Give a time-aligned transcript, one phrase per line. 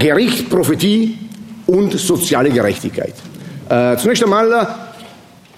[0.00, 1.18] Gericht, Prophetie
[1.66, 3.12] und soziale Gerechtigkeit.
[3.68, 4.66] Äh, zunächst einmal, äh,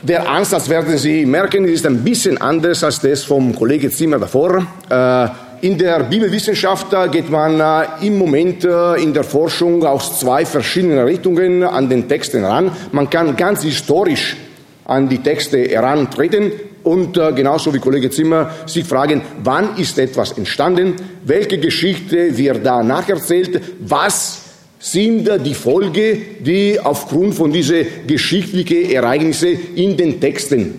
[0.02, 4.66] der Ansatz werden Sie merken, ist ein bisschen anders als das vom Kollege Zimmer davor.
[4.90, 5.28] Äh,
[5.64, 7.62] in der Bibelwissenschaft geht man
[8.00, 12.72] im Moment in der Forschung aus zwei verschiedenen Richtungen an den Texten heran.
[12.90, 14.36] Man kann ganz historisch
[14.84, 16.50] an die Texte herantreten
[16.82, 22.64] und äh, genauso wie Kollege Zimmer sich fragen, wann ist etwas entstanden, welche Geschichte wird
[22.66, 24.41] da nacherzählt, was
[24.82, 30.74] sind die Folge, die aufgrund von diesen geschichtlichen Ereignissen in den Texten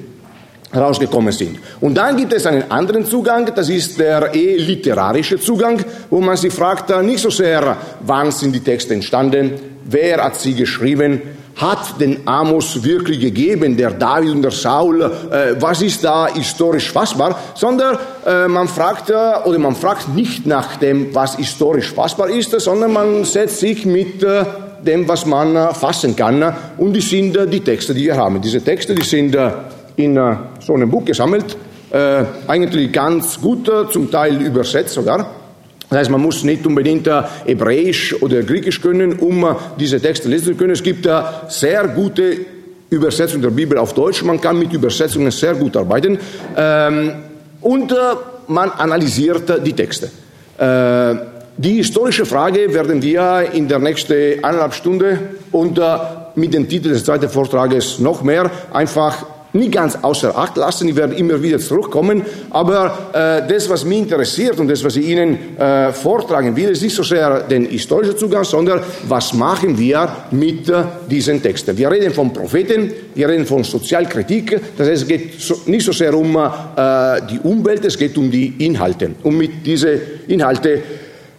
[0.74, 1.58] herausgekommen sind.
[1.80, 5.80] Und dann gibt es einen anderen Zugang, das ist der eh literarische Zugang,
[6.10, 10.40] wo man sich fragt, äh, nicht so sehr, wann sind die Texte entstanden, wer hat
[10.40, 11.22] sie geschrieben,
[11.56, 16.92] hat den Amos wirklich gegeben, der David und der Saul, äh, was ist da historisch
[16.92, 19.14] fassbar, sondern äh, man fragt äh,
[19.46, 24.24] oder man fragt nicht nach dem, was historisch fassbar ist, sondern man setzt sich mit
[24.24, 24.46] äh,
[24.84, 26.44] dem, was man äh, fassen kann.
[26.78, 28.42] Und die sind äh, die Texte, die wir haben.
[28.42, 29.38] Diese Texte, die sind
[29.96, 30.20] in
[30.60, 31.56] so einem Buch gesammelt,
[32.48, 35.43] eigentlich ganz gut, zum Teil übersetzt sogar.
[35.94, 40.28] Das heißt, man muss nicht unbedingt äh, Hebräisch oder Griechisch können, um äh, diese Texte
[40.28, 40.72] lesen zu können.
[40.72, 42.38] Es gibt äh, sehr gute
[42.90, 44.24] Übersetzungen der Bibel auf Deutsch.
[44.24, 46.18] Man kann mit Übersetzungen sehr gut arbeiten.
[46.58, 47.12] Ähm,
[47.62, 47.94] und
[48.48, 50.12] man analysiert die Texte.
[51.58, 55.18] Die historische Frage werden wir in der nächsten eineinhalb Stunde
[55.54, 55.80] und
[56.36, 60.90] mit dem Titel des zweiten Vortrages noch mehr einfach nicht ganz außer Acht lassen.
[60.90, 62.24] Ich werde immer wieder zurückkommen.
[62.50, 66.82] Aber äh, das, was mich interessiert und das, was ich Ihnen äh, vortragen will, ist
[66.82, 71.78] nicht so sehr den historischen Zugang, sondern was machen wir mit äh, diesen Texten.
[71.78, 74.60] Wir reden von Propheten, wir reden von Sozialkritik.
[74.78, 78.32] Das heißt, es geht so, nicht so sehr um äh, die Umwelt, es geht um
[78.32, 79.12] die Inhalte.
[79.22, 80.82] Und mit diesen Inhalten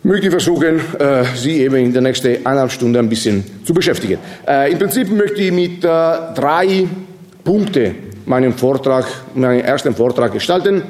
[0.05, 4.19] möchte ich versuchen, äh, Sie eben in der nächsten eineinhalb Stunden ein bisschen zu beschäftigen.
[4.47, 6.87] Äh, Im Prinzip möchte ich mit drei
[7.43, 7.95] Punkte
[8.27, 10.83] meinen Vortrag, meinen ersten Vortrag gestalten.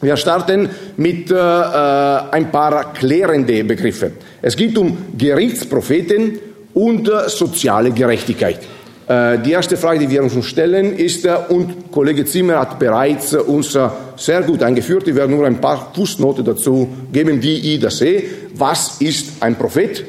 [0.00, 4.12] Wir starten mit äh, äh, ein paar klärende Begriffe.
[4.42, 6.38] Es geht um Gerichtspropheten
[6.74, 8.58] und äh, soziale Gerechtigkeit.
[9.06, 13.34] Äh, die erste Frage, die wir uns stellen, ist, äh, und Kollege Zimmer hat bereits
[13.34, 13.76] äh, uns
[14.16, 18.22] sehr gut eingeführt, ich werde nur ein paar Fußnoten dazu geben, wie ich das sehe.
[18.54, 20.04] Was ist ein Prophet?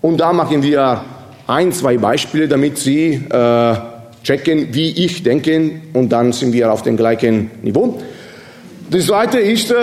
[0.00, 1.04] Und da machen wir
[1.46, 3.20] ein, zwei Beispiele, damit Sie
[4.22, 7.98] checken, wie ich denke, und dann sind wir auf dem gleichen Niveau.
[8.90, 9.76] Das zweite ist, äh,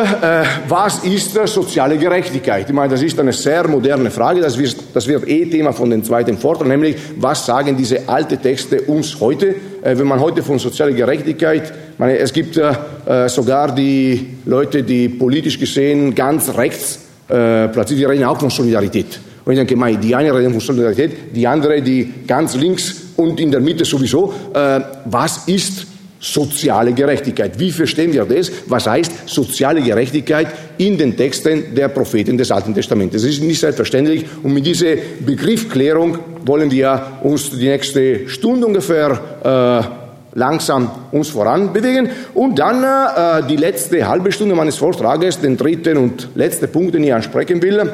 [0.68, 2.66] was ist soziale Gerechtigkeit?
[2.68, 5.90] Ich meine, das ist eine sehr moderne Frage, das wird, das wird eh Thema von
[5.90, 9.56] dem zweiten Vortrag, nämlich, was sagen diese alten Texte uns heute?
[9.82, 15.10] Äh, wenn man heute von sozialer Gerechtigkeit, meine, es gibt äh, sogar die Leute, die
[15.10, 17.00] politisch gesehen ganz rechts
[17.30, 19.20] äh, platziert, die reden auch von Solidarität.
[19.46, 23.52] Und ich denke, die eine reden von Solidarität, die andere, die ganz links und in
[23.52, 24.34] der Mitte sowieso.
[24.54, 25.88] Äh, was ist
[26.20, 27.60] soziale Gerechtigkeit?
[27.60, 28.52] Wie verstehen wir das?
[28.68, 30.48] Was heißt soziale Gerechtigkeit
[30.78, 33.22] in den Texten der Propheten des Alten Testamentes?
[33.22, 34.26] Das ist nicht selbstverständlich.
[34.42, 41.74] Und mit dieser Begriffklärung wollen wir uns die nächste Stunde ungefähr äh, langsam uns voran
[41.74, 42.10] bewegen.
[42.34, 47.04] Und dann äh, die letzte halbe Stunde meines Vortrages, den dritten und letzten Punkt, den
[47.04, 47.92] ich ansprechen will,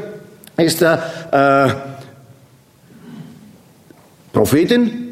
[0.57, 0.97] ist äh,
[4.31, 5.02] Propheten,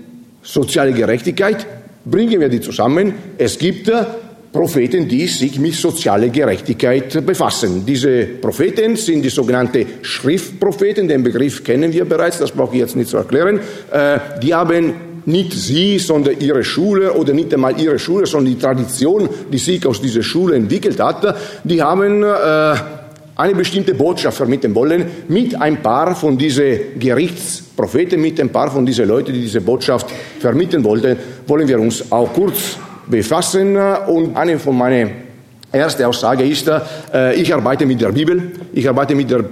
[0.42, 1.66] soziale Gerechtigkeit,
[2.06, 3.14] bringen wir die zusammen.
[3.38, 4.04] Es gibt äh,
[4.52, 7.86] Propheten, die sich mit sozialer Gerechtigkeit befassen.
[7.86, 12.96] Diese Propheten sind die sogenannten Schriftpropheten, den Begriff kennen wir bereits, das brauche ich jetzt
[12.96, 13.60] nicht zu erklären.
[13.92, 14.94] Äh, die haben
[15.26, 19.86] nicht sie, sondern ihre Schule oder nicht einmal ihre Schule, sondern die Tradition, die sich
[19.86, 22.76] aus dieser Schule entwickelt hat, die haben äh,
[23.42, 28.86] eine bestimmte Botschaft vermitteln wollen mit ein paar von diesen Gerichtspropheten, mit ein paar von
[28.86, 30.08] diesen Leuten, die diese Botschaft
[30.40, 33.76] vermitteln wollten, wollen wir uns auch kurz befassen.
[33.76, 35.12] Und eine von meinen
[35.72, 36.70] ersten Aussagen ist,
[37.14, 39.44] äh, ich arbeite mit der Bibel, ich arbeite mit, der,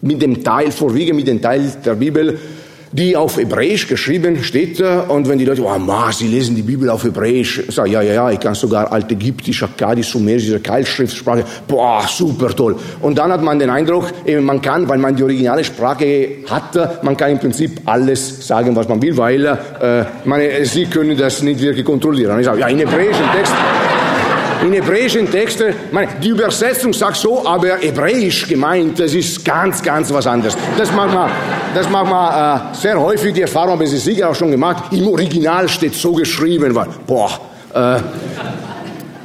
[0.00, 2.38] mit dem Teil, vorwiegend mit dem Teil der Bibel,
[2.94, 4.80] die auf Hebräisch geschrieben steht.
[4.80, 8.02] Und wenn die Leute, oh, ma, sie lesen die Bibel auf Hebräisch, ich sage, ja,
[8.02, 12.76] ja, ja, ich kann sogar altägyptisch, akkadisch, sumerisch, diese Keilschriftsprache, boah, super toll.
[13.00, 17.02] Und dann hat man den Eindruck, eben, man kann, weil man die originale Sprache hat,
[17.02, 21.42] man kann im Prinzip alles sagen, was man will, weil, äh, meine, sie können das
[21.42, 22.34] nicht wirklich kontrollieren.
[22.34, 23.54] Und ich sage, ja, in hebräischen Text,
[24.62, 30.12] in hebräischen Texten, meine, die Übersetzung sagt so, aber hebräisch gemeint, das ist ganz, ganz
[30.12, 30.56] was anderes.
[30.76, 31.30] Das macht man,
[31.74, 34.92] das macht man äh, sehr häufig, die Erfahrung haben Sie sicher auch schon gemacht.
[34.92, 37.30] Im Original steht so geschrieben, weil, boah,
[37.74, 38.00] äh,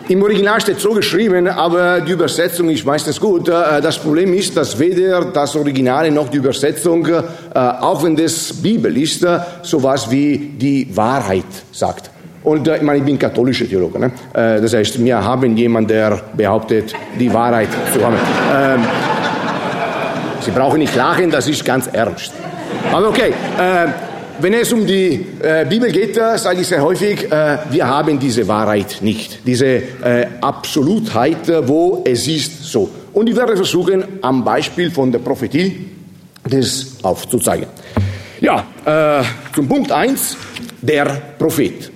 [0.09, 3.47] Im Original steht so geschrieben, aber die Übersetzung ist meistens gut.
[3.47, 7.21] Äh, das Problem ist, dass weder das Original noch die Übersetzung, äh,
[7.53, 12.09] auch wenn das Bibel ist, äh, sowas wie die Wahrheit sagt.
[12.43, 13.99] Und ich meine, ich bin katholischer Theologe.
[13.99, 14.11] Ne?
[14.33, 18.15] Das heißt, wir haben jemanden, der behauptet, die Wahrheit zu haben.
[18.55, 18.79] Ähm,
[20.41, 22.31] Sie brauchen nicht lachen, das ist ganz ernst.
[22.93, 23.33] Aber okay,
[24.41, 28.17] wenn es um die äh, Bibel geht, äh, sage ich sehr häufig, äh, wir haben
[28.19, 32.89] diese Wahrheit nicht, diese äh, Absolutheit, äh, wo es ist so.
[33.13, 35.87] Und ich werde versuchen, am Beispiel von der Prophetie
[36.49, 37.67] das aufzuzeigen.
[38.39, 40.37] Ja, äh, zum Punkt 1,
[40.81, 41.05] der
[41.37, 41.91] Prophet.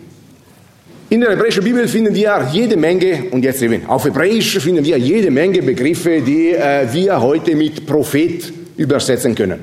[1.13, 4.97] In der hebräischen Bibel finden wir jede Menge, und jetzt eben auf Hebräisch finden wir
[4.97, 6.55] jede Menge Begriffe, die
[6.91, 9.59] wir heute mit Prophet übersetzen können.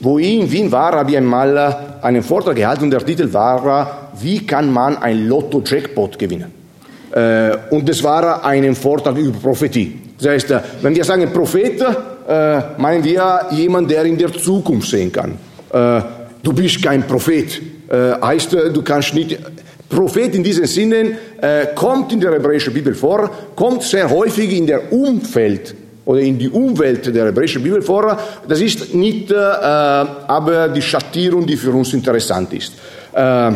[0.00, 3.30] Wo ich in Wien war, habe ich einmal äh, einen Vortrag gehalten und der Titel
[3.30, 6.50] war, wie kann man ein Lotto-Jackpot gewinnen?
[7.12, 9.98] Äh, und das war ein Vortrag über Prophetie.
[10.16, 11.84] Das heißt, äh, wenn wir sagen Prophet,
[12.78, 15.36] meinen wir jemand, der in der Zukunft sehen kann.
[16.42, 17.60] Du bist kein Prophet.
[17.90, 19.38] Heißt, du kannst nicht,
[19.94, 21.18] Prophet in diesem Sinne
[21.74, 25.74] kommt in der hebräischen Bibel vor, kommt sehr häufig in der Umfeld
[26.04, 28.18] oder in die Umwelt der hebräischen Bibel vor.
[28.46, 32.72] Das ist nicht äh, aber die Schattierung, die für uns interessant ist.
[33.12, 33.52] Äh,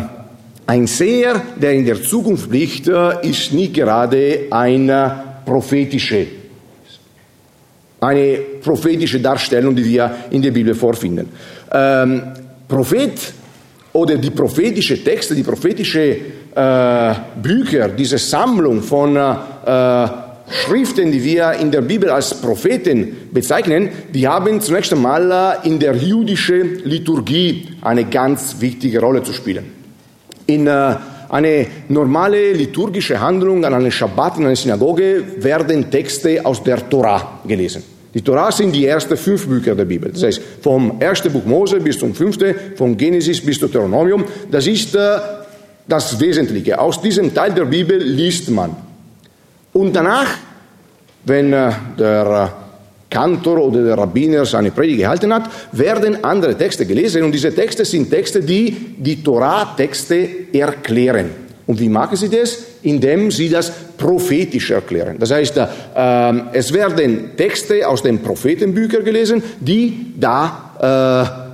[0.66, 6.26] ein Seher, der in der Zukunft blickt, äh, ist nicht gerade eine prophetische,
[8.00, 11.28] eine prophetische Darstellung, die wir in der Bibel vorfinden.
[11.72, 12.22] Ähm,
[12.66, 13.32] Prophet
[13.92, 16.16] oder die prophetische Texte, die prophetische
[16.54, 20.06] äh, Bücher, diese Sammlung von äh,
[20.50, 25.94] Schriften, die wir in der Bibel als Propheten bezeichnen, die haben zunächst einmal in der
[25.94, 29.72] jüdischen Liturgie eine ganz wichtige Rolle zu spielen.
[30.46, 30.96] In äh,
[31.28, 37.40] eine normale liturgische Handlung an einem Schabbat in einer Synagoge werden Texte aus der Torah
[37.46, 37.97] gelesen.
[38.14, 40.10] Die Torah sind die ersten fünf Bücher der Bibel.
[40.10, 44.24] Das heißt, vom ersten Buch Mose bis zum fünften, vom Genesis bis zum Deuteronomium.
[44.50, 45.18] Das ist äh,
[45.86, 46.78] das Wesentliche.
[46.78, 48.74] Aus diesem Teil der Bibel liest man.
[49.72, 50.28] Und danach,
[51.24, 56.86] wenn äh, der äh, Kantor oder der Rabbiner seine Predigt gehalten hat, werden andere Texte
[56.86, 61.30] gelesen und diese Texte sind Texte, die die Torah-Texte erklären.
[61.66, 62.67] Und wie machen sie das?
[62.82, 65.16] Indem sie das prophetisch erklären.
[65.18, 65.66] Das heißt, äh,
[66.52, 71.48] es werden Texte aus den Prophetenbüchern gelesen, die da äh,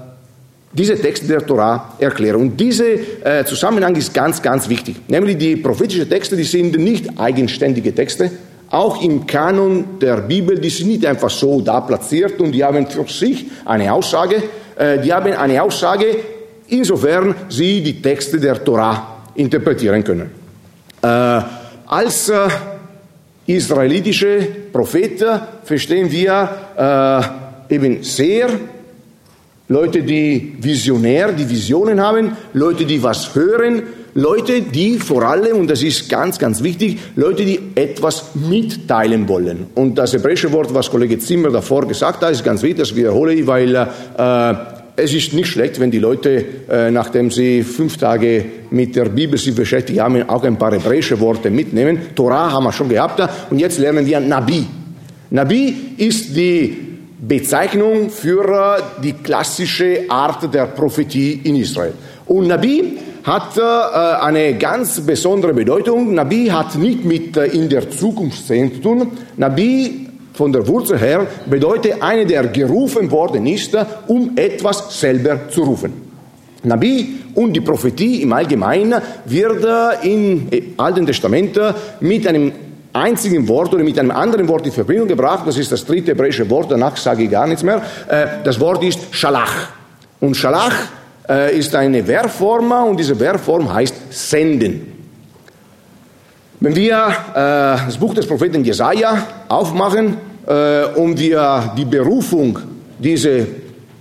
[0.74, 2.40] diese Texte der Torah erklären.
[2.40, 2.84] Und dieser
[3.22, 4.96] äh, Zusammenhang ist ganz, ganz wichtig.
[5.08, 8.30] Nämlich die prophetischen Texte, die sind nicht eigenständige Texte.
[8.70, 12.86] Auch im Kanon der Bibel, die sind nicht einfach so da platziert und die haben
[12.88, 14.42] für sich eine Aussage.
[14.76, 16.06] Äh, die haben eine Aussage,
[16.68, 20.43] insofern sie die Texte der Torah interpretieren können.
[21.04, 21.42] Äh,
[21.86, 22.48] als äh,
[23.46, 26.48] israelitische Propheten verstehen wir
[27.68, 28.48] äh, eben sehr
[29.68, 33.82] Leute, die visionär, die Visionen haben, Leute, die was hören,
[34.14, 39.66] Leute, die vor allem, und das ist ganz, ganz wichtig, Leute, die etwas mitteilen wollen.
[39.74, 43.34] Und das hebräische Wort, was Kollege Zimmer davor gesagt hat, ist ganz wichtig, das wiederhole
[43.34, 44.54] ich, weil äh,
[44.96, 49.38] es ist nicht schlecht, wenn die Leute, äh, nachdem sie fünf Tage mit der Bibel
[49.38, 51.98] sich beschäftigt haben, auch ein paar hebräische Worte mitnehmen.
[52.14, 53.20] Torah haben wir schon gehabt,
[53.50, 54.64] und jetzt lernen wir Nabi.
[55.30, 56.76] Nabi ist die
[57.20, 61.92] Bezeichnung für die klassische Art der Prophetie in Israel.
[62.26, 66.14] Und Nabi hat äh, eine ganz besondere Bedeutung.
[66.14, 69.10] Nabi hat nicht mit äh, in der Zukunft zu tun.
[69.38, 70.03] Nabi
[70.34, 73.76] von der Wurzel her bedeutet einer, der gerufen worden ist,
[74.08, 75.92] um etwas selber zu rufen.
[76.64, 81.58] Nabi und die Prophetie im Allgemeinen wird äh, im Alten Testament
[82.00, 82.52] mit einem
[82.92, 85.46] einzigen Wort oder mit einem anderen Wort in Verbindung gebracht.
[85.46, 87.82] Das ist das dritte hebräische Wort, danach sage ich gar nichts mehr.
[88.08, 89.68] Äh, das Wort ist Shalach.
[90.20, 90.74] Und Shalach
[91.28, 94.93] äh, ist eine Verbform und diese Verbform heißt senden.
[96.60, 100.16] Wenn wir äh, das Buch des Propheten Jesaja aufmachen
[100.96, 102.58] und wir die Berufung
[102.98, 103.46] dieser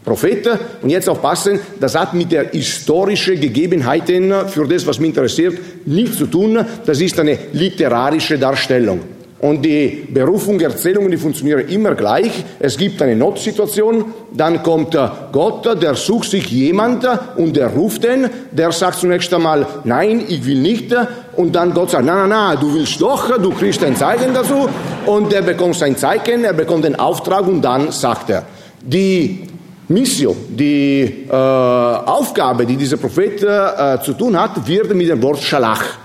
[0.03, 0.59] Propheten.
[0.81, 6.17] Und jetzt aufpassen, das hat mit der historischen Gegebenheiten für das, was mich interessiert, nichts
[6.17, 6.65] zu tun.
[6.85, 8.99] Das ist eine literarische Darstellung.
[9.43, 12.31] Und die Berufung, Erzählungen, die funktionieren immer gleich.
[12.59, 14.97] Es gibt eine Notsituation, dann kommt
[15.33, 20.45] Gott, der sucht sich jemand und der ruft den, der sagt zunächst einmal, nein, ich
[20.45, 20.95] will nicht.
[21.35, 24.69] Und dann Gott sagt, na, na, na, du willst doch, du kriegst ein Zeichen dazu.
[25.05, 28.43] Und er bekommt sein Zeichen, er bekommt den Auftrag und dann sagt er.
[28.81, 29.41] Die
[29.89, 35.39] Mission, die äh, Aufgabe, die dieser Prophet äh, zu tun hat, wird mit dem Wort
[35.39, 36.02] Schalach.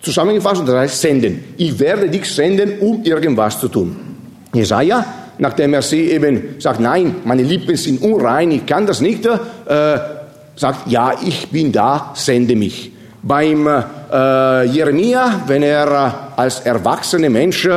[0.00, 1.44] Zusammengefasst, das heißt senden.
[1.56, 3.96] Ich werde dich senden, um irgendwas zu tun.
[4.54, 5.04] Jesaja,
[5.38, 9.98] nachdem er sie eben sagt, nein, meine Lippen sind unrein, ich kann das nicht, äh,
[10.56, 12.92] sagt, ja, ich bin da, sende mich.
[13.22, 17.68] Beim äh, Jeremia, wenn er als erwachsener Mensch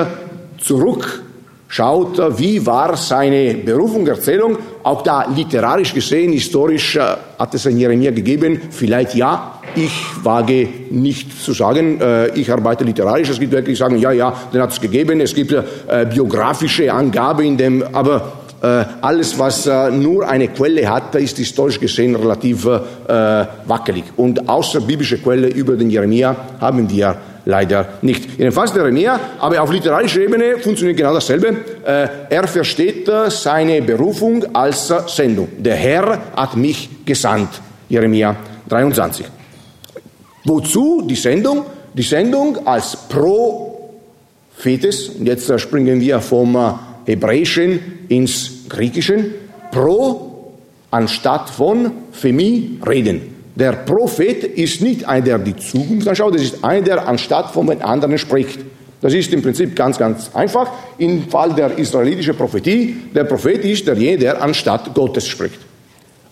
[0.60, 7.02] zurückschaut, wie war seine Berufung, Erzählung, auch da literarisch gesehen, historisch äh,
[7.38, 12.84] hat es ein Jeremia gegeben, vielleicht ja, ich wage nicht zu sagen, äh, ich arbeite
[12.84, 15.64] literarisch, es gibt wirklich sagen, ja, ja, den hat es gegeben, es gibt äh,
[16.06, 22.16] biografische Angabe in dem, aber äh, alles, was nur eine Quelle hat, ist historisch gesehen
[22.16, 22.68] relativ
[23.66, 24.04] wackelig.
[24.18, 28.38] Und außer biblische Quelle über den Jeremia haben wir leider nicht.
[28.38, 31.56] Jedenfalls der Jeremia, aber auf literarischer Ebene funktioniert genau dasselbe.
[31.84, 35.48] Er versteht seine Berufung als Sendung.
[35.58, 37.50] Der Herr hat mich gesandt.
[37.90, 38.36] Jeremia
[38.70, 39.41] 23.
[40.44, 41.66] Wozu die Sendung?
[41.94, 49.34] Die Sendung als Prophetes, und jetzt springen wir vom Hebräischen ins Griechischen,
[49.72, 50.54] pro
[50.90, 53.32] anstatt von Femi reden.
[53.56, 57.68] Der Prophet ist nicht einer, der die Zukunft anschaut, das ist einer, der anstatt von
[57.68, 58.60] den anderen spricht.
[59.02, 60.72] Das ist im Prinzip ganz, ganz einfach.
[60.98, 65.60] Im Fall der israelitischen Prophetie, der Prophet ist derjenige, der anstatt Gottes spricht.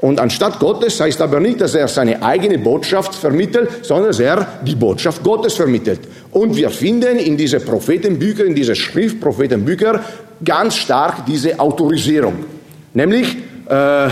[0.02, 4.48] Und anstatt Gottes heißt aber nicht, dass er seine eigene Botschaft vermittelt, sondern dass er
[4.66, 6.00] die Botschaft Gottes vermittelt.
[6.32, 10.02] Und wir finden in diese Prophetenbücher, in diese Schriftprophetenbücher
[10.44, 12.46] ganz stark diese Autorisierung.
[12.94, 13.36] Nämlich,
[13.68, 14.10] äh,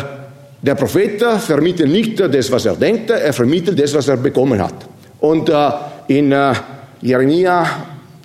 [0.61, 4.73] der Prophet vermittelt nicht das, was er denkt, er vermittelt das, was er bekommen hat.
[5.19, 5.69] Und äh,
[6.07, 6.53] in äh,
[7.01, 7.65] Jeremia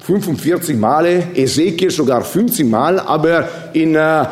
[0.04, 4.24] 45 Male, Ezekiel sogar 50 Mal, aber in äh,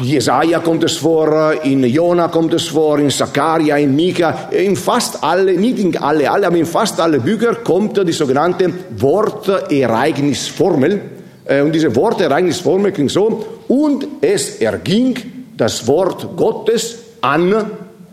[0.00, 5.22] Jesaja kommt es vor, in Jona kommt es vor, in Sakaria, in Mika, in fast
[5.22, 11.00] alle, nicht in alle, alle, aber in fast alle Bücher kommt die sogenannte Wortereignisformel.
[11.44, 15.16] Äh, und diese Wortereignisformel klingt so, und es erging
[15.56, 17.54] das Wort Gottes an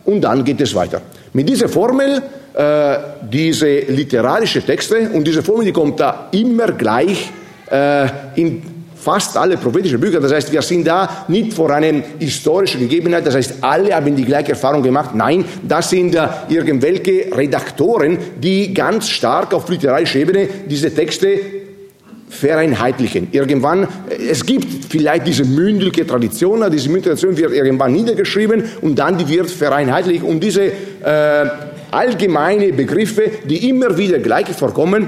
[0.05, 1.01] und dann geht es weiter.
[1.33, 2.21] Mit dieser Formel,
[2.53, 2.95] äh,
[3.31, 7.31] diese literarische Texte, und diese Formel, die kommt da immer gleich
[7.71, 8.61] äh, in
[9.01, 10.20] fast alle prophetischen Bücher.
[10.20, 13.25] Das heißt, wir sind da nicht vor einer historischen Gegebenheit.
[13.25, 15.15] Das heißt, alle haben die gleiche Erfahrung gemacht.
[15.15, 21.39] Nein, das sind äh, irgendwelche Redaktoren, die ganz stark auf literarischer Ebene diese Texte
[22.29, 23.29] vereinheitlichen.
[23.31, 29.00] Irgendwann, äh, es gibt vielleicht diese mündliche Tradition, diese mündliche Tradition wird irgendwann niedergeschrieben und
[29.00, 30.24] dann die wird vereinheitlicht.
[30.24, 30.72] Und diese äh,
[31.89, 35.08] allgemeine Begriffe, die immer wieder gleich vorkommen,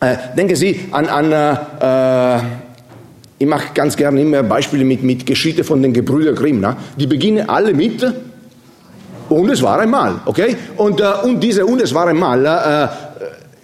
[0.00, 2.40] äh, denken Sie an, an äh,
[3.40, 6.60] ich mache ganz gerne immer Beispiele mit, mit Geschichte von den Gebrüder Grimm.
[6.60, 6.76] Ne?
[6.98, 8.04] Die beginnen alle mit
[9.30, 10.54] und es war einmal, okay?
[10.76, 12.88] Und, äh, und diese und es war einmal, äh,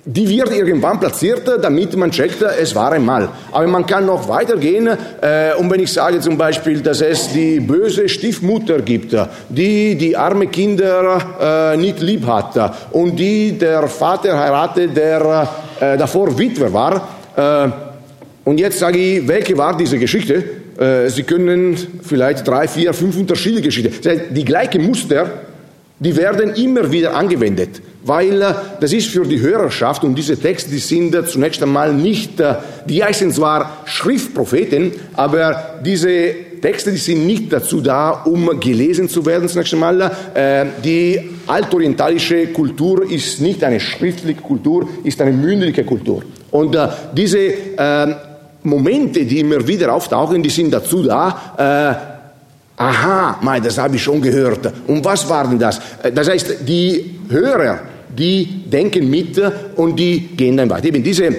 [0.07, 3.29] die wird irgendwann platziert, damit man checkt, es war einmal.
[3.53, 4.87] Aber man kann noch weitergehen.
[4.87, 9.15] Äh, und wenn ich sage zum Beispiel, dass es die böse Stiefmutter gibt,
[9.51, 15.49] die die arme Kinder äh, nicht lieb hat und die der Vater heiratet, der
[15.81, 17.86] äh, davor Witwer war, äh,
[18.47, 20.45] und jetzt sage ich, welche war diese Geschichte?
[20.79, 24.21] Äh, Sie können vielleicht drei, vier, fünf unterschiedliche Geschichten.
[24.31, 25.29] Die gleichen Muster,
[25.99, 30.71] die werden immer wieder angewendet, weil äh, das ist für die Hörerschaft und diese Texte,
[30.71, 32.41] die sind äh, zunächst einmal nicht,
[32.89, 39.27] die heißen zwar Schriftpropheten, aber diese Texte, die sind nicht dazu da, um gelesen zu
[39.27, 40.11] werden zunächst einmal.
[40.83, 46.23] Die altorientalische Kultur ist nicht eine schriftliche Kultur, ist eine mündliche Kultur.
[46.51, 46.77] Und
[47.15, 47.39] diese
[47.77, 48.15] ähm,
[48.67, 54.03] Momente, die immer wieder auftauchen, die sind dazu da, äh, aha, mein, das habe ich
[54.03, 54.73] schon gehört.
[54.87, 55.81] Und was war denn das?
[56.03, 57.81] Äh, das heißt, die Hörer,
[58.17, 59.41] die denken mit
[59.77, 60.87] und die gehen dann weiter.
[60.87, 61.35] Eben diese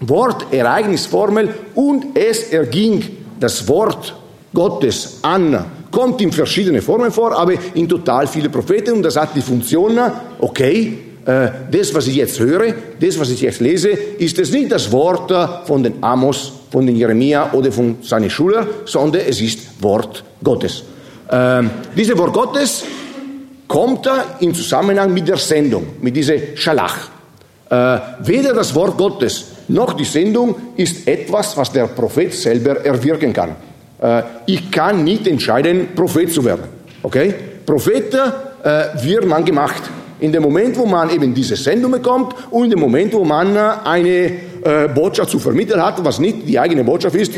[0.00, 3.02] Wortereignisformel und es erging
[3.40, 4.14] das Wort
[4.52, 5.64] Gottes an
[5.94, 9.96] kommt in verschiedene Formen vor, aber in total viele Propheten und das hat die Funktion,
[10.40, 14.72] okay, äh, das, was ich jetzt höre, das, was ich jetzt lese, ist es nicht
[14.72, 15.32] das Wort
[15.66, 20.84] von den Amos, von den Jeremia oder von seinen Schülern, sondern es ist Wort Gottes.
[21.30, 22.84] Ähm, dieses Wort Gottes
[23.66, 24.08] kommt
[24.40, 27.08] in Zusammenhang mit der Sendung, mit dieser Schalach.
[27.70, 33.32] Äh, weder das Wort Gottes noch die Sendung ist etwas, was der Prophet selber erwirken
[33.32, 33.56] kann.
[34.00, 36.64] Äh, ich kann nicht entscheiden, Prophet zu werden.
[37.02, 37.34] Okay?
[37.64, 39.82] Prophet äh, wird man gemacht.
[40.20, 43.56] In dem Moment, wo man eben diese Sendung bekommt und in dem Moment, wo man
[43.56, 44.32] äh, eine
[44.64, 47.32] äh, Botschaft zu vermitteln hat, was nicht die eigene Botschaft ist,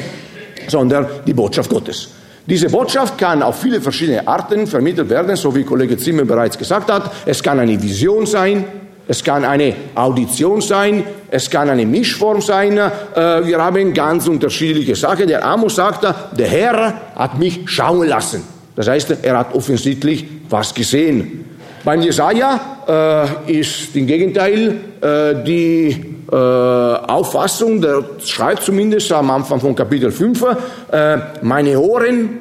[0.69, 2.09] sondern die Botschaft Gottes.
[2.47, 6.91] Diese Botschaft kann auf viele verschiedene Arten vermittelt werden, so wie Kollege Zimmer bereits gesagt
[6.91, 7.11] hat.
[7.27, 8.65] Es kann eine Vision sein,
[9.09, 12.77] Es kann eine Audition sein, es kann eine Mischform sein.
[12.77, 15.29] Äh, wir haben ganz unterschiedliche Sachen.
[15.29, 18.43] Der Amos sagte, der Herr hat mich schauen lassen.
[18.75, 21.45] Das heißt, er hat offensichtlich was gesehen.
[21.85, 29.61] Beim Jesaja äh, ist im Gegenteil äh, die äh, Auffassung, der schreibt zumindest am Anfang
[29.61, 30.45] von Kapitel 5,
[30.91, 32.41] äh, meine Ohren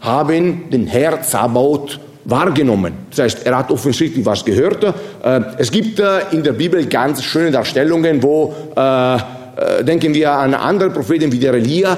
[0.00, 2.92] haben den Herr Zabaoth wahrgenommen.
[3.10, 4.84] Das heißt, er hat offensichtlich was gehört.
[4.84, 9.18] Äh, es gibt äh, in der Bibel ganz schöne Darstellungen, wo äh,
[9.84, 11.96] denken wir an andere Propheten wie der Elia,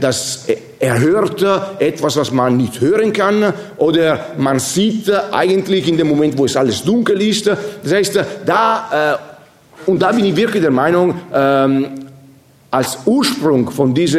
[0.00, 0.46] dass
[0.78, 1.44] er hört
[1.80, 6.56] etwas, was man nicht hören kann, oder man sieht eigentlich in dem Moment, wo es
[6.56, 7.48] alles dunkel ist.
[7.48, 9.18] Das heißt, da
[9.86, 11.86] und da bin ich wirklich der Meinung, ähm,
[12.70, 14.18] als Ursprung von dieser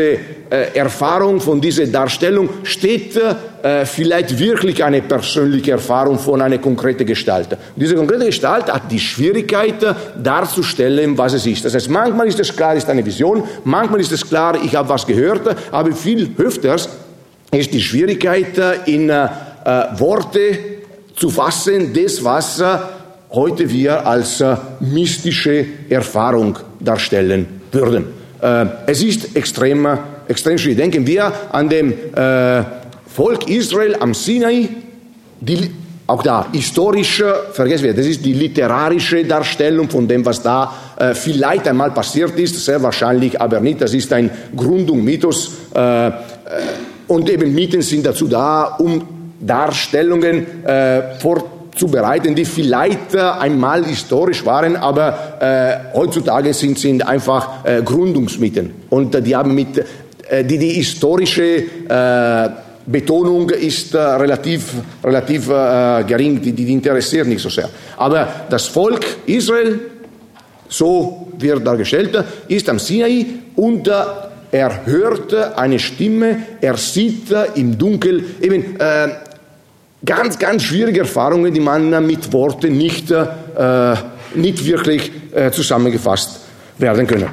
[0.49, 3.19] äh, Erfahrung, von dieser Darstellung steht
[3.61, 7.51] äh, vielleicht wirklich eine persönliche Erfahrung von einer konkreten Gestalt.
[7.51, 9.75] Und diese konkrete Gestalt hat die Schwierigkeit
[10.23, 11.65] darzustellen, was es ist.
[11.65, 14.89] Das heißt, manchmal ist es klar, ist eine Vision, manchmal ist es klar, ich habe
[14.89, 16.89] was gehört, aber viel öfters
[17.51, 19.27] ist die Schwierigkeit in äh,
[19.97, 20.57] Worte
[21.15, 22.63] zu fassen, das was
[23.31, 24.43] heute wir als
[24.79, 28.05] mystische Erfahrung darstellen würden.
[28.41, 29.87] Äh, es ist extrem,
[30.27, 30.77] extrem schwierig.
[30.77, 32.63] Denken wir an dem äh,
[33.07, 34.69] Volk Israel am Sinai,
[35.39, 35.71] die,
[36.05, 41.13] auch da historisch, vergessen wir, das ist die literarische Darstellung von dem, was da äh,
[41.13, 43.81] vielleicht einmal passiert ist, sehr wahrscheinlich aber nicht.
[43.81, 45.51] Das ist ein Gründung, Mythos.
[45.75, 46.11] Äh, äh,
[47.07, 49.07] und eben Mythen sind dazu da, um
[49.39, 56.79] Darstellungen äh, vor zu bereiten, die vielleicht äh, einmal historisch waren, aber äh, heutzutage sind,
[56.79, 58.71] sind einfach äh, Gründungsmittel.
[58.89, 59.77] Und äh, die haben mit,
[60.29, 62.49] äh, die, die historische äh,
[62.85, 64.71] Betonung ist relativ,
[65.03, 67.69] relativ gering, die, die interessiert nicht so sehr.
[67.97, 69.77] Aber das Volk Israel,
[70.69, 72.17] so wird dargestellt,
[72.47, 73.25] ist am Sinai
[73.57, 73.91] und
[74.51, 78.77] er hört eine Stimme, er sieht im Dunkel, eben
[80.05, 83.95] ganz, ganz schwierige Erfahrungen, die man mit Worten nicht, äh,
[84.35, 86.39] nicht wirklich äh, zusammengefasst
[86.77, 87.29] werden können.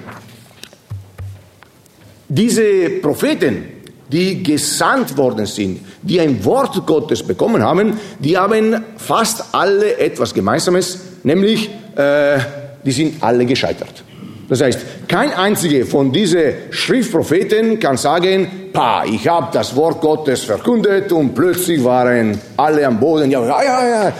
[2.28, 3.64] Diese Propheten,
[4.10, 10.32] die gesandt worden sind, die ein Wort Gottes bekommen haben, die haben fast alle etwas
[10.32, 12.38] Gemeinsames, nämlich äh,
[12.84, 14.04] die sind alle gescheitert.
[14.48, 20.44] Das heißt, kein einziger von diesen Schriftpropheten kann sagen, pa, ich habe das Wort Gottes
[20.44, 24.12] verkündet und plötzlich waren alle am Boden, ja, ja, ja.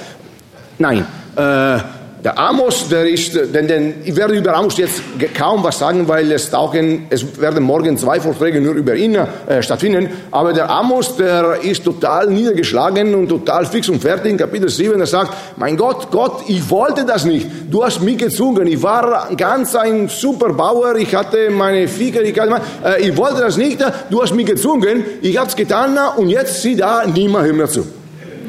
[0.78, 1.06] Nein,
[1.36, 1.78] äh,
[2.24, 5.02] der Amos, der ist, denn, denn ich werde über Amos jetzt
[5.34, 9.62] kaum was sagen, weil es tauchen, es werden morgen zwei Vorträge nur über ihn äh,
[9.62, 10.08] stattfinden.
[10.30, 14.32] Aber der Amos, der ist total niedergeschlagen und total fix und fertig.
[14.32, 17.46] In Kapitel 7, er sagt, mein Gott, Gott, ich wollte das nicht.
[17.70, 18.68] Du hast mich gezwungen.
[18.68, 20.96] Ich war ganz ein super Bauer.
[20.96, 23.84] Ich hatte meine Viecher, ich, hatte, äh, ich wollte das nicht.
[24.08, 25.04] Du hast mich gezwungen.
[25.20, 27.80] Ich habe es getan und jetzt sieh da, niemand hört mir zu.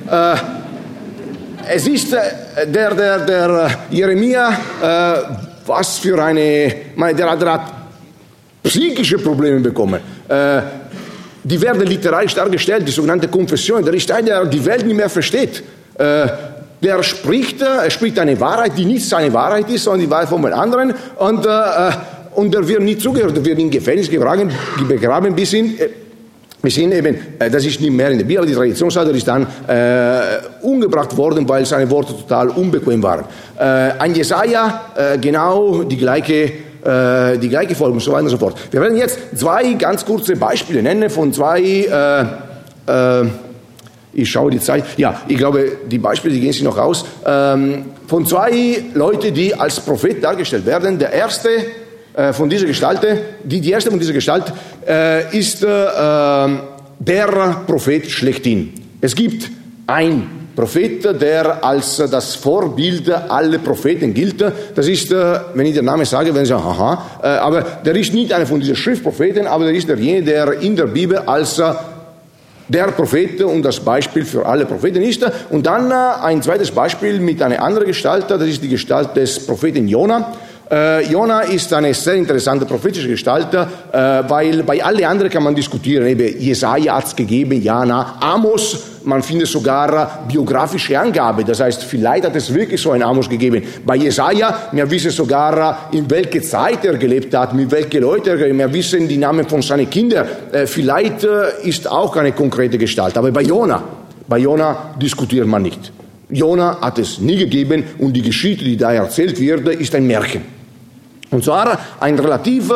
[0.10, 0.36] Äh,
[1.68, 2.20] es ist äh,
[2.64, 4.50] der, der, der äh, Jeremia,
[4.82, 5.22] äh,
[5.66, 7.74] was für eine, meine, der, der hat
[8.64, 10.00] psychische Probleme bekommen.
[10.28, 10.62] Äh,
[11.44, 13.84] die werden literarisch dargestellt, die sogenannte Konfession.
[13.84, 15.64] Der ist einer, der die Welt nicht mehr versteht.
[15.98, 16.28] Äh,
[16.82, 20.30] der spricht, äh, er spricht eine Wahrheit, die nicht seine Wahrheit ist, sondern die Wahrheit
[20.30, 20.94] von einem anderen.
[21.18, 21.48] Und,
[22.36, 24.52] und er wird nicht zugehört, er wird in Gefängnis begraben,
[24.88, 25.78] begraben bis in
[26.66, 29.16] wir sehen eben, äh, das ist nicht mehr in der Bibel, die Tradition sagt, er
[29.16, 33.26] ist dann äh, umgebracht worden, weil seine Worte total unbequem waren.
[33.58, 33.64] Äh,
[34.00, 36.52] ein Jesaja, äh, genau die gleiche,
[36.84, 38.58] äh, die gleiche Folge und so weiter und so fort.
[38.72, 43.26] Wir werden jetzt zwei ganz kurze Beispiele nennen von zwei, äh,
[44.14, 47.86] ich schaue die Zeit, ja, ich glaube, die Beispiele, die gehen sich noch aus, ähm,
[48.08, 50.98] von zwei Leuten, die als Prophet dargestellt werden.
[51.00, 51.50] Der erste,
[52.34, 53.02] von dieser Gestalt,
[53.44, 54.46] die, die erste von dieser Gestalt
[54.88, 58.74] äh, ist äh, der Prophet schlechthin.
[59.02, 59.50] Es gibt
[59.88, 64.42] ein Prophet, der als das Vorbild aller Propheten gilt.
[64.74, 68.32] Das ist, wenn ich den Namen sage, wenn Sie sagen, haha, aber der ist nicht
[68.32, 71.62] einer von diesen Schriftpropheten, aber der ist derjenige, der in der Bibel als
[72.68, 75.26] der Prophet und das Beispiel für alle Propheten ist.
[75.50, 79.88] Und dann ein zweites Beispiel mit einer anderen Gestalt, das ist die Gestalt des Propheten
[79.88, 80.34] Jona.
[80.72, 83.68] Äh, Jona ist eine sehr interessante prophetische Gestalt, äh,
[84.28, 86.08] weil bei allen anderen kann man diskutieren.
[86.08, 91.44] Eben Jesaja hat es gegeben, Jana, Amos, man findet sogar biografische Angabe.
[91.44, 93.62] Das heißt, vielleicht hat es wirklich so ein Amos gegeben.
[93.86, 98.38] Bei Jesaja, wir wissen sogar, in welcher Zeit er gelebt hat, mit welchen Leuten er
[98.38, 98.72] gelebt hat.
[98.72, 100.28] Wir wissen die Namen von seinen Kindern.
[100.52, 103.16] Äh, vielleicht äh, ist auch eine konkrete Gestalt.
[103.18, 103.84] Aber bei Jona,
[104.28, 105.92] bei Jona diskutiert man nicht.
[106.28, 110.55] Jona hat es nie gegeben und die Geschichte, die da erzählt wird, ist ein Märchen.
[111.32, 112.72] Und zwar ein relativ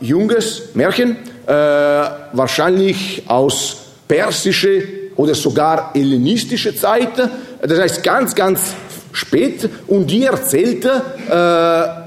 [0.00, 1.52] junges Märchen, äh,
[2.32, 4.82] wahrscheinlich aus persische
[5.16, 7.12] oder sogar hellenistische Zeit,
[7.60, 8.74] das heißt ganz, ganz
[9.12, 12.02] spät und die erzählte äh,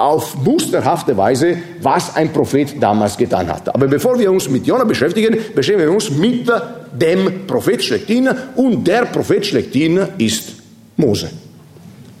[0.00, 3.74] auf musterhafte Weise, was ein Prophet damals getan hat.
[3.74, 6.50] Aber bevor wir uns mit Jona beschäftigen, beschäftigen wir uns mit
[6.92, 10.54] dem Prophet schlechthin und der Prophet schlechthin ist
[10.96, 11.30] Mose.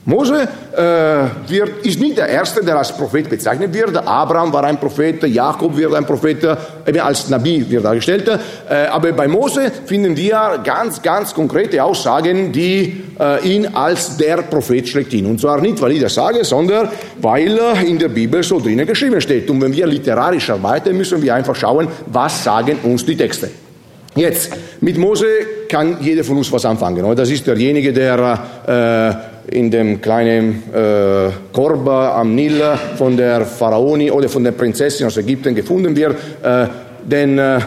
[0.06, 3.96] Mose äh, wird, ist nicht der Erste, der als Prophet bezeichnet wird.
[3.96, 6.42] Abraham war ein Prophet, Jakob wird ein Prophet,
[6.86, 8.26] eben als Nabi wird dargestellt.
[8.28, 14.38] Äh, aber bei Mose finden wir ganz, ganz konkrete Aussagen, die äh, ihn als der
[14.38, 15.26] Prophet schlechthin.
[15.26, 16.88] Und zwar nicht, weil ich das sage, sondern
[17.20, 19.50] weil in der Bibel so drinnen geschrieben steht.
[19.50, 23.50] Und wenn wir literarisch arbeiten, müssen wir einfach schauen, was sagen uns die Texte.
[24.16, 25.26] Jetzt, mit Mose
[25.68, 27.14] kann jeder von uns was anfangen.
[27.14, 32.62] Das ist derjenige, der äh, in dem kleinen äh, Korb am Nil
[32.96, 36.16] von der Pharaoni oder von der Prinzessin aus Ägypten gefunden wird.
[36.42, 36.66] Äh,
[37.04, 37.58] den äh,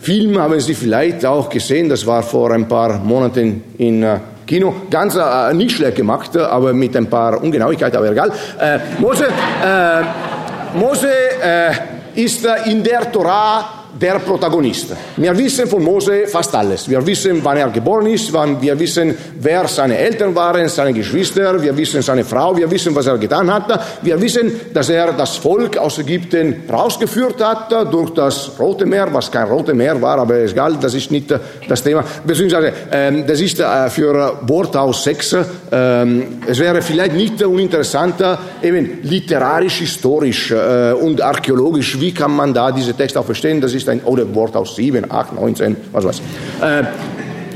[0.00, 4.74] Film haben Sie vielleicht auch gesehen, das war vor ein paar Monaten in äh, Kino.
[4.90, 8.30] Ganz äh, nicht schlecht gemacht, aber mit ein paar Ungenauigkeiten, aber egal.
[8.60, 11.08] Äh, Mose, äh, Mose
[11.42, 14.94] äh, ist in der Torah der Protagonist.
[15.16, 16.88] Wir wissen von Mose fast alles.
[16.88, 21.60] Wir wissen, wann er geboren ist, wann, wir wissen, wer seine Eltern waren, seine Geschwister,
[21.62, 23.80] wir wissen seine Frau, wir wissen, was er getan hat.
[24.02, 29.30] Wir wissen, dass er das Volk aus Ägypten rausgeführt hat durch das Rote Meer, was
[29.30, 31.32] kein Rote Meer war, aber egal, das ist nicht
[31.68, 32.04] das Thema.
[32.26, 35.36] Beziehungsweise, ähm, das ist äh, für Worthaus 6.
[35.72, 42.52] Ähm, es wäre vielleicht nicht uninteressanter, eben literarisch, historisch äh, und archäologisch, wie kann man
[42.52, 43.60] da diese Texte auch verstehen?
[43.60, 46.22] Das ist ist ein, oder Wort aus 7, 8, 19, was weiß.
[46.62, 46.82] Äh,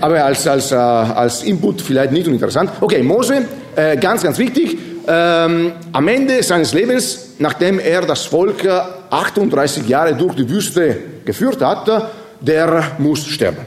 [0.00, 2.70] aber als, als, äh, als Input vielleicht nicht uninteressant.
[2.80, 4.78] Okay, Mose, äh, ganz, ganz wichtig.
[5.06, 8.68] Ähm, am Ende seines Lebens, nachdem er das Volk
[9.10, 12.10] 38 Jahre durch die Wüste geführt hat,
[12.40, 13.64] der muss sterben.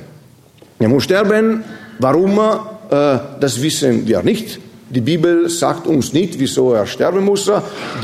[0.80, 1.64] Er muss sterben.
[2.00, 2.40] Warum?
[2.40, 4.60] Äh, das wissen wir nicht.
[4.94, 7.50] Die Bibel sagt uns nicht, wieso er sterben muss.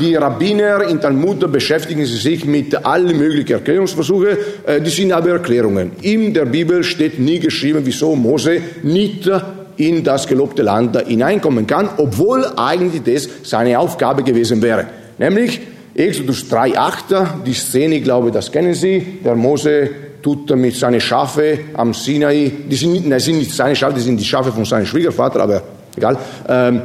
[0.00, 4.38] Die Rabbiner in Talmud beschäftigen sich mit allen möglichen Erklärungsversuchen.
[4.64, 5.92] Äh, die sind aber Erklärungen.
[6.00, 9.30] In der Bibel steht nie geschrieben, wieso Mose nicht
[9.76, 14.86] in das gelobte Land hineinkommen kann, obwohl eigentlich das seine Aufgabe gewesen wäre.
[15.18, 15.60] Nämlich
[15.94, 19.90] Exodus 3,8, die Szene, ich glaube, das kennen Sie, der Mose
[20.22, 24.18] tut mit seinen Schafe am Sinai, die sind nein, sind nicht seine Schafe, die sind
[24.18, 25.62] die Schafe von seinem Schwiegervater, aber
[25.98, 26.82] egal, ähm,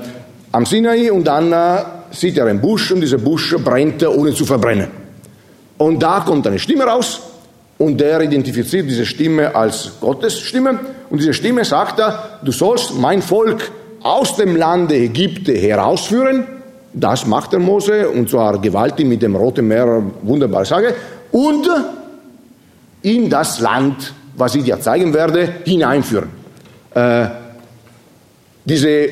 [0.52, 4.46] am Sinai und dann äh, sieht er einen Busch und dieser Busch brennt, ohne zu
[4.46, 4.88] verbrennen.
[5.78, 7.22] Und da kommt eine Stimme raus
[7.78, 12.02] und der identifiziert diese Stimme als Gottes Stimme und diese Stimme sagt,
[12.44, 13.72] du sollst mein Volk
[14.04, 16.46] aus dem Lande Ägypte herausführen.
[16.94, 20.94] Das macht der Mose und zwar gewaltig mit dem Roten Meer, wunderbare Sache.
[21.32, 21.68] Und
[23.02, 26.30] in das Land, was ich dir zeigen werde, hineinführen.
[26.94, 27.26] Äh,
[28.66, 29.10] diese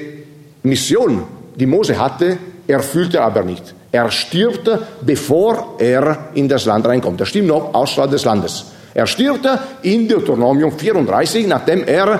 [0.63, 1.23] Mission,
[1.55, 2.37] die Mose hatte,
[2.67, 3.73] erfüllte er aber nicht.
[3.91, 4.69] Er stirbt,
[5.01, 7.19] bevor er in das Land reinkommt.
[7.19, 8.65] Er stirbt noch außerhalb des Landes.
[8.93, 9.47] Er stirbt
[9.83, 12.19] in Deuteronomium 34, nachdem er,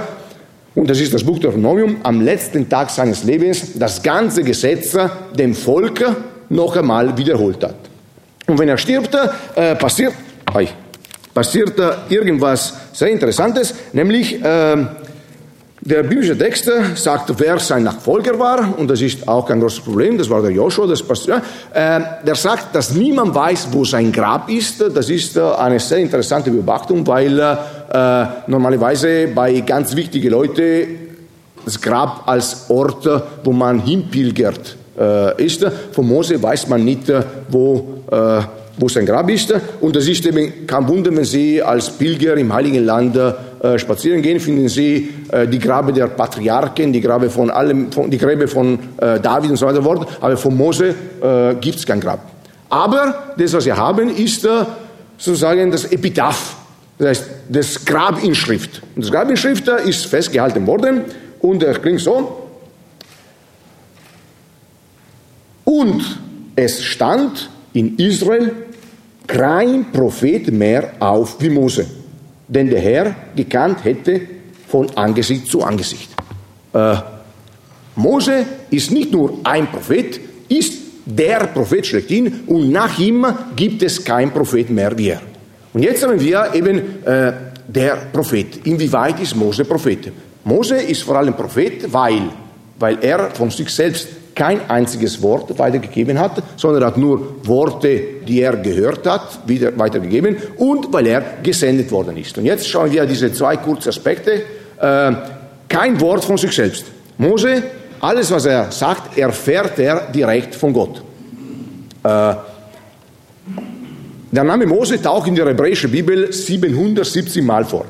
[0.76, 4.98] und das ist das Buch Deuteronomium, am letzten Tag seines Lebens das ganze Gesetz
[5.34, 6.04] dem Volk
[6.50, 7.76] noch einmal wiederholt hat.
[8.48, 9.16] Und wenn er stirbt,
[9.56, 10.14] äh, passiert,
[11.34, 14.78] passiert äh, irgendwas sehr Interessantes, nämlich äh,
[15.84, 20.18] der biblische Text sagt, wer sein Nachfolger war, und das ist auch kein großes Problem,
[20.18, 21.42] das war der Joshua, das passt, ja,
[21.74, 24.80] äh, der sagt, dass niemand weiß, wo sein Grab ist.
[24.82, 30.88] Das ist äh, eine sehr interessante Beobachtung, weil äh, normalerweise bei ganz wichtigen Leuten
[31.66, 33.08] das Grab als Ort,
[33.44, 35.66] wo man hinpilgert, äh, ist.
[35.92, 38.42] Von Mose weiß man nicht, äh, wo äh,
[38.78, 39.54] wo sein Grab ist.
[39.80, 43.16] Und das ist eben kein Wunder, wenn Sie als Pilger im Heiligen Land
[43.62, 48.10] äh, spazieren gehen, finden Sie äh, die Grabe der Patriarchen, die Grabe von allem, von,
[48.10, 50.08] die Gräber von äh, David und so weiter.
[50.20, 52.20] Aber von Mose äh, gibt es kein Grab.
[52.70, 54.66] Aber das, was wir haben, ist äh,
[55.18, 56.56] sozusagen das Epitaph.
[56.98, 58.82] Das heißt, das Grabinschrift.
[58.96, 61.02] Und das Grabinschrift äh, ist festgehalten worden
[61.42, 62.48] und er klingt so.
[65.64, 66.20] Und
[66.56, 68.54] es stand in Israel
[69.28, 71.86] kein Prophet mehr auf wie Mose,
[72.52, 74.22] den der Herr gekannt hätte
[74.68, 76.10] von Angesicht zu Angesicht.
[76.74, 76.96] Äh,
[77.96, 80.74] Mose ist nicht nur ein Prophet, ist
[81.06, 85.22] der Prophet schlechthin und nach ihm gibt es kein Prophet mehr wie er.
[85.74, 87.34] Und jetzt haben wir eben äh,
[87.68, 88.66] der Prophet.
[88.66, 90.12] Inwieweit ist Mose Prophet?
[90.44, 92.24] Mose ist vor allem Prophet, weil,
[92.78, 98.42] weil er von sich selbst kein einziges Wort weitergegeben hat, sondern hat nur Worte, die
[98.42, 102.38] er gehört hat, wieder weitergegeben und weil er gesendet worden ist.
[102.38, 104.44] Und jetzt schauen wir diese zwei kurzen Aspekte.
[104.80, 105.12] Äh,
[105.68, 106.86] kein Wort von sich selbst.
[107.18, 107.64] Mose,
[108.00, 111.02] alles was er sagt, erfährt er direkt von Gott.
[112.04, 112.36] Äh,
[114.32, 117.86] der Name Mose taucht in der hebräischen Bibel 770 Mal vor.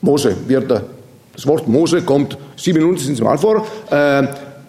[0.00, 3.66] Mose wird, das Wort Mose kommt 770 Mal vor.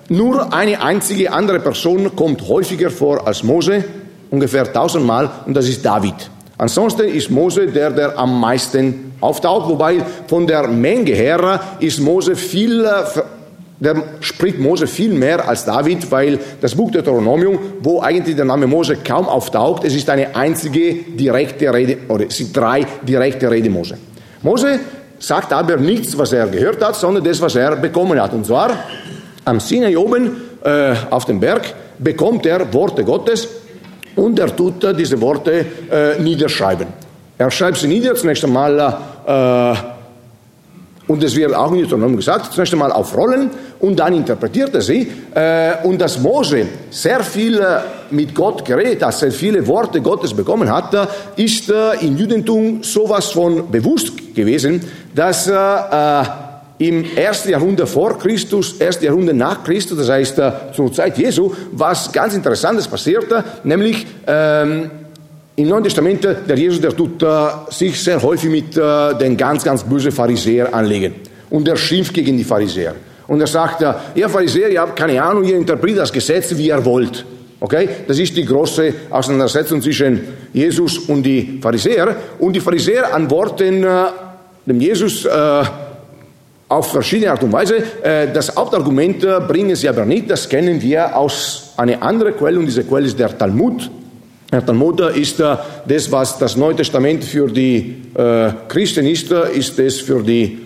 [0.10, 3.84] Nur eine einzige andere Person kommt häufiger vor als Mose,
[4.32, 6.30] ungefähr 1000 Mal, und das ist David.
[6.58, 12.36] Ansonsten ist Mose der, der am meisten auftaucht, wobei von der Menge her ist Mose
[12.38, 12.88] viel,
[13.80, 18.66] der spricht Mose viel mehr als David, weil das Buch Deuteronomium, wo eigentlich der Name
[18.66, 23.70] Mose kaum auftaucht, es ist eine einzige direkte Rede, oder es sind drei direkte Rede
[23.70, 23.98] Mose.
[24.42, 24.80] Mose
[25.20, 28.34] sagt aber nichts, was er gehört hat, sondern das, was er bekommen hat.
[28.34, 28.72] Und zwar
[29.48, 33.48] am Sinai oben äh, auf dem Berg bekommt er Worte Gottes
[34.16, 36.88] und er tut äh, diese Worte äh, niederschreiben.
[37.38, 39.74] Er schreibt sie nieder, zunächst einmal, äh,
[41.08, 44.82] und es wird auch in Deuteronomium gesagt, zunächst einmal auf Rollen und dann interpretiert er
[44.82, 45.10] sie.
[45.34, 47.80] Äh, und dass Mose sehr viel äh,
[48.10, 50.94] mit Gott geredet hat, sehr viele Worte Gottes bekommen hat,
[51.38, 54.82] ist im Judentum sowas von bewusst gewesen,
[55.16, 55.50] dass
[56.80, 61.52] im ersten Jahrhundert vor Christus, ersten Jahrhundert nach Christus, das heißt äh, zur Zeit Jesu,
[61.72, 64.92] was ganz Interessantes passierte, nämlich ähm,
[65.56, 67.28] im Neuen Testament, der Jesus, der tut äh,
[67.72, 71.16] sich sehr häufig mit äh, den ganz, ganz bösen Pharisäern anlegen.
[71.50, 72.94] Und er schimpft gegen die Pharisäer.
[73.28, 76.68] Und er sagt, äh, ihr Pharisäer, ihr habt keine Ahnung, ihr interpretiert das Gesetz, wie
[76.68, 77.26] ihr wollt.
[77.60, 77.90] Okay?
[78.08, 80.22] Das ist die große Auseinandersetzung zwischen
[80.54, 82.16] Jesus und die Pharisäer.
[82.38, 84.04] Und die Pharisäer antworten äh,
[84.68, 85.64] dem Jesus, äh,
[86.70, 87.78] auf verschiedene Art und Weise.
[88.04, 92.60] Äh, das Hauptargument äh, bringen sie aber nicht, das kennen wir aus einer anderen Quelle
[92.60, 93.90] und diese Quelle ist der Talmud.
[94.52, 95.56] Der Talmud ist äh,
[95.88, 98.04] das, was das Neue Testament für die
[98.68, 100.58] Christen ist, ist es für die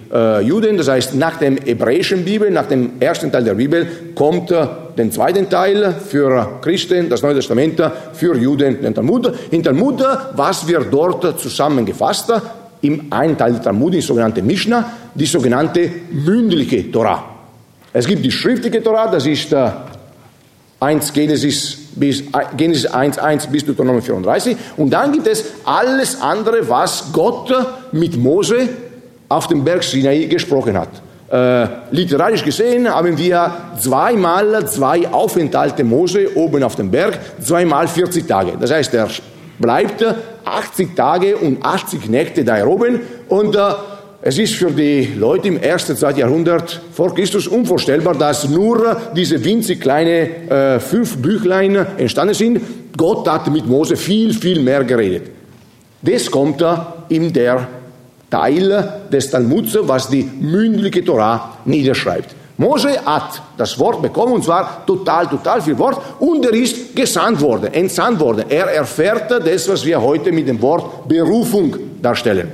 [0.41, 0.77] Juden.
[0.77, 3.85] Das heißt, nach dem hebräischen Bibel, nach dem ersten Teil der Bibel,
[4.15, 7.81] kommt der zweite Teil für Christen, das Neue Testament,
[8.13, 9.33] für Juden, den Talmud.
[9.51, 10.01] In Talmud,
[10.33, 12.31] was wird dort zusammengefasst?
[12.81, 17.23] Im einen Teil der Talmud, die sogenannte Mishnah, die sogenannte mündliche Torah.
[17.93, 19.69] Es gibt die schriftliche Torah, das ist äh,
[20.79, 22.23] 1 Genesis bis
[22.57, 24.57] Genesis 1, 1 bis Deuteronomium 34.
[24.77, 27.53] Und dann gibt es alles andere, was Gott
[27.91, 28.67] mit Mose
[29.29, 30.89] auf dem Berg Sinai gesprochen hat.
[31.31, 38.27] Äh, literarisch gesehen haben wir zweimal zwei Aufenthalte Mose oben auf dem Berg, zweimal 40
[38.27, 38.53] Tage.
[38.59, 39.07] Das heißt, er
[39.59, 40.03] bleibt
[40.45, 43.59] 80 Tage und 80 Nächte da oben und äh,
[44.23, 49.43] es ist für die Leute im ersten, zweiten Jahrhundert vor Christus unvorstellbar, dass nur diese
[49.43, 52.61] winzig kleine äh, fünf Büchlein entstanden sind.
[52.95, 55.23] Gott hat mit Mose viel, viel mehr geredet.
[56.03, 57.67] Das kommt da in der
[58.29, 62.35] Teil des Talmuds, was die mündliche Torah niederschreibt.
[62.61, 67.41] Mose hat das Wort bekommen, und zwar total, total viel Wort, und er ist gesandt
[67.41, 68.45] worden, entsandt worden.
[68.49, 72.51] Er erfährt das, was wir heute mit dem Wort Berufung darstellen.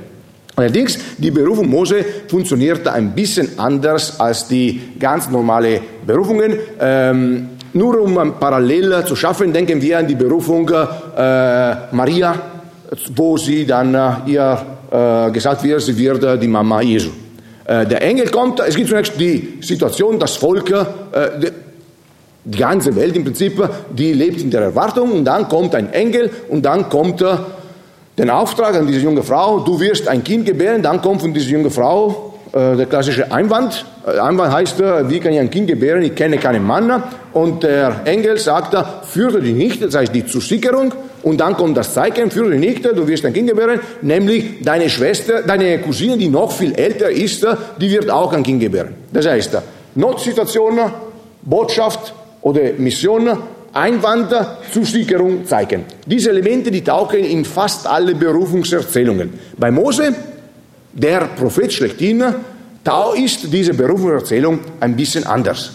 [0.56, 6.58] Allerdings, die Berufung Mose funktionierte ein bisschen anders als die ganz normale Berufungen.
[6.80, 12.34] Ähm, nur um parallel zu schaffen, denken wir an die Berufung äh, Maria,
[13.14, 17.10] wo sie dann äh, ihr äh, gesagt wird, sie wird äh, die Mama Jesu.
[17.68, 21.50] Äh, der Engel kommt, es gibt zunächst die Situation, das Volk, äh,
[22.44, 26.30] die ganze Welt im Prinzip, die lebt in der Erwartung und dann kommt ein Engel
[26.48, 27.22] und dann kommt
[28.16, 31.50] den Auftrag an diese junge Frau, du wirst ein Kind gebären, dann kommt von dieser
[31.50, 33.84] jungen Frau äh, der klassische Einwand.
[34.06, 37.02] Äh, Einwand heißt, äh, wie kann ich ein Kind gebären, ich kenne keinen Mann.
[37.32, 40.92] Und der Engel sagt, führe dich nicht, das heißt die Zusicherung.
[41.22, 44.88] Und dann kommt das Zeichen, führe dich nicht, du wirst ein Kind gebären, nämlich deine
[44.88, 47.46] Schwester, deine Cousine, die noch viel älter ist,
[47.80, 48.94] die wird auch ein Kind gebären.
[49.12, 49.58] Das heißt,
[49.96, 50.78] Notsituation,
[51.42, 53.36] Botschaft oder Mission,
[53.72, 54.34] Einwand,
[54.72, 55.84] Zusicherung zeigen.
[56.06, 59.34] Diese Elemente, die tauchen in fast alle Berufungserzählungen.
[59.58, 60.14] Bei Mose,
[60.92, 62.24] der Prophet schlechthin,
[62.84, 65.72] da ist diese Berufungserzählung ein bisschen anders.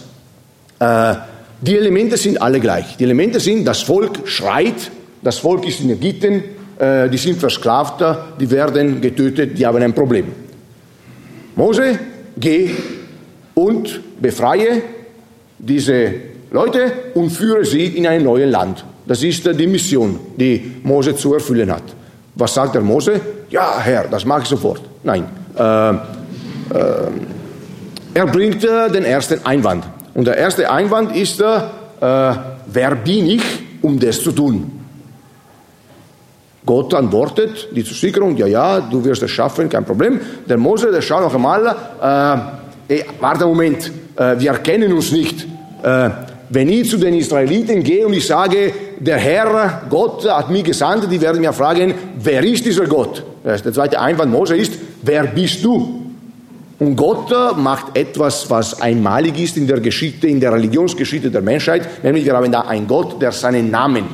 [0.78, 1.14] Äh,
[1.60, 2.96] die Elemente sind alle gleich.
[2.96, 4.90] Die Elemente sind, das Volk schreit,
[5.22, 6.42] das Volk ist in Ägypten,
[6.78, 8.04] äh, die sind versklavt,
[8.40, 10.26] die werden getötet, die haben ein Problem.
[11.56, 11.98] Mose,
[12.36, 12.70] geh
[13.54, 14.82] und befreie
[15.58, 16.14] diese
[16.50, 18.84] Leute und führe sie in ein neues Land.
[19.06, 21.84] Das ist die Mission, die Mose zu erfüllen hat.
[22.34, 23.20] Was sagt der Mose?
[23.50, 24.82] Ja, Herr, das mache ich sofort.
[25.04, 25.26] Nein.
[25.56, 25.96] Äh, äh,
[28.14, 29.84] er bringt äh, den ersten Einwand.
[30.14, 31.60] Und der erste Einwand ist, äh,
[32.00, 33.42] wer bin ich,
[33.82, 34.70] um das zu tun?
[36.66, 40.18] Gott antwortet, die Zusicherung, ja, ja, du wirst es schaffen, kein Problem.
[40.48, 41.76] Der Mose, der schaut noch einmal,
[42.88, 45.46] äh, ey, warte einen Moment, äh, wir kennen uns nicht.
[45.82, 46.10] Äh,
[46.48, 51.10] wenn ich zu den Israeliten gehe und ich sage, der Herr, Gott hat mich gesandt,
[51.10, 53.22] die werden mir fragen, wer ist dieser Gott?
[53.44, 56.04] Der zweite Einwand Mose ist, wer bist du?
[56.78, 62.02] Und Gott macht etwas, was einmalig ist in der Geschichte, in der Religionsgeschichte der Menschheit,
[62.02, 64.04] nämlich wir haben da einen Gott, der seinen Namen,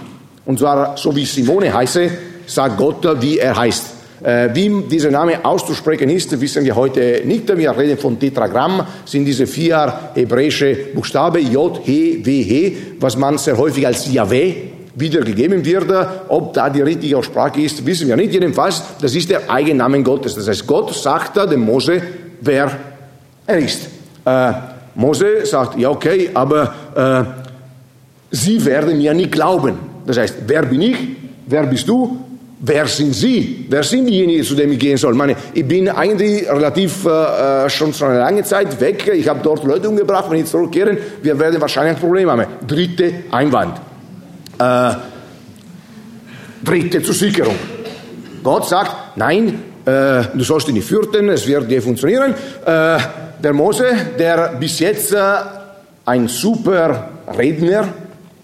[0.44, 2.10] und zwar so wie Simone heiße,
[2.46, 4.00] sagt Gott, wie er heißt.
[4.22, 7.48] Äh, wie dieser Name auszusprechen ist, wissen wir heute nicht.
[7.56, 13.38] Wir reden von Tetragramm, sind diese vier hebräische Buchstaben, J, H, W, H, was man
[13.38, 15.86] sehr häufig als Yahweh wiedergegeben wird.
[16.28, 18.32] Ob da die richtige Aussprache ist, wissen wir nicht.
[18.32, 20.34] Jedenfalls, das ist der Eigenname Gottes.
[20.34, 22.02] Das heißt, Gott sagt dem Mose,
[22.40, 22.70] wer
[23.46, 23.88] er ist.
[24.24, 24.52] Äh,
[24.94, 27.24] Mose sagt, ja okay, aber äh,
[28.30, 29.78] sie werden mir nicht glauben.
[30.06, 30.96] Das heißt, wer bin ich?
[31.46, 32.18] Wer bist du?
[32.62, 33.64] Wer sind Sie?
[33.70, 35.12] Wer sind diejenigen, zu denen ich gehen soll?
[35.12, 39.10] Ich, meine, ich bin eigentlich relativ äh, äh schon schon eine lange Zeit weg.
[39.14, 40.26] Ich habe dort Leute umgebracht.
[40.28, 42.44] Wenn ich zurückkehre, wir werden wahrscheinlich ein Problem haben.
[42.66, 43.80] Dritte Einwand.
[44.60, 44.94] Äh,
[46.62, 47.56] dritte Zusicherung.
[48.42, 52.34] Gott sagt, nein, äh, du sollst ihn nicht fürchten, es wird dir funktionieren.
[52.64, 52.98] Äh,
[53.42, 53.86] der Mose,
[54.18, 55.18] der bis jetzt äh,
[56.04, 57.88] ein super Redner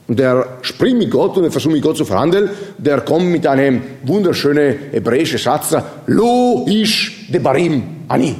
[0.09, 2.51] der spricht mit Gott und er versucht mit Gott zu verhandeln.
[2.79, 5.75] Der kommt mit einem wunderschönen hebräischen Satz.
[6.07, 8.37] Lo ish de barim ani.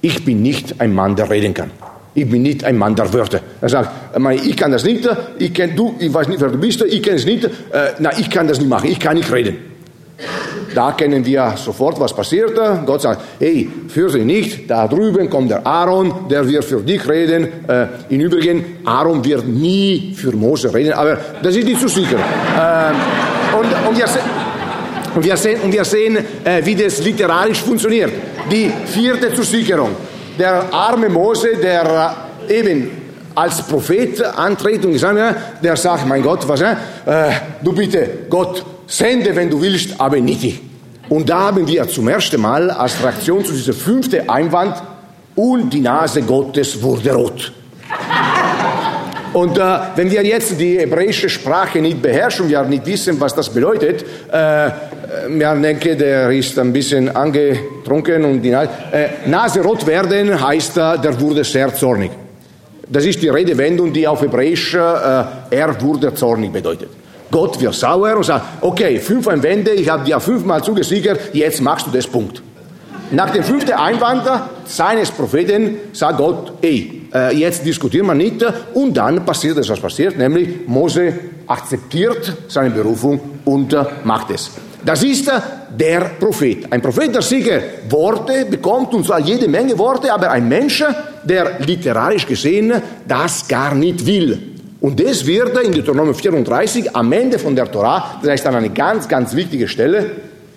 [0.00, 1.70] Ich bin nicht ein Mann, der reden kann.
[2.16, 3.40] Ich bin nicht ein Mann der Wörter.
[3.60, 3.90] Er sagt,
[4.42, 5.06] ich kann das nicht,
[5.38, 7.50] ich, kenn, du, ich weiß nicht, wer du bist, ich kenne es nicht, äh,
[7.98, 9.58] na, ich kann das nicht machen, ich kann nicht reden.
[10.74, 12.80] Da kennen wir sofort, was passierte.
[12.86, 17.06] Gott sagt, hey, für sie nicht, da drüben kommt der Aaron, der wird für dich
[17.06, 17.48] reden.
[17.68, 22.16] Äh, Im Übrigen, Aaron wird nie für Mose reden, aber das ist nicht zu sicher.
[22.16, 24.06] Äh, und, und, wir,
[25.14, 28.10] und, wir, sehen, und wir sehen, äh, wie das literarisch funktioniert.
[28.50, 29.90] Die vierte Zusicherung.
[30.38, 32.16] Der arme Mose, der
[32.48, 32.90] äh, eben
[33.34, 35.18] als Prophet antritt und gesagt,
[35.62, 36.74] der sagt, mein Gott, was, äh,
[37.62, 40.60] du bitte, Gott, sende, wenn du willst, aber nicht ich.
[41.08, 44.82] Und da haben wir zum ersten Mal als Reaktion zu diesem fünften Einwand
[45.34, 47.52] und die Nase Gottes wurde rot.
[49.32, 49.62] Und äh,
[49.94, 54.70] wenn wir jetzt die hebräische Sprache nicht beherrschen, wir nicht wissen, was das bedeutet, äh,
[55.28, 60.76] wir denken, der ist ein bisschen angetrunken und die Nase, äh, Nase rot werden heißt,
[60.76, 62.10] äh, der wurde sehr zornig.
[62.88, 64.78] Das ist die Redewendung, die auf Hebräisch äh,
[65.50, 66.88] er wurde zornig bedeutet.
[67.30, 71.86] Gott wird sauer und sagt, okay, fünf Einwände, ich habe dir fünfmal zugesichert, jetzt machst
[71.86, 72.40] du das Punkt.
[73.10, 74.22] Nach dem fünften Einwand
[74.64, 78.44] seines Propheten sagt Gott, ey, äh, jetzt diskutieren wir nicht.
[78.74, 81.14] Und dann passiert es, was passiert, nämlich Mose
[81.46, 84.50] akzeptiert seine Berufung und äh, macht es.
[84.84, 85.32] Das ist äh,
[85.70, 86.70] der Prophet.
[86.70, 90.84] Ein Prophet, der sicher Worte bekommt, und zwar jede Menge Worte, aber ein Mensch,
[91.24, 92.72] der literarisch gesehen
[93.08, 94.38] das gar nicht will.
[94.80, 98.70] Und das wird in Deuteronomium 34 am Ende von der Torah, das heißt an eine
[98.70, 100.10] ganz, ganz wichtige Stelle,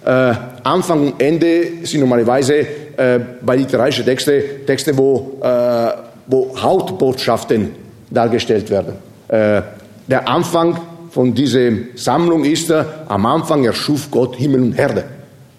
[0.05, 7.71] äh, Anfang und Ende sind normalerweise äh, bei literarischen Texten Texte, wo, äh, wo Hautbotschaften
[8.09, 8.93] dargestellt werden.
[9.27, 9.61] Äh,
[10.07, 10.79] der Anfang
[11.11, 15.03] von dieser Sammlung ist, äh, am Anfang erschuf Gott Himmel und Herde.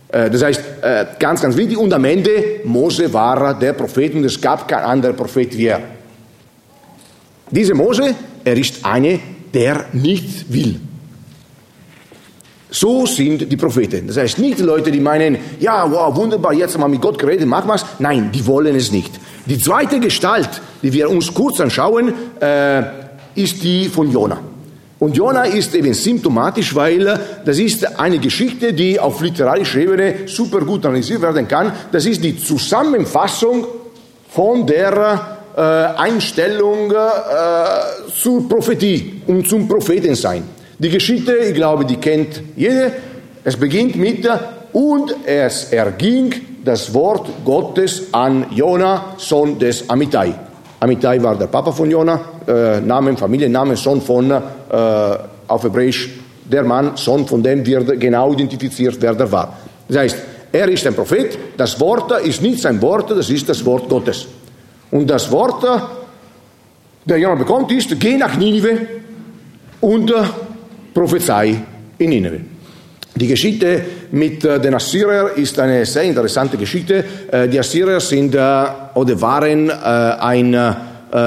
[0.09, 0.63] Äh, das heißt,
[1.19, 1.77] ganz, ganz wichtig.
[1.77, 5.81] Und am Ende, Mose war der Prophet und es gab kein anderer Prophet wie er.
[7.51, 9.21] Diese Mose er ist eine,
[9.53, 10.81] der nicht will.
[12.71, 14.07] So sind die Propheten.
[14.07, 17.47] Das heißt nicht die Leute, die meinen, ja, wow, wunderbar, jetzt wir mit Gott geredet,
[17.47, 17.85] mach was.
[17.99, 19.11] Nein, die wollen es nicht.
[19.47, 20.49] Die zweite Gestalt,
[20.83, 22.83] die wir uns kurz anschauen, äh,
[23.35, 24.39] ist die von Jona.
[25.01, 30.61] Und Jona ist eben symptomatisch, weil das ist eine Geschichte, die auf literarischer Ebene super
[30.61, 31.73] gut analysiert werden kann.
[31.91, 33.67] Das ist die Zusammenfassung
[34.29, 36.95] von der äh, Einstellung äh,
[38.15, 40.60] zur Prophetie und zum Prophetensein.
[40.81, 42.91] Die Geschichte, ich glaube, die kennt jeder.
[43.45, 44.27] Es beginnt mit
[44.73, 46.33] und es erging
[46.65, 50.33] das Wort Gottes an Jona, Sohn des Amittai.
[50.81, 52.19] Amittai war der Papa von Jona,
[52.49, 54.41] äh, Namen, Familienname, Sohn von, äh,
[55.49, 56.09] auf Hebräisch,
[56.51, 59.59] der Mann, Sohn von dem wird genau identifiziert, wer der war.
[59.87, 60.17] Das heißt,
[60.51, 64.27] er ist ein Prophet, das Wort ist nicht sein Wort, das ist das Wort Gottes.
[64.91, 65.63] Und das Wort,
[67.05, 68.79] der Jonah bekommt, ist, geh nach Ninive
[69.83, 70.11] und
[70.93, 71.55] prophezei
[71.99, 72.41] in Ninive.
[73.15, 73.83] Die Geschichte
[74.13, 77.05] mit den Assyrern ist eine sehr interessante Geschichte.
[77.53, 80.77] Die Assyrer sind oder waren ein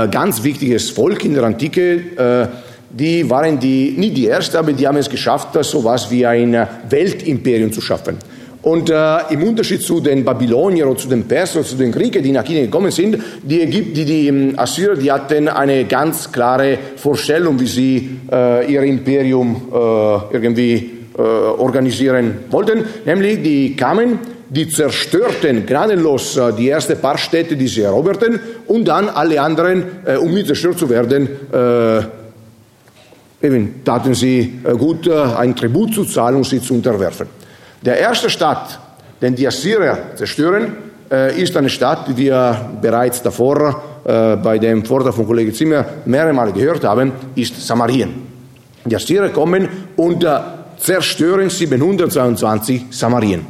[0.09, 2.49] ganz wichtiges Volk in der Antike.
[2.89, 6.67] Die waren die, nicht die erste, aber die haben es geschafft, so etwas wie ein
[6.89, 8.17] Weltimperium zu schaffen.
[8.63, 12.31] Und äh, im Unterschied zu den Babyloniern oder zu den Persern zu den Griechen, die
[12.31, 16.77] nach China gekommen sind, die, Ägypten, die, die ähm, Assyrer, die hatten eine ganz klare
[16.95, 22.85] Vorstellung, wie sie äh, ihr Imperium äh, irgendwie äh, organisieren wollten.
[23.05, 28.87] Nämlich, die kamen, die zerstörten gnadenlos äh, die ersten paar Städte, die sie eroberten, und
[28.87, 31.27] dann alle anderen, äh, um nicht zerstört zu werden,
[33.41, 37.42] eben taten sie gut, ein Tribut zu zahlen und sie zu unterwerfen.
[37.85, 38.79] Der erste Stadt,
[39.21, 40.73] den die Assyrer zerstören,
[41.11, 45.85] äh, ist eine Stadt, die wir bereits davor äh, bei dem Vortrag von Kollege Zimmer
[46.05, 48.13] mehrere Male gehört haben, ist Samarien.
[48.85, 49.67] Die Assyrer kommen
[49.97, 50.39] und äh,
[50.77, 53.45] zerstören 722 Samarien.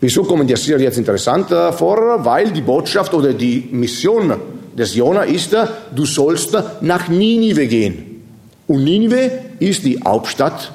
[0.00, 2.24] Wieso kommen die Assyrer jetzt interessant vor?
[2.24, 4.34] Weil die Botschaft oder die Mission
[4.76, 5.56] des Jona ist,
[5.94, 8.22] du sollst nach Ninive gehen.
[8.66, 10.70] Und Ninive ist die Hauptstadt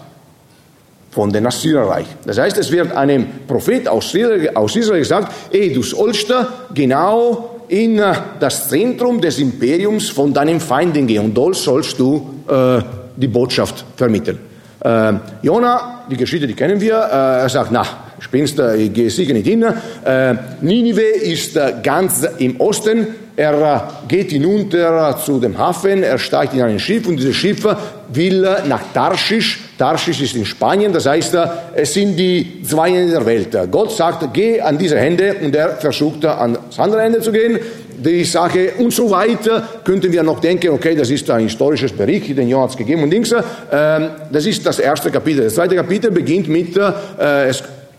[1.12, 2.06] von dem Assyrerreich.
[2.26, 6.34] Das heißt, es wird einem Prophet aus Israel gesagt, ey, du sollst
[6.74, 12.30] genau in äh, das Zentrum des Imperiums von deinen Feinden gehen und dort sollst du
[12.48, 12.82] äh,
[13.16, 14.40] die Botschaft vermitteln.
[14.84, 17.86] Äh, Jona, die Geschichte, die kennen wir, äh, er sagt, na,
[18.20, 19.64] spinnst du, ich gehe sicher nicht hin.
[20.04, 26.18] Äh, Ninive ist äh, ganz im Osten, er äh, geht hinunter zu dem Hafen, er
[26.20, 27.66] steigt in ein Schiff und dieses Schiff
[28.12, 29.61] will nach Tarschisch.
[29.82, 31.36] Tarschisch ist in Spanien, das heißt,
[31.74, 33.58] es sind die zwei Enden der Welt.
[33.72, 37.58] Gott sagt, geh an diese Hände und er versucht ans andere Ende zu gehen.
[37.98, 42.38] Die Sache und so weiter könnten wir noch denken, okay, das ist ein historisches Bericht,
[42.38, 43.32] den Johannes gegeben und Dings.
[43.32, 45.46] Ähm, das ist das erste Kapitel.
[45.46, 47.52] Das zweite Kapitel beginnt mit, äh,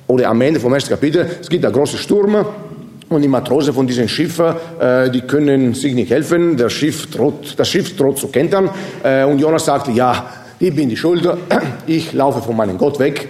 [0.06, 2.46] oder am Ende vom ersten Kapitel, es gibt einen großen Sturm
[3.08, 6.56] und die Matrosen von diesen Schiffen, äh, die können sich nicht helfen.
[6.56, 8.70] Der Schiff droht, das Schiff droht zu kentern.
[9.02, 11.28] Äh, und Jonas sagt, ja, ich bin die Schuld,
[11.88, 13.28] ich laufe von meinem Gott weg.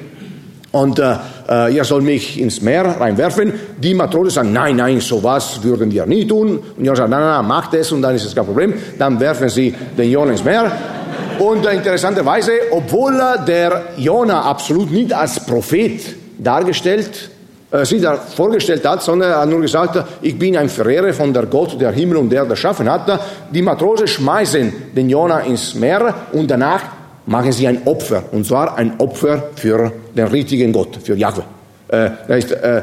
[0.70, 1.16] Und äh,
[1.48, 3.52] äh, ihr soll mich ins Meer reinwerfen.
[3.78, 6.58] Die Matrosen sagen, nein, nein, sowas würden wir nie tun.
[6.76, 8.74] Und Jonas sagt, nein, nein, macht es und dann ist es kein Problem.
[8.98, 10.70] Dann werfen sie den Jona ins Meer.
[11.38, 16.00] Und äh, interessanterweise, obwohl der Jona absolut nicht als Prophet
[16.38, 17.30] dargestellt
[17.70, 21.32] äh, sich da vorgestellt hat, sondern er hat nur gesagt, ich bin ein Verehrer von
[21.32, 23.20] der Gott, der Himmel und der erschaffen hat.
[23.50, 28.76] Die Matrosen schmeißen den Jona ins Meer und danach machen sie ein Opfer, und zwar
[28.76, 31.42] ein Opfer für den richtigen Gott, für Jahwe.
[31.88, 32.82] Äh, heißt, äh,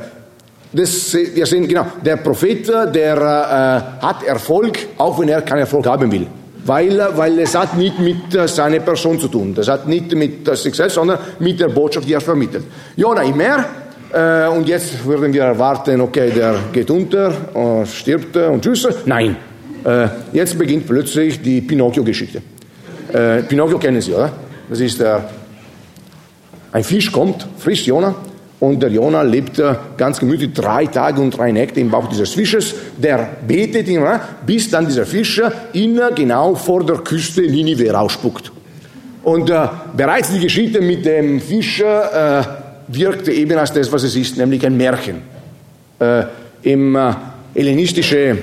[0.72, 6.12] wir sehen, genau, der Prophet, der äh, hat Erfolg, auch wenn er keinen Erfolg haben
[6.12, 6.28] will.
[6.66, 9.56] Weil, weil es hat nicht mit äh, seiner Person zu tun.
[9.56, 12.66] Das hat nicht mit äh, selbst, sondern mit der Botschaft, die er vermittelt.
[12.96, 13.66] Jona im Meer,
[14.14, 18.88] äh, und jetzt würden wir erwarten, okay, der geht unter, äh, stirbt und tschüss.
[19.06, 19.36] Nein,
[19.84, 22.42] äh, jetzt beginnt plötzlich die Pinocchio-Geschichte.
[23.14, 24.32] Äh, Pinocchio kennen Sie, oder?
[24.70, 25.30] Das ist der,
[26.72, 28.14] ein Fisch kommt, frisst Jona
[28.60, 32.32] und der Jona lebt äh, ganz gemütlich drei Tage und drei Nächte im Bauch dieses
[32.32, 32.76] Fisches.
[32.98, 34.04] Der betet ihn,
[34.46, 35.42] bis dann dieser Fisch
[35.74, 38.52] ihn genau vor der Küste Ninive rausspuckt.
[39.24, 42.44] Und äh, bereits die Geschichte mit dem Fisch äh,
[42.88, 45.22] wirkte eben als das, was es ist, nämlich ein Märchen.
[46.00, 46.24] Äh,
[46.64, 47.14] Im äh,
[47.56, 48.40] hellenistischen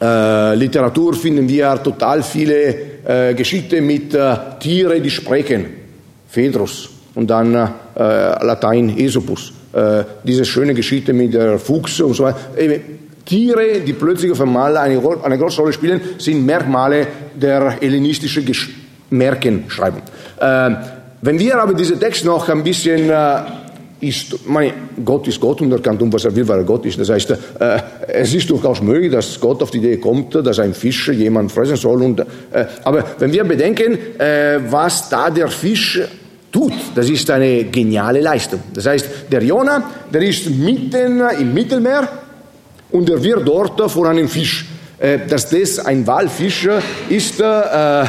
[0.00, 5.66] äh, Literatur finden wir total viele äh, Geschichten mit äh, Tiere, die sprechen.
[6.28, 9.52] Phaedrus und dann äh, Latein Aesopus.
[9.72, 12.38] Äh, diese schöne Geschichte mit der Fuchs und so weiter.
[13.24, 18.70] Tiere, die plötzlich auf einmal eine, eine große Rolle spielen, sind Merkmale der hellenistischen Gesch
[19.10, 20.02] Märchenschreibung.
[20.38, 20.70] Äh,
[21.22, 23.38] wenn wir aber diesen Text noch ein bisschen äh,
[24.00, 24.72] ist, meine,
[25.04, 26.98] Gott ist Gott und er kann tun, was er will, weil er Gott ist.
[26.98, 27.36] Das heißt, äh,
[28.06, 31.76] es ist durchaus möglich, dass Gott auf die Idee kommt, dass ein Fisch jemand fressen
[31.76, 32.02] soll.
[32.02, 32.24] Und, äh,
[32.84, 36.00] aber wenn wir bedenken, äh, was da der Fisch
[36.52, 38.60] tut, das ist eine geniale Leistung.
[38.72, 39.82] Das heißt, der Jona,
[40.12, 42.08] der ist mitten im Mittelmeer
[42.90, 44.66] und er wird dort vor einem Fisch.
[44.98, 46.68] Äh, dass das ein Walfisch
[47.08, 48.06] ist, äh, äh,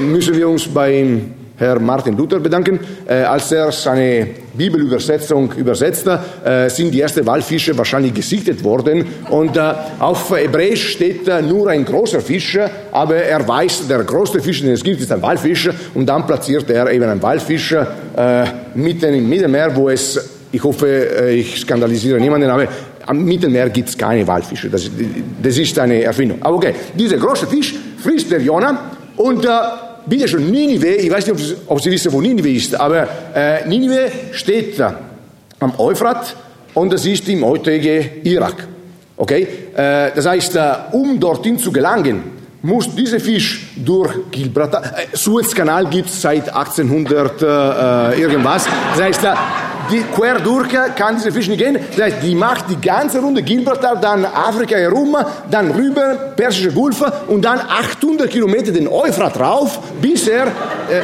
[0.00, 2.80] müssen wir uns beim Herr Martin Luther bedanken.
[3.06, 9.06] Äh, als er seine Bibelübersetzung übersetzte, äh, sind die ersten Walfische wahrscheinlich gesichtet worden.
[9.30, 12.58] Und äh, auf Hebräisch steht äh, nur ein großer Fisch,
[12.90, 15.70] aber er weiß, der größte Fisch, den es gibt, ist ein Walfisch.
[15.94, 18.44] Und dann platziert er eben einen Walfisch äh,
[18.74, 20.18] mitten im Mittelmeer, wo es,
[20.50, 22.66] ich hoffe, äh, ich skandalisiere niemanden, aber
[23.06, 24.68] am Mittelmeer gibt es keine Walfische.
[24.68, 24.90] Das,
[25.40, 26.38] das, ist eine Erfindung.
[26.40, 29.46] Aber okay, dieser große Fisch frisst der Jonah und
[30.06, 34.10] bitte schon, Ninive, ich weiß nicht, ob Sie, wissen, wo Ninive ist, aber äh, Ninive
[34.32, 34.98] steht da
[35.60, 36.36] am Euphrat
[36.74, 38.66] und das ist im heutigen Irak.
[39.16, 39.46] Okay?
[39.74, 42.22] Äh, das heißt, äh, um dorthin zu gelangen,
[42.62, 49.02] muss dieser Fisch durch Gibraltar, äh, Suezkanal gibt es seit 1800 äh, äh, irgendwas, das
[49.02, 49.34] heißt, äh,
[49.90, 51.78] die quer durch kann dieser Fisch nicht gehen.
[51.96, 55.16] Das heißt, die macht die ganze Runde Gibraltar, dann Afrika herum,
[55.50, 60.46] dann rüber, Persische Gulf und dann 800 Kilometer den Euphrat rauf, bis er...
[60.46, 61.02] Äh,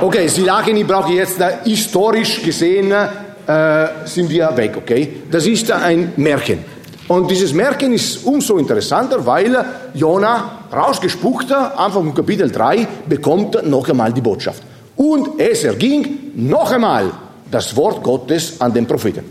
[0.00, 5.22] okay, Sie lachen, ich brauche jetzt äh, historisch gesehen, äh, sind wir weg, okay?
[5.30, 6.64] Das ist ein Märchen.
[7.08, 9.64] Und dieses Märchen ist umso interessanter, weil
[9.94, 14.62] Jona, rausgespuckter, Anfang von Kapitel 3, bekommt noch einmal die Botschaft.
[14.96, 17.10] Und es erging noch einmal
[17.50, 19.24] das Wort Gottes an den Propheten.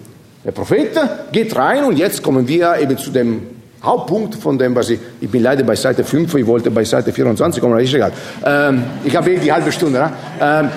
[0.43, 0.91] Der Prophet
[1.31, 3.41] geht rein und jetzt kommen wir eben zu dem
[3.83, 7.13] Hauptpunkt von dem, was ich, ich bin leider bei Seite 5, ich wollte bei Seite
[7.13, 8.11] 24 kommen, aber ist egal.
[8.45, 9.99] Ähm, ich habe eh die halbe Stunde.
[9.99, 10.11] Ne?
[10.41, 10.69] Ähm,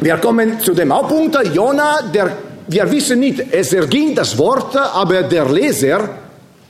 [0.00, 2.30] wir kommen zu dem Hauptpunkt, Jona, der
[2.68, 6.08] wir wissen nicht, es erging das Wort, aber der Leser,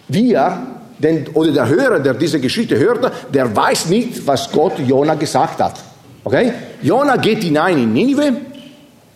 [0.09, 0.63] wir,
[0.99, 5.61] denn, oder der Hörer, der diese Geschichte hört, der weiß nicht, was Gott Jona gesagt
[5.61, 5.75] hat.
[6.25, 6.53] Okay?
[6.83, 8.33] Jona geht hinein in Ninive,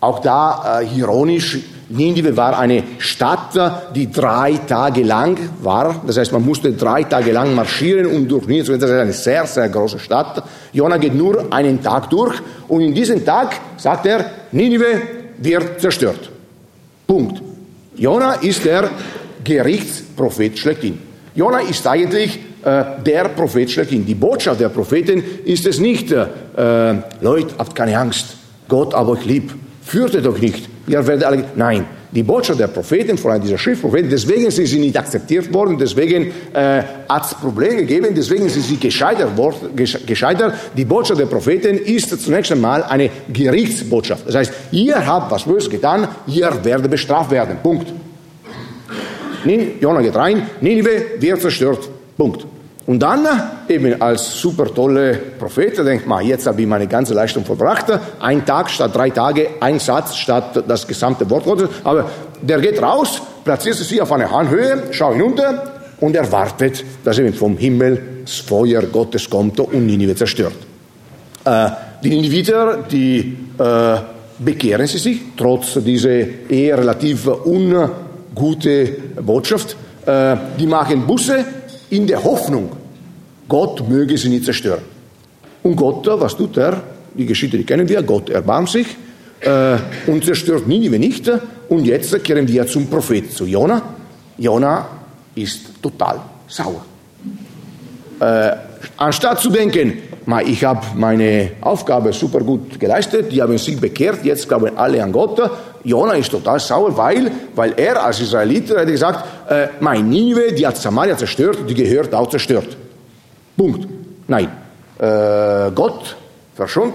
[0.04, 6.02] auch da äh, ironisch, Ninive war eine Stadt, die drei Tage lang war.
[6.06, 8.78] Das heißt, man musste drei Tage lang marschieren und durch Ninive.
[8.78, 10.42] Das ist eine sehr, sehr große Stadt.
[10.72, 12.36] Jona geht nur einen Tag durch
[12.68, 15.02] und in diesem Tag sagt er, Ninive
[15.38, 16.30] wird zerstört.
[17.06, 17.42] Punkt.
[17.96, 18.90] Jona ist der
[19.44, 20.98] Gerichtsprophet schlechthin.
[21.34, 24.06] Jona ist eigentlich äh, der Prophet schlechthin.
[24.06, 26.26] Die Botschaft der Propheten ist es nicht, äh,
[27.20, 28.36] Leute, habt keine Angst,
[28.68, 29.52] Gott hat euch lieb,
[29.84, 31.44] fürchtet euch nicht, ihr werdet alle...
[31.54, 35.76] Nein, die Botschaft der Propheten, vor allem dieser Schriftpropheten, deswegen sind sie nicht akzeptiert worden,
[35.76, 40.54] deswegen äh, hat es Probleme gegeben, deswegen sind sie gescheitert, worden, gescheitert.
[40.76, 44.28] Die Botschaft der Propheten ist zunächst einmal eine Gerichtsbotschaft.
[44.28, 47.56] Das heißt, ihr habt was Böses getan, ihr werdet bestraft werden.
[47.60, 47.92] Punkt.
[49.80, 51.88] Jonah geht rein, Ninive wird zerstört.
[52.16, 52.46] Punkt.
[52.86, 53.26] Und dann
[53.68, 57.86] eben als super tolle Prophet denkt man, jetzt habe ich meine ganze Leistung verbracht,
[58.20, 61.68] ein Tag statt drei Tage, ein Satz statt das gesamte Wort Gottes.
[61.82, 62.10] Aber
[62.42, 65.62] der geht raus, platziert sich auf eine Handhöhe, schaut hinunter
[66.00, 70.54] und erwartet, dass eben vom Himmel das Feuer Gottes kommt und Ninive zerstört.
[71.44, 71.70] Äh,
[72.02, 73.96] die Niniviter, die äh,
[74.38, 78.88] bekehren sie sich, trotz dieser eher relativ ungute
[79.22, 79.76] Botschaft.
[80.04, 81.44] Äh, die machen Busse,
[81.90, 82.70] in der Hoffnung,
[83.48, 84.82] Gott möge sie nicht zerstören.
[85.62, 86.82] Und Gott, was tut er?
[87.14, 88.02] Die Geschichte, die kennen wir.
[88.02, 88.86] Gott erbarmt sich
[89.40, 89.76] äh,
[90.06, 91.30] und zerstört Ninive nicht.
[91.68, 93.82] Und jetzt kehren wir zum Prophet, zu Jona.
[94.38, 94.86] Jona
[95.34, 96.84] ist total sauer.
[98.20, 98.56] Äh,
[98.96, 99.98] anstatt zu denken,
[100.46, 105.12] ich habe meine Aufgabe super gut geleistet, die haben sich bekehrt, jetzt glauben alle an
[105.12, 105.38] Gott.
[105.84, 110.66] Jona ist total sauer, weil, weil er als Israelit hat gesagt, äh, mein Ninive, die
[110.66, 112.74] hat Samaria zerstört, die gehört auch zerstört.
[113.56, 113.86] Punkt.
[114.26, 114.48] Nein.
[114.98, 116.16] Äh, Gott
[116.54, 116.94] verschont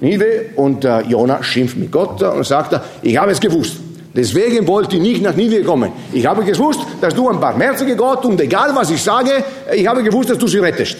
[0.00, 3.76] Ninive und äh, Jona schimpft mit Gott und sagt, ich habe es gewusst.
[4.14, 5.92] Deswegen wollte ich nicht nach Ninive kommen.
[6.12, 10.02] Ich habe gewusst, dass du ein barmherziger Gott und egal was ich sage, ich habe
[10.02, 10.96] gewusst, dass du sie rettest.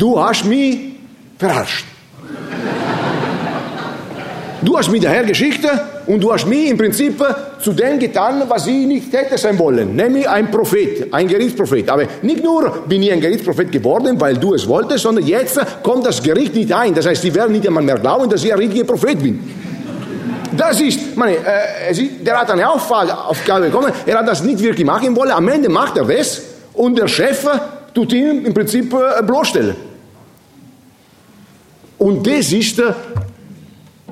[0.00, 0.78] Du hast mich
[1.38, 1.84] verarscht.
[4.62, 5.60] Du hast mich daher geschickt
[6.06, 7.22] und du hast mich im Prinzip
[7.60, 11.90] zu dem getan, was ich nicht hätte sein wollen, nämlich ein Prophet, ein Gerichtsprophet.
[11.90, 16.06] Aber nicht nur bin ich ein Gerichtsprophet geworden, weil du es wolltest, sondern jetzt kommt
[16.06, 16.94] das Gericht nicht ein.
[16.94, 19.38] Das heißt, sie werden nicht einmal mehr glauben, dass ich ein richtiger Prophet bin.
[20.56, 21.94] Das ist, meine, äh,
[22.24, 25.98] der hat eine Aufgabe bekommen, er hat das nicht wirklich machen wollen, am Ende macht
[25.98, 26.40] er das
[26.72, 27.46] und der Chef
[27.92, 29.89] tut ihn im Prinzip äh, bloßstellen.
[32.00, 32.92] Und das ist äh,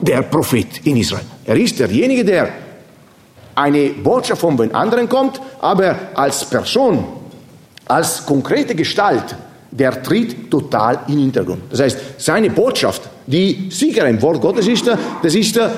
[0.01, 1.25] der Prophet in Israel.
[1.47, 2.51] Er ist derjenige, der
[3.55, 7.03] eine Botschaft von den anderen kommt, aber als Person,
[7.87, 9.35] als konkrete Gestalt,
[9.71, 11.63] der tritt total in den Hintergrund.
[11.71, 14.87] Das heißt, seine Botschaft, die sicher ein Wort Gottes ist,
[15.23, 15.71] das ist äh,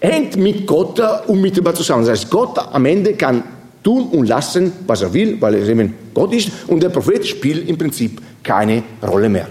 [0.00, 2.06] hängt mit Gott unmittelbar zusammen.
[2.06, 3.42] Das heißt, Gott am Ende kann
[3.82, 7.68] tun und lassen, was er will, weil er eben Gott ist, und der Prophet spielt
[7.68, 9.48] im Prinzip keine Rolle mehr.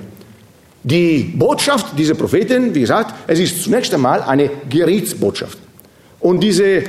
[0.87, 5.57] Die Botschaft dieser Propheten, wie gesagt, es ist zunächst einmal eine Gerichtsbotschaft.
[6.19, 6.83] Und diese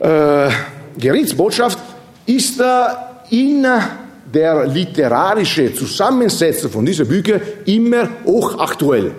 [0.00, 0.50] äh,
[0.98, 1.78] Gerichtsbotschaft
[2.26, 2.64] ist äh,
[3.30, 3.64] in
[4.34, 9.12] der literarischen Zusammensetzung von dieser Bücher immer hochaktuell.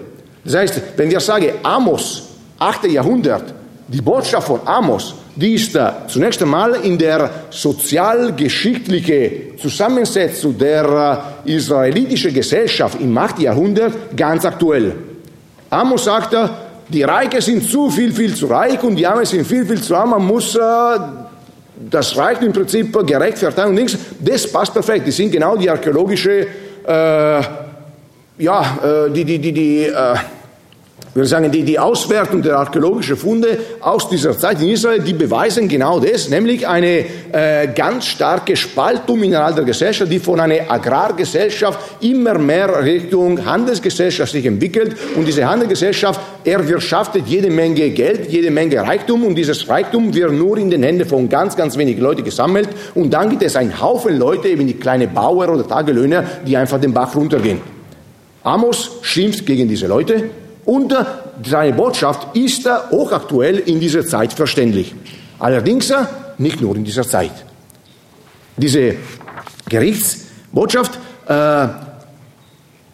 [0.43, 2.24] Das heißt, wenn wir sagen Amos,
[2.60, 2.91] 8.
[2.91, 3.54] Jahrhundert,
[3.88, 5.77] die Botschaft von Amos, die ist
[6.07, 13.39] zunächst einmal in der sozial-geschichtlichen Zusammensetzung der israelitischen Gesellschaft im 8.
[13.39, 14.95] Jahrhundert ganz aktuell.
[15.69, 16.49] Amos sagte,
[16.88, 19.95] die Reiche sind zu viel, viel zu reich und die Armen sind viel, viel zu
[19.95, 20.11] arm.
[20.11, 20.57] Man muss
[21.89, 23.97] das Reich im Prinzip gerecht verteilen und nichts.
[24.19, 25.07] Das passt perfekt.
[25.07, 26.47] Das sind genau die archäologische,
[26.86, 27.41] äh,
[28.38, 30.15] ja, äh, die, die, die, die äh,
[31.16, 35.68] wir sagen, die, die Auswertung der archäologischen Funde aus dieser Zeit in Israel, die beweisen
[35.68, 42.01] genau das, nämlich eine äh, ganz starke Spaltung innerhalb der Gesellschaft, die von einer Agrargesellschaft
[42.01, 44.95] immer mehr Richtung Handelsgesellschaft sich entwickelt.
[45.16, 50.57] Und diese Handelsgesellschaft erwirtschaftet jede Menge Geld, jede Menge Reichtum und dieses Reichtum wird nur
[50.57, 52.70] in den Händen von ganz, ganz wenig Leuten gesammelt.
[52.95, 56.82] Und dann gibt es einen Haufen Leute, eben die kleine Bauer oder Tagelöhner, die einfach
[56.82, 57.61] den Bach runtergehen.
[58.43, 60.24] Amos schimpft gegen diese Leute
[60.66, 60.95] und
[61.45, 64.93] seine Botschaft ist hochaktuell in dieser Zeit verständlich.
[65.39, 65.93] Allerdings
[66.38, 67.32] nicht nur in dieser Zeit.
[68.55, 68.95] Diese
[69.70, 71.68] Gerichtsbotschaft äh,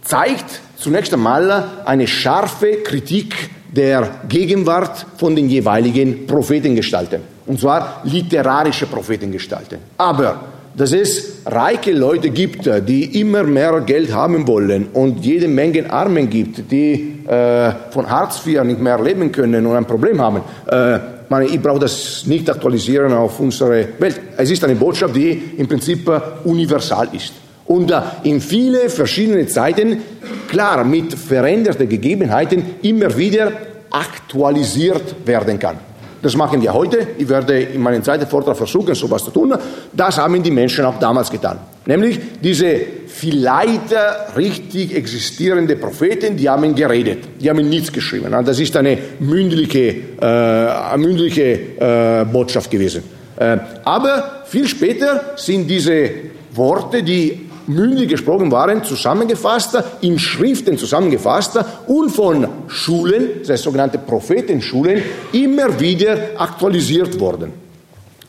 [0.01, 7.21] zeigt zunächst einmal eine scharfe Kritik der Gegenwart von den jeweiligen Prophetengestalten.
[7.45, 9.79] Und zwar literarische Prophetengestalten.
[9.97, 10.41] Aber
[10.75, 16.29] dass es reiche Leute gibt, die immer mehr Geld haben wollen und jede Menge Armen
[16.29, 20.41] gibt, die äh, von Hartz IV nicht mehr leben können und ein Problem haben.
[20.65, 20.99] Äh,
[21.29, 24.19] meine, ich brauche das nicht aktualisieren auf unsere Welt.
[24.35, 26.11] Es ist eine Botschaft, die im Prinzip
[26.43, 27.33] universal ist.
[27.65, 30.01] Und äh, in viele verschiedene Zeiten,
[30.49, 33.51] klar, mit veränderten Gegebenheiten immer wieder
[33.91, 35.77] aktualisiert werden kann.
[36.21, 37.07] Das machen wir heute.
[37.17, 39.53] Ich werde in meinem zweiten Vortrag versuchen, sowas zu tun.
[39.93, 41.57] Das haben die Menschen auch damals getan.
[41.85, 43.93] Nämlich diese vielleicht
[44.35, 48.31] richtig existierende Propheten, die haben geredet, die haben nichts geschrieben.
[48.45, 53.03] Das ist eine mündliche, äh, mündliche äh, Botschaft gewesen.
[53.37, 56.09] Äh, aber viel später sind diese
[56.53, 63.99] Worte, die mündlich gesprochen waren, zusammengefasst, in Schriften zusammengefasst und von Schulen, das heißt sogenannte
[63.99, 65.01] Prophetenschulen,
[65.31, 67.53] immer wieder aktualisiert worden.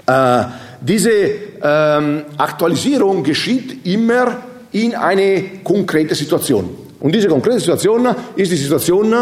[0.07, 0.45] Äh,
[0.81, 1.11] diese
[1.63, 4.37] ähm, Aktualisierung geschieht immer
[4.73, 6.69] in eine konkrete Situation.
[7.01, 9.15] Und diese konkrete Situation ist die Situation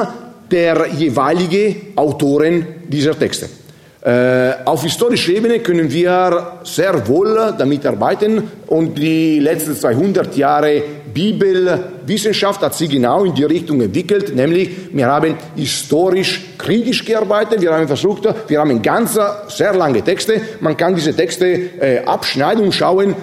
[0.51, 3.49] der jeweiligen Autoren dieser Texte.
[4.09, 10.83] Äh, auf historischer Ebene können wir sehr wohl damit arbeiten und die letzten 200 Jahre
[11.13, 17.71] Bibelwissenschaft hat sich genau in die Richtung entwickelt, nämlich wir haben historisch kritisch gearbeitet, wir
[17.71, 22.73] haben versucht, wir haben ganz sehr lange Texte, man kann diese Texte äh, abschneiden und
[22.73, 23.15] schauen,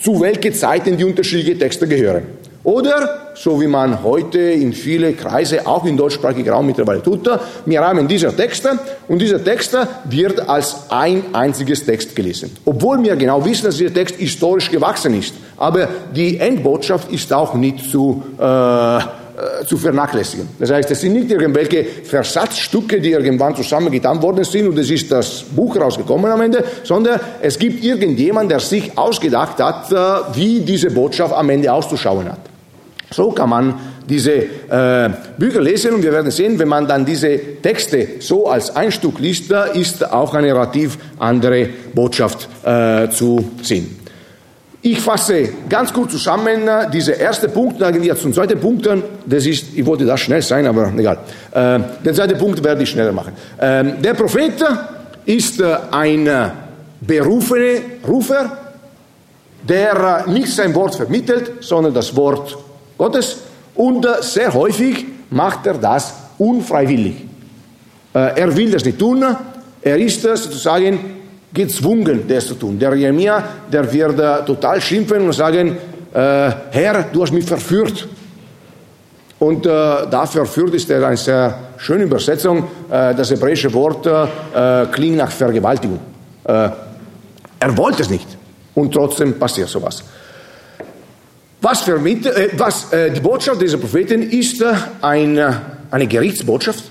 [0.00, 2.22] zu welchen Zeiten die unterschiedlichen Texte gehören.
[2.68, 7.26] Oder, so wie man heute in viele Kreise, auch in deutschsprachigen Raum mittlerweile tut,
[7.64, 12.54] wir haben diese Texte und dieser Text wird als ein einziges Text gelesen.
[12.66, 15.32] Obwohl wir genau wissen, dass dieser Text historisch gewachsen ist.
[15.56, 20.50] Aber die Endbotschaft ist auch nicht zu, äh, zu vernachlässigen.
[20.58, 25.10] Das heißt, es sind nicht irgendwelche Versatzstücke, die irgendwann zusammengetan worden sind und es ist
[25.10, 30.60] das Buch rausgekommen am Ende, sondern es gibt irgendjemand, der sich ausgedacht hat, äh, wie
[30.60, 32.47] diese Botschaft am Ende auszuschauen hat.
[33.10, 33.74] So kann man
[34.08, 38.74] diese äh, Bücher lesen und wir werden sehen, wenn man dann diese Texte so als
[38.74, 43.98] ein Stück liest, ist auch eine relativ andere Botschaft äh, zu sehen.
[44.80, 48.88] Ich fasse ganz kurz zusammen äh, diese erste Punkt, dann gehen wir zum zweiten Punkt.
[49.26, 51.18] Das ist, ich wollte das schnell sein, aber egal.
[51.52, 53.32] Äh, den zweiten Punkt werde ich schneller machen.
[53.60, 54.64] Ähm, der Prophet
[55.24, 56.30] ist äh, ein
[57.00, 58.56] berufener Rufer,
[59.68, 62.56] der nicht sein Wort vermittelt, sondern das Wort
[62.98, 63.38] Gottes
[63.76, 67.14] und äh, sehr häufig macht er das unfreiwillig.
[68.12, 69.24] Äh, er will das nicht tun,
[69.80, 70.98] er ist äh, sozusagen
[71.54, 72.76] gezwungen, das zu tun.
[72.78, 73.42] Der Jeremia,
[73.72, 75.78] der wird total schimpfen und sagen,
[76.12, 78.08] Herr, du hast mich verführt.
[79.38, 82.64] Und äh, da verführt ist eine sehr schöne Übersetzung.
[82.88, 84.06] Das hebräische Wort
[84.92, 86.00] klingt nach Vergewaltigung.
[86.44, 86.76] er
[87.76, 88.28] wollte es nicht.
[88.74, 90.02] Und trotzdem passiert sowas.
[91.60, 96.84] Was, vermittelt, äh, was äh, die Botschaft dieser Propheten ist äh, eine, eine Gerichtsbotschaft.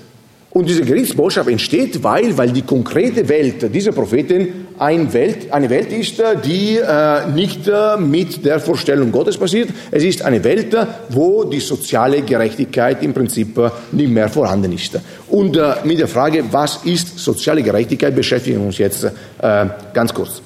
[0.50, 5.92] Und diese Gerichtsbotschaft entsteht, weil, weil die konkrete Welt dieser Propheten eine Welt, eine Welt
[5.92, 9.70] ist, äh, die äh, nicht äh, mit der Vorstellung Gottes passiert.
[9.90, 10.76] Es ist eine Welt,
[11.10, 13.58] wo die soziale Gerechtigkeit im Prinzip
[13.92, 14.98] nicht mehr vorhanden ist.
[15.28, 19.10] Und äh, mit der Frage, was ist soziale Gerechtigkeit, beschäftigen wir uns jetzt äh,
[19.94, 20.42] ganz kurz.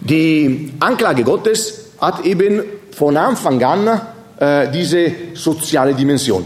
[0.00, 2.62] Die Anklage Gottes hat eben
[2.92, 4.00] von Anfang an
[4.38, 6.44] äh, diese soziale Dimension.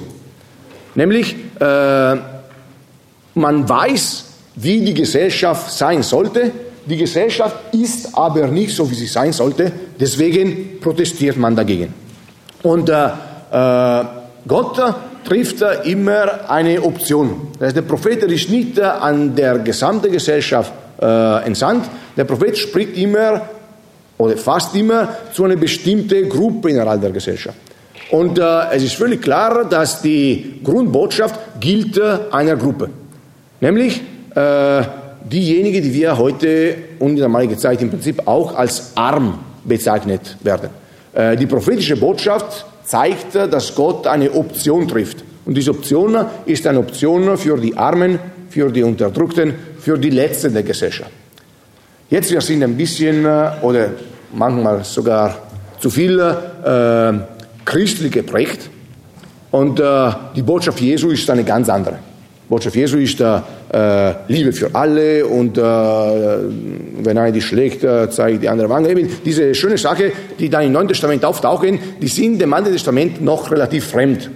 [0.94, 2.16] Nämlich, äh,
[3.34, 4.24] man weiß
[4.56, 6.50] wie die Gesellschaft sein sollte.
[6.84, 9.72] Die Gesellschaft ist aber nicht so, wie sie sein sollte.
[9.98, 11.94] Deswegen protestiert man dagegen.
[12.62, 13.06] Und äh,
[13.50, 14.04] äh,
[14.46, 14.80] Gott
[15.24, 17.48] trifft immer eine Option.
[17.58, 21.86] Das heißt, der Prophet ist nicht an der gesamten Gesellschaft äh, entsandt.
[22.16, 23.42] Der Prophet spricht immer
[24.22, 27.58] oder fast immer zu einer bestimmten Gruppe innerhalb der Gesellschaft.
[28.10, 32.88] Und äh, es ist völlig klar, dass die Grundbotschaft gilt äh, einer Gruppe.
[33.60, 34.00] Nämlich
[34.34, 34.82] äh,
[35.24, 40.36] diejenigen, die wir heute und in der damaligen Zeit im Prinzip auch als arm bezeichnet
[40.42, 40.70] werden.
[41.12, 45.24] Äh, die prophetische Botschaft zeigt, dass Gott eine Option trifft.
[45.44, 46.16] Und diese Option
[46.46, 48.20] ist eine Option für die Armen,
[48.50, 51.10] für die Unterdrückten, für die Letzten der Gesellschaft.
[52.12, 53.88] Jetzt wir sind ein bisschen äh, oder
[54.32, 55.34] manchmal sogar
[55.78, 57.12] zu viel äh,
[57.64, 58.70] christlich geprägt
[59.50, 61.96] und äh, die Botschaft Jesu ist eine ganz andere.
[62.44, 63.40] Die Botschaft Jesu ist äh,
[64.28, 68.90] Liebe für alle und äh, wenn einer die schlägt, äh, zeigt die andere Wange.
[68.90, 73.22] Eben diese schöne Sache, die da im Neuen Testament auftauchen, die sind dem Alten Testament
[73.22, 74.30] noch relativ fremd.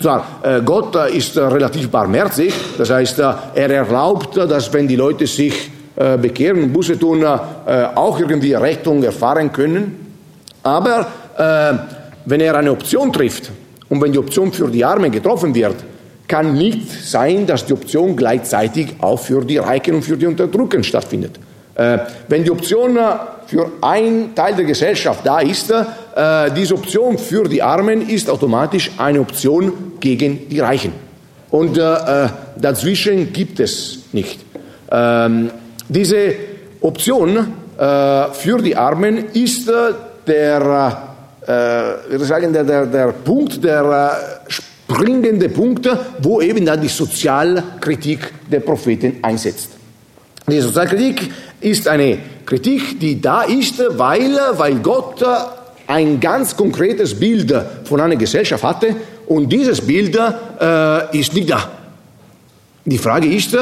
[0.00, 4.96] Zwar, äh, Gott äh, ist äh, relativ barmherzig, das heißt, er erlaubt, dass wenn die
[4.96, 10.14] Leute sich bekehren und Buße tun, auch irgendwie Rettung erfahren können.
[10.62, 11.06] Aber
[12.24, 13.50] wenn er eine Option trifft
[13.88, 15.76] und wenn die Option für die Armen getroffen wird,
[16.28, 20.84] kann nicht sein, dass die Option gleichzeitig auch für die Reichen und für die Unterdrückten
[20.84, 21.38] stattfindet.
[21.74, 22.98] Wenn die Option
[23.46, 28.90] für einen Teil der Gesellschaft da ist, äh, diese Option für die Armen ist automatisch
[28.98, 30.92] eine Option gegen die Reichen.
[31.50, 32.28] Und äh, äh
[32.58, 34.40] dazwischen gibt es nicht.
[35.88, 36.34] Diese
[36.80, 39.92] Option äh, für die Armen ist äh,
[40.26, 41.14] der,
[41.46, 45.88] äh, sagen, der, der, der Punkt, der springende Punkt,
[46.22, 49.70] wo eben dann die Sozialkritik der Propheten einsetzt.
[50.48, 51.30] Die Sozialkritik
[51.60, 55.24] ist eine Kritik, die da ist, weil, weil Gott
[55.86, 57.52] ein ganz konkretes Bild
[57.84, 58.94] von einer Gesellschaft hatte
[59.26, 61.68] und dieses Bild äh, ist nicht da.
[62.84, 63.56] Die Frage ist,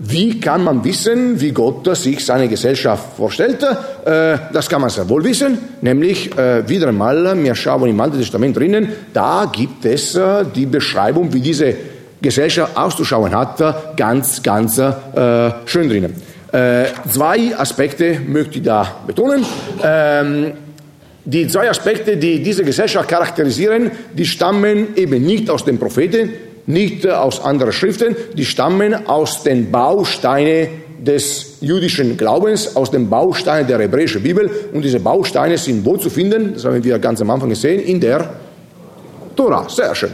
[0.00, 3.62] wie kann man wissen, wie Gott sich seine Gesellschaft vorstellt?
[3.62, 8.18] Äh, das kann man sehr wohl wissen, nämlich äh, wieder einmal, wir schauen im Alten
[8.18, 11.74] Testament drinnen, da gibt es äh, die Beschreibung, wie diese
[12.20, 14.92] Gesellschaft auszuschauen hat, ganz, ganz äh,
[15.66, 16.14] schön drinnen.
[16.52, 19.44] Äh, zwei Aspekte möchte ich da betonen.
[19.82, 20.52] Ähm,
[21.24, 26.30] die zwei Aspekte, die diese Gesellschaft charakterisieren, die stammen eben nicht aus den Propheten,
[26.68, 33.66] nicht aus anderen Schriften, die stammen aus den Bausteinen des jüdischen Glaubens, aus den Bausteinen
[33.66, 34.50] der hebräischen Bibel.
[34.72, 36.54] Und diese Bausteine sind wo zu finden?
[36.54, 38.28] Das haben wir ganz am Anfang gesehen, in der
[39.34, 39.68] Tora.
[39.68, 40.10] Sehr schön.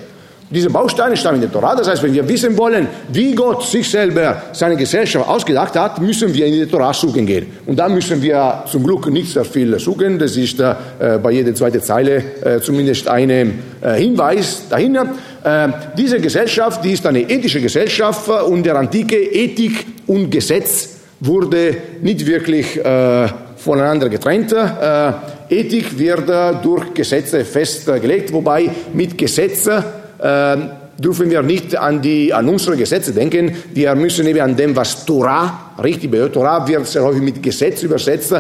[0.51, 1.75] Diese Bausteine stammen in der Torah.
[1.75, 6.33] Das heißt, wenn wir wissen wollen, wie Gott sich selber seine Gesellschaft ausgedacht hat, müssen
[6.33, 7.47] wir in die Torah suchen gehen.
[7.67, 10.19] Und da müssen wir zum Glück nicht sehr viel suchen.
[10.19, 10.75] Das ist äh,
[11.21, 13.47] bei jeder zweiten Zeile äh, zumindest ein äh,
[13.95, 15.15] Hinweis dahinter.
[15.45, 20.89] Äh, diese Gesellschaft, die ist eine ethische Gesellschaft und der antike Ethik und Gesetz
[21.21, 24.53] wurde nicht wirklich äh, voneinander getrennt.
[24.53, 25.13] Äh,
[25.51, 26.29] Ethik wird
[26.65, 29.85] durch Gesetze festgelegt, wobei mit Gesetzen
[30.23, 33.55] ähm, dürfen wir nicht an, die, an unsere Gesetze denken.
[33.75, 37.83] Wir müssen eben an dem, was Torah, richtig bei Torah wird sehr häufig mit Gesetz
[37.83, 38.35] übersetzt.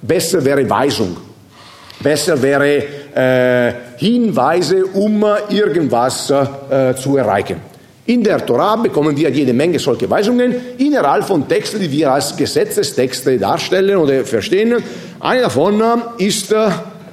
[0.00, 1.16] Besser wäre Weisung.
[2.00, 2.84] Besser wäre
[3.14, 7.56] äh, Hinweise, um irgendwas äh, zu erreichen.
[8.06, 12.34] In der Torah bekommen wir jede Menge solche Weisungen innerhalb von Texten, die wir als
[12.36, 14.82] Gesetzestexte darstellen oder verstehen.
[15.20, 15.82] Einer davon
[16.16, 16.68] ist äh,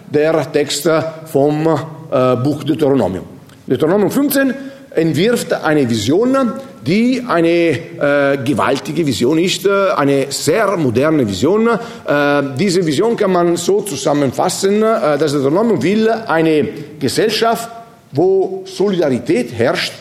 [0.09, 0.89] der Text
[1.25, 3.25] vom äh, Buch Deuteronomium.
[3.67, 4.53] Deuteronomium 15
[4.91, 6.53] entwirft eine Vision,
[6.86, 11.67] die eine äh, gewaltige Vision ist, äh, eine sehr moderne Vision.
[11.67, 16.67] Äh, diese Vision kann man so zusammenfassen, äh, dass Deuteronomium will eine
[16.99, 17.69] Gesellschaft,
[18.11, 19.93] wo Solidarität herrscht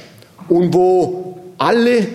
[0.48, 2.06] und wo alle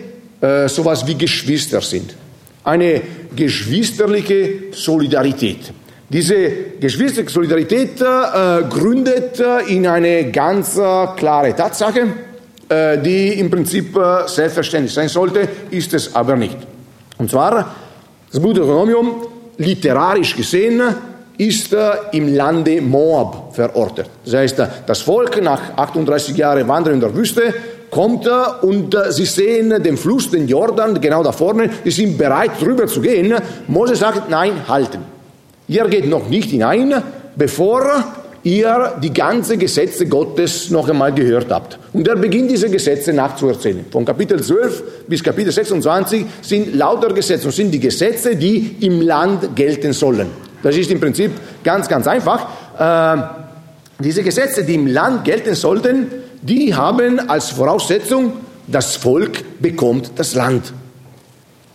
[0.41, 2.15] äh, sowas wie Geschwister sind.
[2.63, 3.01] Eine
[3.35, 5.73] geschwisterliche Solidarität.
[6.09, 6.49] Diese
[6.79, 12.07] geschwisterliche Solidarität äh, gründet äh, in eine ganz äh, klare Tatsache,
[13.03, 16.57] die im Prinzip äh, selbstverständlich sein sollte, ist es aber nicht.
[17.17, 17.75] Und zwar,
[18.31, 19.15] das Deuteronomium,
[19.57, 20.81] literarisch gesehen,
[21.37, 24.07] ist äh, im Lande Moab verortet.
[24.23, 27.53] Das heißt, das Volk nach 38 Jahren Wandern in der Wüste
[27.89, 28.29] kommt
[28.61, 33.01] und sie sehen den Fluss, den Jordan, genau da vorne, sie sind bereit, drüber zu
[33.01, 33.33] gehen.
[33.67, 34.99] Mose sagt, nein, halten.
[35.67, 37.01] Ihr geht noch nicht hinein,
[37.35, 38.03] bevor
[38.43, 41.77] ihr die ganze Gesetze Gottes noch einmal gehört habt.
[41.93, 43.85] Und er beginnt diese Gesetze nachzuerzählen.
[43.91, 49.01] Von Kapitel 12 bis Kapitel 26 sind lauter Gesetze und sind die Gesetze, die im
[49.01, 50.27] Land gelten sollen.
[50.63, 51.31] Das ist im Prinzip
[51.63, 52.47] ganz, ganz einfach.
[52.77, 53.21] Äh,
[54.03, 56.07] diese Gesetze, die im Land gelten sollten,
[56.41, 58.33] die haben als Voraussetzung,
[58.67, 60.73] das Volk bekommt das Land.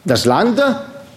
[0.04, 0.62] Das Land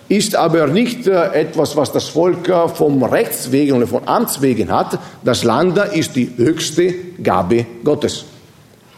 [0.10, 4.42] ist aber nicht äh, etwas, was das Volk äh, vom Rechts wegen oder von Amts
[4.42, 5.00] wegen hat.
[5.24, 8.26] Das Land ist die höchste Gabe Gottes.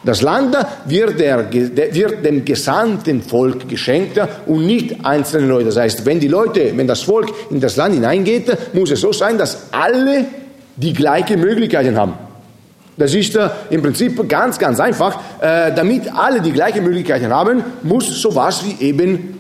[0.04, 0.56] Das Land
[0.86, 5.66] wird, der, wird, dem gesamten Volk geschenkt und nicht einzelnen Leuten.
[5.66, 9.12] Das heißt, wenn die Leute, wenn das Volk in das Land hineingeht, muss es so
[9.12, 10.26] sein, dass alle
[10.78, 12.14] die gleichen Möglichkeiten haben.
[12.96, 15.20] Das ist äh, im Prinzip ganz, ganz einfach.
[15.42, 19.39] Äh, damit alle die gleichen Möglichkeiten haben, muss sowas wie eben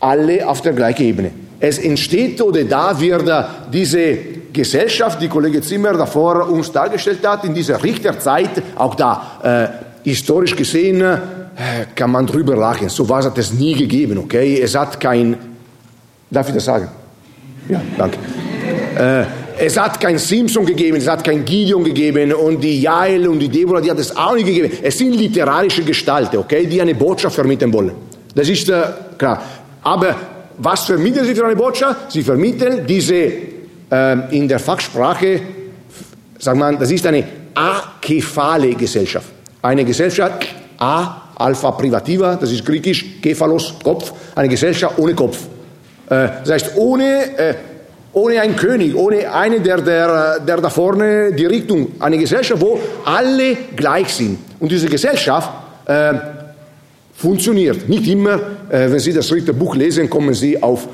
[0.00, 1.30] alle auf der gleichen Ebene.
[1.60, 3.30] Es entsteht oder da wird
[3.72, 4.16] diese
[4.52, 9.72] Gesellschaft, die Kollege Zimmer davor uns dargestellt hat, in dieser Richterzeit, auch da
[10.04, 11.18] äh, historisch gesehen, äh,
[11.94, 12.88] kann man drüber lachen.
[12.88, 14.60] So was hat es nie gegeben, okay?
[14.60, 15.36] Es hat kein,
[16.30, 16.88] darf ich das sagen?
[17.68, 18.18] Ja, danke.
[18.96, 19.24] Äh,
[19.60, 23.48] es hat kein Simpson gegeben, es hat kein Gideon gegeben und die Jael und die
[23.48, 24.70] Deborah, die hat es auch nicht gegeben.
[24.82, 27.92] Es sind literarische Gestalten, okay, die eine Botschaft vermitteln wollen.
[28.34, 28.82] Das ist äh,
[29.18, 29.42] klar.
[29.82, 30.16] Aber
[30.58, 32.12] was vermitteln sie für eine Botschaft?
[32.12, 35.40] Sie vermitteln diese äh, in der Fachsprache,
[36.38, 37.24] sagt man, das ist eine
[37.54, 39.26] akephale Gesellschaft.
[39.62, 40.46] Eine Gesellschaft,
[40.78, 45.38] A, Alpha Privativa, das ist griechisch, Kephalos, Kopf, eine Gesellschaft ohne Kopf.
[46.08, 47.54] Äh, das heißt, ohne äh,
[48.12, 52.80] ohne einen König, ohne einen, der, der, der da vorne die Richtung, eine Gesellschaft, wo
[53.04, 54.38] alle gleich sind.
[54.58, 55.50] Und diese Gesellschaft
[55.86, 56.14] äh,
[57.18, 57.88] funktioniert.
[57.88, 58.34] Nicht immer,
[58.70, 60.88] äh, wenn Sie das dritte Buch lesen, kommen Sie auf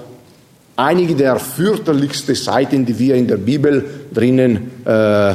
[0.75, 5.31] einige der fürchterlichsten Seiten, die wir in der Bibel drinnen äh,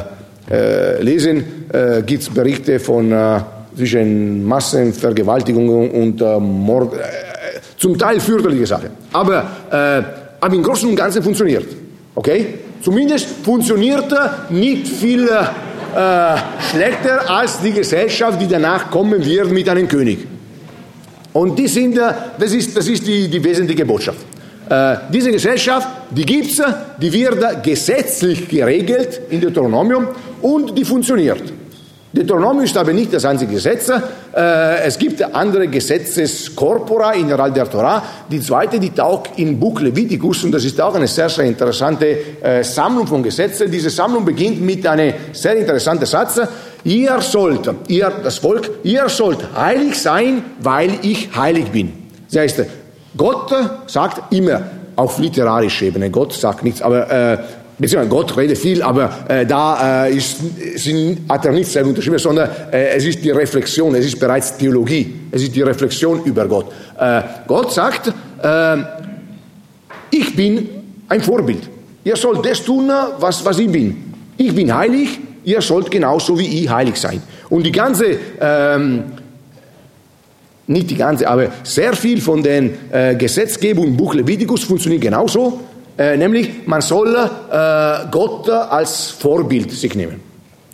[0.50, 1.44] äh lesen.
[1.72, 3.40] Äh, Gibt es Berichte von äh,
[3.76, 6.92] zwischen Massenvergewaltigungen und Mord,
[7.78, 8.90] zum Teil fürchterliche Sachen.
[9.12, 9.48] Aber
[10.40, 11.66] aber im Großen und Ganzen funktioniert.
[12.14, 12.54] Okay?
[12.82, 16.36] Zumindest funktioniert er nicht viel äh,
[16.70, 20.29] schlechter als die Gesellschaft, die danach kommen wird mit einem König.
[21.32, 24.18] Und die sind, das ist, das ist die, die wesentliche Botschaft.
[24.68, 26.62] Äh, diese Gesellschaft, die gibt es,
[26.96, 30.08] die wird gesetzlich geregelt in Deuteronomium
[30.42, 31.42] und die funktioniert.
[32.12, 33.88] Deuteronomium ist aber nicht das einzige Gesetz.
[33.88, 38.02] Äh, es gibt andere Gesetzeskorpora innerhalb der Torah.
[38.28, 42.40] Die zweite, die taucht im Buch Leviticus und das ist auch eine sehr, sehr interessante
[42.42, 43.70] äh, Sammlung von Gesetzen.
[43.70, 46.40] Diese Sammlung beginnt mit einem sehr interessanten Satz.
[46.84, 51.92] Ihr sollt, ihr, das Volk, ihr sollt heilig sein, weil ich heilig bin.
[52.30, 52.64] Das heißt,
[53.16, 53.52] Gott
[53.86, 54.62] sagt immer,
[54.96, 57.38] auf literarischer Ebene, Gott sagt nichts, aber äh,
[57.78, 60.36] beziehungsweise Gott redet viel, aber äh, da äh, ist,
[60.76, 64.56] sind, hat er nicht selber unterschrieben, sondern äh, es ist die Reflexion, es ist bereits
[64.56, 66.66] Theologie, es ist die Reflexion über Gott.
[66.98, 68.12] Äh, Gott sagt,
[68.42, 68.76] äh,
[70.10, 70.68] ich bin
[71.08, 71.68] ein Vorbild.
[72.04, 74.14] Ihr sollt das tun, was, was ich bin.
[74.36, 77.22] Ich bin heilig, ihr sollt genauso wie ich heilig sein.
[77.48, 79.04] Und die ganze, ähm,
[80.66, 85.60] nicht die ganze, aber sehr viel von den äh, Gesetzgebungen im Buch Leviticus funktioniert genauso.
[85.98, 90.20] Äh, nämlich man soll äh, Gott als Vorbild sich nehmen.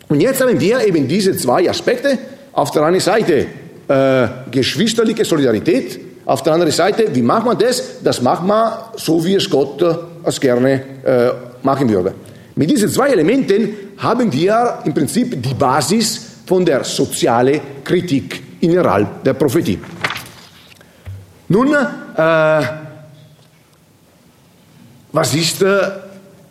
[0.09, 2.17] Und jetzt haben wir eben diese zwei Aspekte.
[2.53, 3.45] Auf der einen Seite
[3.87, 8.01] äh, geschwisterliche Solidarität, auf der anderen Seite, wie macht man das?
[8.03, 11.29] Das macht man so, wie es Gott äh, gerne äh,
[11.63, 12.13] machen würde.
[12.57, 19.23] Mit diesen zwei Elementen haben wir im Prinzip die Basis von der sozialen Kritik innerhalb
[19.23, 19.77] der Prophetie.
[21.49, 22.61] Nun, äh,
[25.11, 25.77] was ist äh,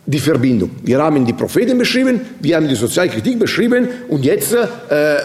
[0.05, 0.71] die Verbindung?
[0.81, 5.17] Wir haben die Propheten beschrieben, wir haben die Sozialkritik beschrieben und jetzt, äh,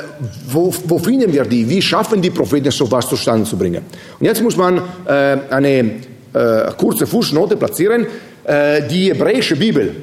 [0.48, 1.68] wo, wo, finden wir die?
[1.68, 3.82] Wie schaffen die Propheten, sowas zustande zu bringen?
[4.18, 5.78] Und jetzt muss man äh, eine
[6.32, 8.04] äh, kurze Fußnote platzieren.
[8.44, 9.94] Äh, die hebräische Bibel,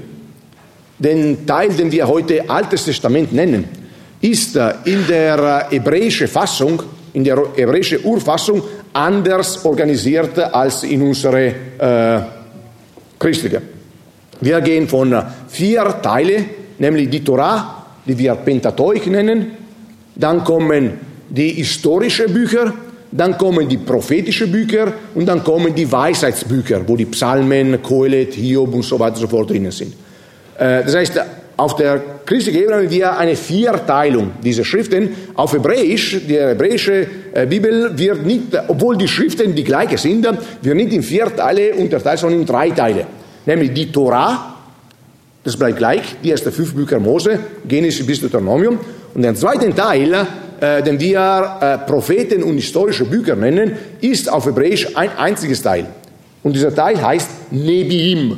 [1.00, 3.66] den Teil, den wir heute Altes Testament nennen,
[4.22, 6.84] ist äh, in der hebräischen Fassung,
[7.14, 8.62] in der hebräischen Urfassung
[8.94, 11.52] anders organisiert als in unserer
[13.18, 13.62] christliche.
[14.42, 15.16] Wir gehen von
[15.48, 16.46] vier Teilen,
[16.78, 19.52] nämlich die Torah, die wir Pentateuch nennen,
[20.16, 20.94] dann kommen
[21.30, 22.74] die historischen Bücher,
[23.12, 28.74] dann kommen die prophetischen Bücher und dann kommen die Weisheitsbücher, wo die Psalmen, Kohelet, Hiob
[28.74, 29.94] und so weiter und so fort drinnen sind.
[30.60, 31.22] Äh, das heißt,
[31.58, 35.10] auf der christlichen Ebene haben wir eine Vierteilung dieser Schriften.
[35.36, 40.28] Auf Hebräisch, die hebräische äh, Bibel wird nicht, obwohl die Schriften die gleichen sind,
[40.62, 43.06] wird nicht in vier Teile unterteilt, sondern in drei Teile.
[43.46, 44.56] Nämlich die Torah,
[45.42, 48.78] Das bleibt gleich, die ersten fünf Bücher Mose, Genesis bis Deuteronomium.
[49.16, 50.28] Und der zweite Teil,
[50.60, 55.86] äh, den wir Propheten und historische Bücher nennen, ist auf Hebräisch ein einziges Teil.
[56.44, 58.38] Und dieser Teil heißt Nebiim.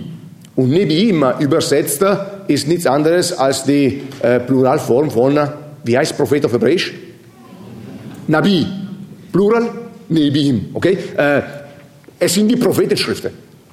[0.56, 2.04] Und Nebiim übersetzt
[2.47, 5.39] ist nichts anderes als die äh, Pluralform von,
[5.84, 6.93] wie heißt Prophet auf Hebräisch?
[8.28, 8.68] Nabi.
[9.32, 9.70] Plural,
[10.10, 10.70] Nebiim.
[10.74, 10.97] Okay?
[11.16, 11.41] Äh,
[12.20, 13.32] es sind die Prophetenschriften.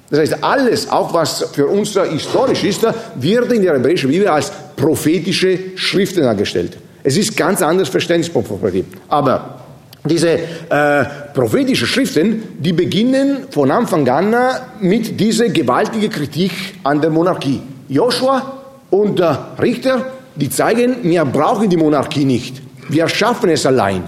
[0.09, 4.51] Das heißt, alles, auch was für uns historisch ist, wird in der hebräischen Bibel als
[4.75, 6.77] prophetische Schriften dargestellt.
[7.03, 8.85] Es ist ganz anderes Verständnis von Prophetie.
[9.07, 9.58] Aber
[10.03, 14.33] diese äh, prophetischen Schriften, die beginnen von Anfang an
[14.79, 16.51] mit dieser gewaltigen Kritik
[16.83, 17.61] an der Monarchie.
[17.89, 22.61] Joshua und äh, Richter, die zeigen, wir brauchen die Monarchie nicht.
[22.87, 24.03] Wir schaffen es allein.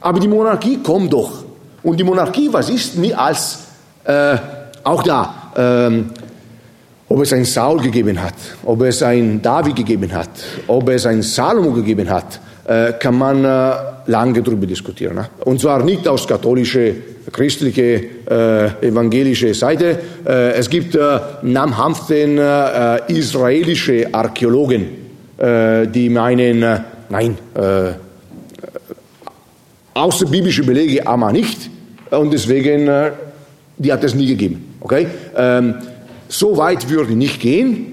[0.00, 1.44] Aber die Monarchie kommt doch.
[1.82, 3.60] Und die Monarchie, was ist nie als
[4.04, 4.36] äh,
[4.82, 6.10] auch da, ähm,
[7.08, 10.30] ob es ein Saul gegeben hat, ob es ein David gegeben hat,
[10.66, 13.72] ob es ein Salomo gegeben hat, äh, kann man äh,
[14.06, 15.16] lange darüber diskutieren.
[15.16, 15.28] Ne?
[15.44, 16.90] Und zwar nicht aus katholischer,
[17.32, 19.98] christlicher, äh, evangelischer Seite.
[20.26, 25.00] Äh, es gibt äh, namhaften äh, israelische Archäologen,
[25.42, 26.60] die meinen,
[27.08, 27.38] nein,
[29.94, 31.70] außerbiblische Belege aber nicht.
[32.10, 32.90] Und deswegen,
[33.78, 34.74] die hat es nie gegeben.
[34.80, 35.06] Okay?
[35.34, 35.76] Ähm,
[36.28, 37.89] so weit würde ich nicht gehen,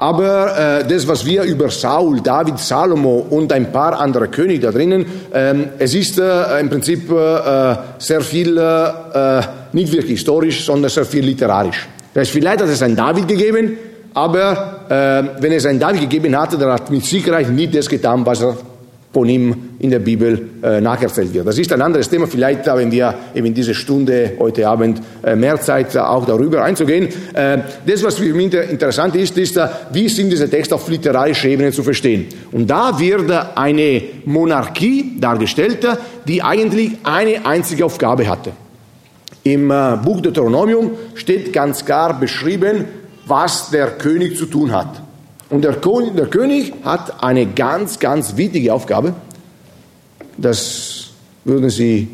[0.00, 4.72] aber äh, das, was wir über Saul, David, Salomo und ein paar andere Könige da
[4.72, 9.42] drinnen, ähm, es ist äh, im Prinzip äh, sehr viel, äh,
[9.74, 11.86] nicht wirklich historisch, sondern sehr viel literarisch.
[12.14, 13.76] Das heißt, vielleicht hat es einen David gegeben,
[14.14, 18.24] aber äh, wenn es einen David gegeben hatte, dann hat mit Sicherheit nicht das getan,
[18.24, 18.56] was er
[19.12, 21.46] von ihm in der Bibel äh, nacherzählt wird.
[21.46, 22.28] Das ist ein anderes Thema.
[22.28, 27.08] Vielleicht haben wir eben diese Stunde heute Abend äh, mehr Zeit, auch darüber einzugehen.
[27.34, 31.48] Äh, das, was für mich interessant ist, ist, äh, wie sind diese Texte auf literarischer
[31.48, 32.26] Ebene zu verstehen.
[32.52, 35.86] Und da wird eine Monarchie dargestellt,
[36.28, 38.52] die eigentlich eine einzige Aufgabe hatte.
[39.42, 42.84] Im äh, Buch Deuteronomium steht ganz klar beschrieben,
[43.26, 45.09] was der König zu tun hat.
[45.50, 49.14] Und der König, der König hat eine ganz, ganz wichtige Aufgabe.
[50.36, 51.10] Das
[51.44, 52.08] würden Sie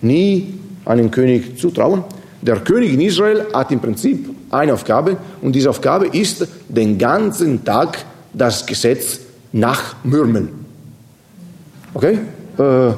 [0.00, 0.54] nie
[0.84, 2.04] einem König zutrauen.
[2.42, 7.64] Der König in Israel hat im Prinzip eine Aufgabe und diese Aufgabe ist, den ganzen
[7.64, 7.98] Tag
[8.32, 9.20] das Gesetz
[9.52, 10.48] nachmürmeln.
[11.94, 12.18] Okay?
[12.58, 12.92] Äh,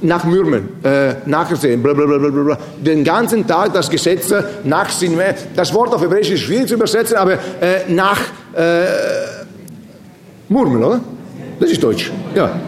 [0.00, 2.56] nachmürmeln, äh, nachersehen, blablabla.
[2.80, 5.18] Den ganzen Tag das Gesetz nachsinnen.
[5.56, 8.20] Das Wort auf Hebräisch ist schwierig zu übersetzen, aber äh, nach
[10.48, 11.00] murmeln, oder?
[11.60, 12.60] Das ist Deutsch, ja.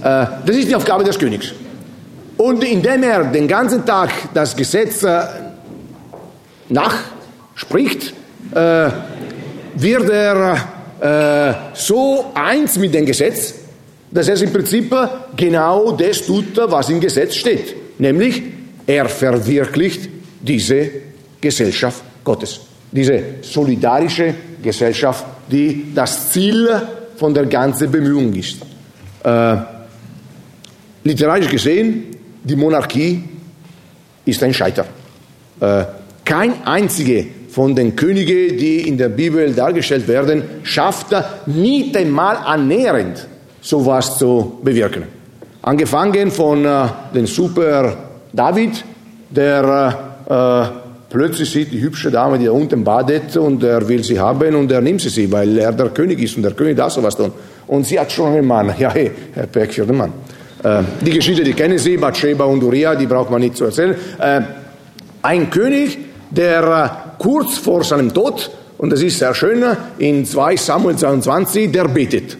[0.00, 1.52] Das ist die Aufgabe des Königs.
[2.36, 5.22] Und indem er den ganzen Tag das Gesetz äh,
[6.68, 8.12] nachspricht,
[8.52, 8.90] äh,
[9.74, 10.56] wird er
[11.00, 13.54] äh, so eins mit dem Gesetz,
[14.10, 14.92] dass er im Prinzip
[15.36, 18.00] genau das tut, was im Gesetz steht.
[18.00, 18.42] Nämlich,
[18.86, 20.08] er verwirklicht
[20.40, 20.90] diese
[21.40, 22.60] Gesellschaft Gottes.
[22.92, 26.68] Diese solidarische Gesellschaft, die das Ziel
[27.16, 28.58] von der ganzen Bemühung ist.
[29.24, 29.56] Äh,
[31.04, 32.04] literarisch gesehen,
[32.44, 33.22] die Monarchie
[34.24, 34.84] ist ein Scheiter.
[35.60, 35.84] Äh,
[36.24, 41.08] kein einziger von den Königen, die in der Bibel dargestellt werden, schafft
[41.46, 43.26] nicht einmal annähernd
[43.60, 45.04] sowas zu bewirken.
[45.62, 47.96] Angefangen von äh, dem Super
[48.32, 48.84] David,
[49.30, 54.18] der äh, plötzlich sieht die hübsche Dame, die da unten badet und er will sie
[54.18, 56.92] haben und er nimmt sie, sie weil er der König ist und der König darf
[56.92, 57.32] sowas tun.
[57.66, 58.74] Und sie hat schon einen Mann.
[58.78, 59.10] Ja, hey,
[59.52, 60.12] Pech für den Mann.
[60.62, 63.94] Äh, die Geschichte, die kennen Sie, Bathsheba und Uriah, die braucht man nicht zu erzählen.
[64.18, 64.40] Äh,
[65.22, 65.98] ein König,
[66.30, 69.62] der äh, kurz vor seinem Tod, und das ist sehr schön,
[69.98, 72.36] in 2 Samuel 22, der betet.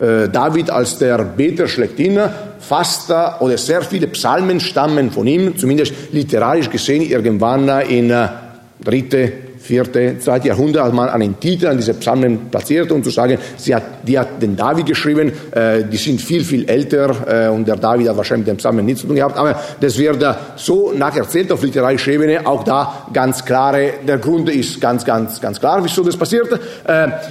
[0.00, 2.20] Äh, David als der Beter schlechthin,
[2.60, 8.28] fast oder sehr viele Psalmen stammen von ihm, zumindest literarisch gesehen, irgendwann in äh,
[8.80, 13.38] dritte, vierte, zweite Jahrhundert hat man einen Titel an diese Psalmen platziert, um zu sagen,
[13.56, 17.74] sie hat, die hat den David geschrieben, äh, die sind viel, viel älter und der
[17.74, 20.24] David hat wahrscheinlich mit den Psalmen nichts zu tun gehabt, aber das wird
[20.54, 25.58] so nacherzählt auf literarischer Ebene, auch da ganz klare, der Grund ist ganz, ganz, ganz
[25.58, 26.48] klar, wieso das passiert.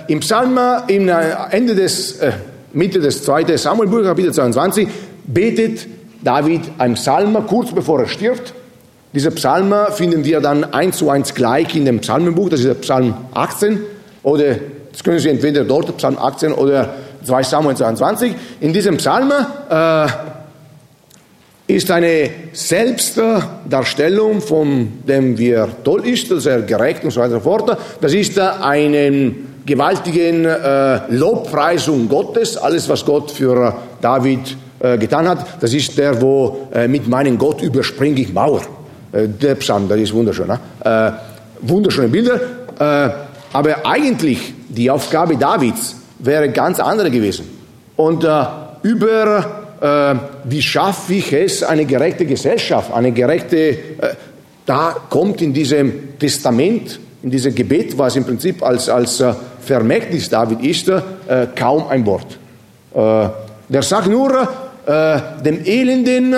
[0.07, 1.09] Im Psalm, im
[1.49, 2.19] Ende des
[2.77, 3.57] Mitte des 2.
[3.57, 4.87] Samuelbuch, Kapitel 22,
[5.25, 5.87] betet
[6.23, 8.53] David ein Psalm kurz bevor er stirbt.
[9.13, 12.75] Dieser Psalm finden wir dann eins zu eins gleich in dem Psalmenbuch, das ist der
[12.75, 13.79] Psalm 18,
[14.21, 14.57] oder
[14.91, 18.35] das können Sie entweder dort, Psalm 18 oder 2 Samuel 22.
[18.59, 19.31] In diesem Psalm
[19.69, 20.07] äh,
[21.65, 27.35] ist eine Selbstdarstellung von dem, wie er toll ist, dass er gerecht und so weiter
[27.37, 27.75] und so fort.
[28.01, 35.61] Das ist einen gewaltigen äh, Lobpreisung Gottes, alles was Gott für David äh, getan hat.
[35.61, 38.61] Das ist der, wo äh, mit meinem Gott überspringe ich Mauer.
[39.11, 40.47] Äh, der Psalm, das ist wunderschön.
[40.47, 40.59] Ne?
[40.83, 41.11] Äh,
[41.67, 42.39] wunderschöne Bilder.
[42.79, 43.09] Äh,
[43.53, 47.45] aber eigentlich die Aufgabe Davids wäre ganz andere gewesen.
[47.95, 48.27] Und
[48.83, 50.15] über äh,
[50.45, 53.77] wie schaffe ich es, eine gerechte Gesellschaft, eine gerechte, äh,
[54.65, 59.33] da kommt in diesem Testament, in diesem Gebet, was im Prinzip als, als äh,
[59.67, 61.01] Vermächtnis David ist, äh,
[61.55, 62.37] kaum ein Wort.
[62.95, 63.29] Äh,
[63.69, 64.47] der sagt nur,
[64.85, 66.33] äh, dem Elenden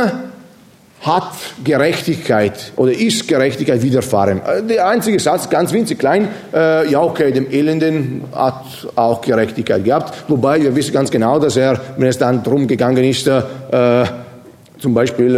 [1.02, 1.32] hat
[1.64, 4.42] Gerechtigkeit oder ist Gerechtigkeit widerfahren.
[4.68, 8.66] Der einzige Satz, ganz winzig klein, ja okay, dem Elenden hat
[8.98, 10.14] auch Gerechtigkeit gehabt.
[10.28, 13.32] Wobei wir wissen ganz genau, dass er, wenn es dann darum gegangen ist,
[14.78, 15.38] zum Beispiel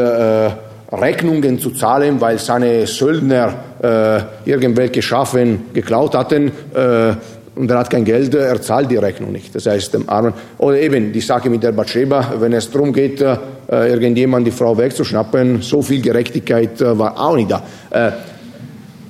[0.91, 7.13] Rechnungen zu zahlen, weil seine Söldner äh, irgendwelche Schafen geklaut hatten, äh,
[7.55, 9.53] und er hat kein Geld, er zahlt die Rechnung nicht.
[9.53, 13.21] Das heißt, dem Armen, oder eben die Sache mit der Batscheba, wenn es darum geht,
[13.21, 13.37] äh,
[13.67, 17.63] irgendjemand die Frau wegzuschnappen, so viel Gerechtigkeit äh, war auch nicht da.
[17.89, 18.11] Äh,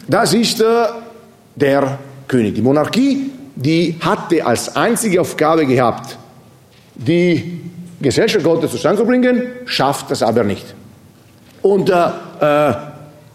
[0.08, 0.64] das ist
[1.56, 2.56] der König.
[2.56, 6.18] Die Monarchie, die hatte als einzige Aufgabe gehabt,
[6.96, 7.62] die
[8.02, 10.74] Gesellschaft Gottes zusammenzubringen, schafft das aber nicht.
[11.62, 12.91] Und äh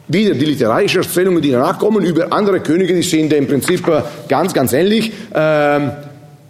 [0.09, 4.02] wieder die literarische Erzählungen, die danach kommen über andere Könige, die sind im Prinzip äh,
[4.28, 5.12] ganz, ganz ähnlich.
[5.34, 5.90] Ähm,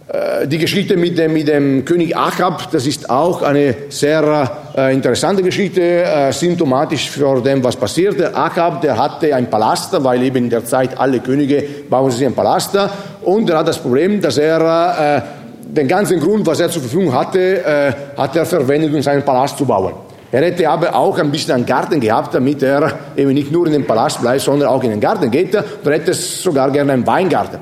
[0.08, 4.94] äh, die Geschichte mit dem, mit dem König Achab, das ist auch eine sehr äh,
[4.94, 8.18] interessante Geschichte, äh, symptomatisch für dem, was passiert.
[8.20, 12.24] Der Achab, der hatte ein Palast, weil eben in der Zeit alle Könige bauen sich
[12.24, 12.78] einen Palast.
[13.22, 15.22] Und er hat das Problem, dass er äh,
[15.74, 19.66] den ganzen Grund, was er zur Verfügung hatte, hat er verwendet, um seinen Palast zu
[19.66, 19.92] bauen.
[20.36, 23.72] Er hätte aber auch ein bisschen einen Garten gehabt, damit er eben nicht nur in
[23.72, 25.54] den Palast bleibt, sondern auch in den Garten geht.
[25.54, 27.58] Er hätte sogar gerne einen Weingarten.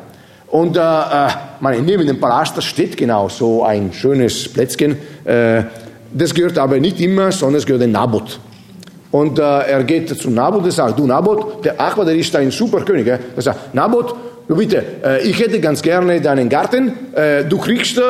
[0.49, 1.29] Und äh, äh
[1.61, 4.97] man, neben dem Palast steht genau so ein schönes Plätzchen.
[5.23, 5.63] Äh,
[6.13, 8.41] das gehört aber nicht immer, sondern es gehört dem Nabot.
[9.13, 12.51] Und äh, er geht zu Nabot und sagt, du Nabot, der Achwa, der ist ein
[12.51, 13.07] super König.
[13.07, 14.17] Er sagt, Nabot,
[14.49, 18.03] du bitte, äh, ich hätte ganz gerne deinen Garten, äh, du kriegst äh,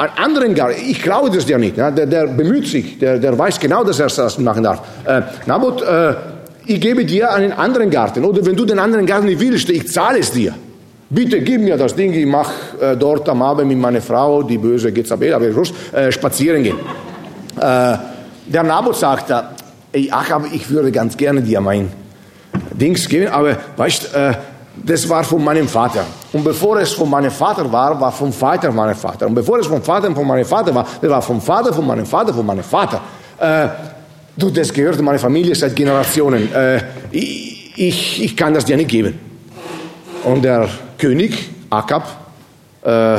[0.00, 3.60] anderen Garten, ich glaube das ja nicht, ja, der, der, bemüht sich, der, der weiß
[3.60, 4.82] genau, dass er das machen darf.
[5.04, 6.14] Äh, Nabot, äh,
[6.66, 9.88] ich gebe dir einen anderen Garten oder wenn du den anderen Garten nicht willst, ich
[9.88, 10.54] zahle es dir.
[11.10, 14.58] Bitte gib mir das Ding, ich mache äh, dort am Abend mit meiner Frau, die
[14.58, 16.76] böse Jezabel, aber ich äh, spazieren gehen.
[17.56, 17.96] Äh,
[18.46, 19.32] der Nabot sagt,
[19.92, 21.90] ey, ach, aber ich würde ganz gerne dir mein
[22.72, 24.32] Dings geben, aber weißt, äh,
[24.84, 26.04] das war von meinem Vater.
[26.32, 29.26] Und bevor es von meinem Vater war, war vom Vater meinem Vater.
[29.26, 32.06] Und bevor es vom Vater von meinem Vater war, das war vom Vater von meinem
[32.06, 33.00] Vater von meinem Vater.
[33.38, 33.68] Äh,
[34.36, 36.52] du, das gehört meiner Familie seit Generationen.
[36.52, 39.18] Äh, ich, ich, kann das dir nicht geben.
[40.24, 40.68] Und der
[40.98, 42.06] König, Akab,
[42.82, 43.18] äh,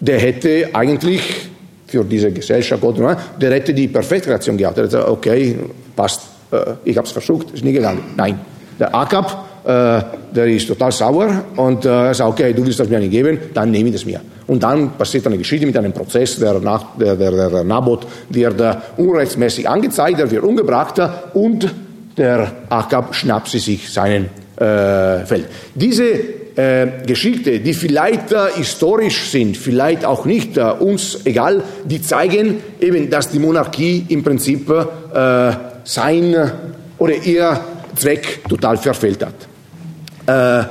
[0.00, 1.48] der hätte eigentlich
[1.86, 2.82] für diese Gesellschaft,
[3.40, 4.76] der hätte die perfekte Reaktion gehabt.
[4.76, 5.58] Er hätte gesagt, okay,
[5.96, 6.22] passt,
[6.52, 8.02] äh, ich habe es versucht, ist nie gegangen.
[8.16, 8.38] Nein,
[8.78, 12.98] der Akab, der ist total sauer und äh, er sagt, okay, du willst das mir
[12.98, 14.20] nicht geben, dann nehme ich das mir.
[14.46, 18.60] Und dann passiert eine Geschichte mit einem Prozess, der, nach, der, der, der Nabot wird
[18.60, 21.00] äh, unrechtsmäßig angezeigt, er wird umgebracht
[21.34, 21.72] und
[22.16, 25.46] der Akab schnappt sich seinen äh, Feld.
[25.74, 26.04] Diese
[26.58, 32.56] äh, Geschichte, die vielleicht äh, historisch sind, vielleicht auch nicht, äh, uns egal, die zeigen
[32.80, 35.52] eben, dass die Monarchie im Prinzip äh,
[35.84, 36.50] sein
[36.98, 37.60] oder ihr
[37.98, 39.48] Zweck total verfehlt hat.
[40.26, 40.66] Äh,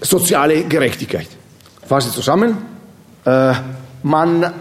[0.00, 1.28] soziale Gerechtigkeit.
[1.86, 2.56] Fasse zusammen.
[3.24, 3.52] Äh,
[4.02, 4.52] man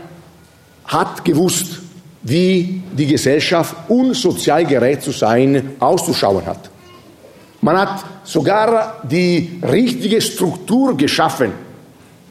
[0.85, 1.79] hat gewusst,
[2.21, 6.69] wie die Gesellschaft, um sozial gerecht zu sein, auszuschauen hat.
[7.61, 11.51] Man hat sogar die richtige Struktur geschaffen,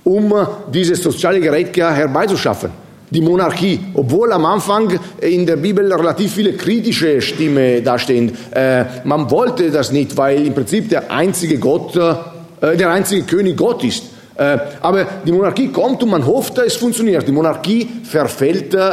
[0.05, 0.35] um
[0.73, 2.82] diese soziale Gerechtigkeit herbeizuschaffen
[3.13, 8.33] die Monarchie, obwohl am Anfang in der Bibel relativ viele kritische Stimmen dastehen.
[8.53, 13.57] Äh, man wollte das nicht, weil im Prinzip der einzige Gott, äh, der einzige König
[13.57, 14.05] Gott ist.
[14.35, 17.29] Äh, aber die Monarchie kommt und man hofft, es funktioniert.
[17.29, 18.91] Die Monarchie verfehlt äh,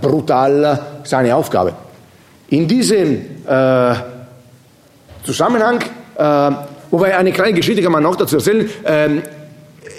[0.00, 1.72] brutal seine Aufgabe.
[2.48, 3.14] In diesem
[3.46, 3.94] äh,
[5.24, 5.80] Zusammenhang,
[6.16, 6.50] äh,
[6.90, 9.22] wobei eine kleine Geschichte kann man noch dazu erzählen, ähm,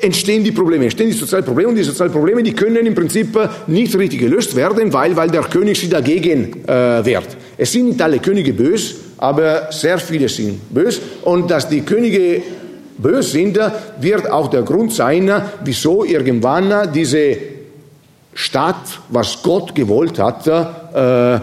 [0.02, 3.38] entstehen die Probleme, entstehen die sozialen Probleme und die sozialen Probleme, die können im Prinzip
[3.68, 7.38] nicht richtig gelöst werden, weil, weil der König sie dagegen äh, wehrt.
[7.58, 12.42] Es sind nicht alle Könige bös, aber sehr viele sind bös und dass die Könige
[12.98, 13.60] bös sind,
[14.00, 15.32] wird auch der Grund sein,
[15.64, 17.38] wieso irgendwann diese
[18.34, 21.40] Staat, was Gott gewollt hat, äh,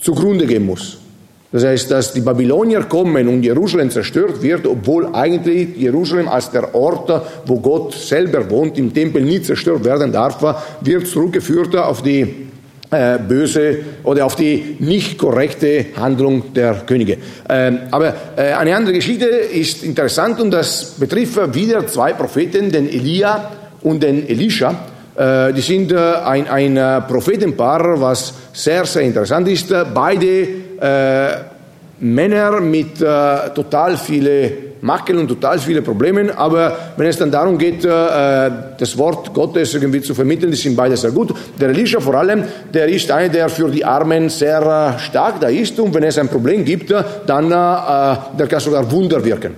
[0.00, 0.98] zugrunde gehen muss.
[1.56, 6.74] Das heißt, dass die Babylonier kommen und Jerusalem zerstört wird, obwohl eigentlich Jerusalem als der
[6.74, 7.10] Ort,
[7.46, 10.36] wo Gott selber wohnt, im Tempel nie zerstört werden darf,
[10.82, 12.48] wird zurückgeführt auf die
[12.90, 17.16] äh, böse oder auf die nicht korrekte Handlung der Könige.
[17.48, 22.86] Ähm, aber äh, eine andere Geschichte ist interessant und das betrifft wieder zwei Propheten, den
[22.86, 23.50] Elia
[23.80, 24.74] und den Elisha.
[25.16, 29.72] Äh, die sind ein, ein Prophetenpaar, was sehr, sehr interessant ist.
[29.94, 30.65] Beide
[31.98, 37.84] Männer mit total viele Makeln und total viele Probleme, aber wenn es dann darum geht,
[37.84, 41.34] das Wort Gottes irgendwie zu vermitteln, die sind beide sehr gut.
[41.58, 45.80] Der Elisha vor allem, der ist einer, der für die Armen sehr stark da ist
[45.80, 46.92] und wenn es ein Problem gibt,
[47.26, 49.54] dann der kann sogar Wunder wirken.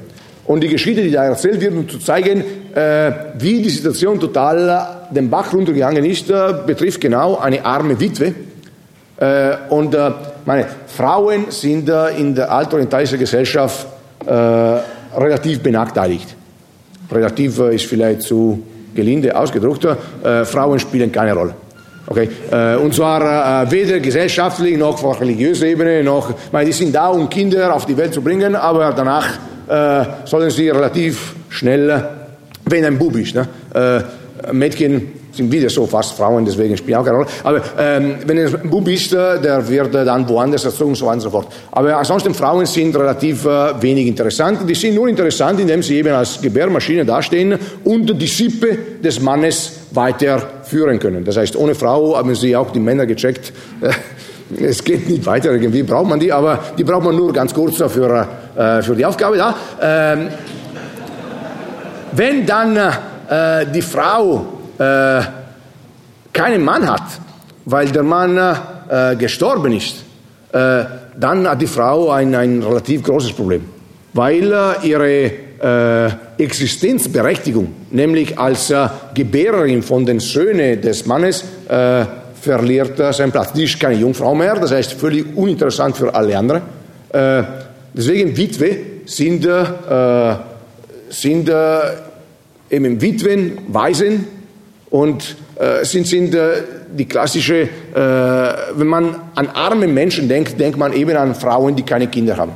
[0.49, 2.43] Und die Geschichte, die da erzählt wird, um zu zeigen,
[2.75, 8.35] äh, wie die Situation total den Bach runtergegangen ist, äh, betrifft genau eine arme Witwe.
[9.19, 10.11] Äh, und äh,
[10.49, 13.87] meine Frauen sind äh, in der altorientalischen Gesellschaft
[14.25, 16.35] äh, relativ benachteiligt.
[17.13, 18.63] Relativ ist vielleicht zu
[18.95, 19.87] gelinde ausgedrückt.
[20.45, 21.55] Frauen spielen keine Rolle.
[22.07, 22.29] Okay?
[22.83, 27.75] und zwar weder gesellschaftlich noch auf religiöser Ebene, noch, meine, die sind da, um Kinder
[27.75, 29.27] auf die Welt zu bringen, aber danach
[30.25, 32.09] sollen sie relativ schnell
[32.67, 33.35] wenn ein Bub ist.
[33.35, 33.47] Ne?
[34.47, 37.29] Äh, Mädchen sind wieder so fast Frauen, deswegen spielen auch keine Rolle.
[37.45, 41.07] Aber ähm, wenn ein Bub ist, äh, der wird äh, dann woanders erzogen und so
[41.07, 41.49] weiter und so fort.
[41.73, 44.69] Aber ansonsten Frauen sind relativ äh, wenig interessant.
[44.69, 49.73] Die sind nur interessant, indem sie eben als Gebärmaschine dastehen und die Sippe des Mannes
[49.93, 51.25] weiterführen können.
[51.25, 53.53] Das heißt, ohne Frau haben sie auch die Männer gecheckt.
[54.59, 57.77] Es geht nicht weiter, irgendwie braucht man die, aber die braucht man nur ganz kurz
[57.77, 59.55] für, äh, für die Aufgabe da.
[59.83, 60.29] Ähm,
[62.13, 62.79] wenn dann
[63.29, 64.47] äh, die Frau
[64.79, 65.21] äh,
[66.33, 67.03] keinen Mann hat,
[67.65, 70.05] weil der Mann äh, gestorben ist,
[70.53, 70.85] äh,
[71.19, 73.65] dann hat die Frau ein, ein relativ großes Problem,
[74.15, 75.31] weil äh, ihre
[75.61, 78.73] äh, Existenzberechtigung, nämlich als
[79.13, 81.45] Gebärerin von den Söhnen des Mannes,
[82.41, 83.53] verliert seinen Platz.
[83.53, 86.63] Die ist keine Jungfrau mehr, das heißt völlig uninteressant für alle anderen.
[87.93, 89.49] deswegen Witwe sind,
[91.11, 91.51] sind
[92.71, 94.27] eben Witwen, Waisen
[94.91, 96.63] und äh, sind, sind äh,
[96.97, 101.83] die klassische, äh, wenn man an arme Menschen denkt, denkt man eben an Frauen, die
[101.83, 102.53] keine Kinder haben.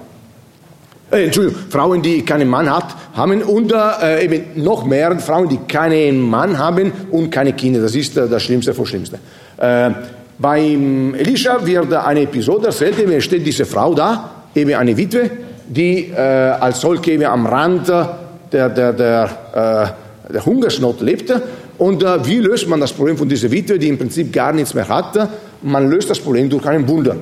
[1.10, 5.58] Äh, Entschuldigung, Frauen, die keinen Mann hat, haben und äh, eben noch mehr Frauen, die
[5.68, 7.80] keinen Mann haben und keine Kinder.
[7.82, 9.18] Das ist äh, das Schlimmste vom Schlimmsten.
[9.58, 9.90] Äh,
[10.38, 15.30] beim Elisha wird eine Episode erzählt, eben steht diese Frau da, eben eine Witwe,
[15.68, 19.96] die äh, als solche eben am Rand der, der, der
[20.28, 21.42] der Hungersnot lebte.
[21.78, 24.74] Und äh, wie löst man das Problem von dieser Witwe, die im Prinzip gar nichts
[24.74, 25.28] mehr hatte?
[25.62, 27.16] Man löst das Problem durch ein Wunder.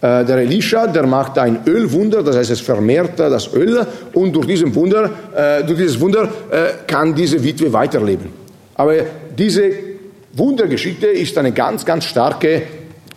[0.00, 4.46] Äh, der Elisha, der macht ein Ölwunder, das heißt, es vermehrt das Öl und durch,
[4.46, 8.26] diesen Wunder, äh, durch dieses Wunder äh, kann diese Witwe weiterleben.
[8.76, 8.94] Aber
[9.36, 9.70] diese
[10.32, 12.62] Wundergeschichte ist eine ganz, ganz starke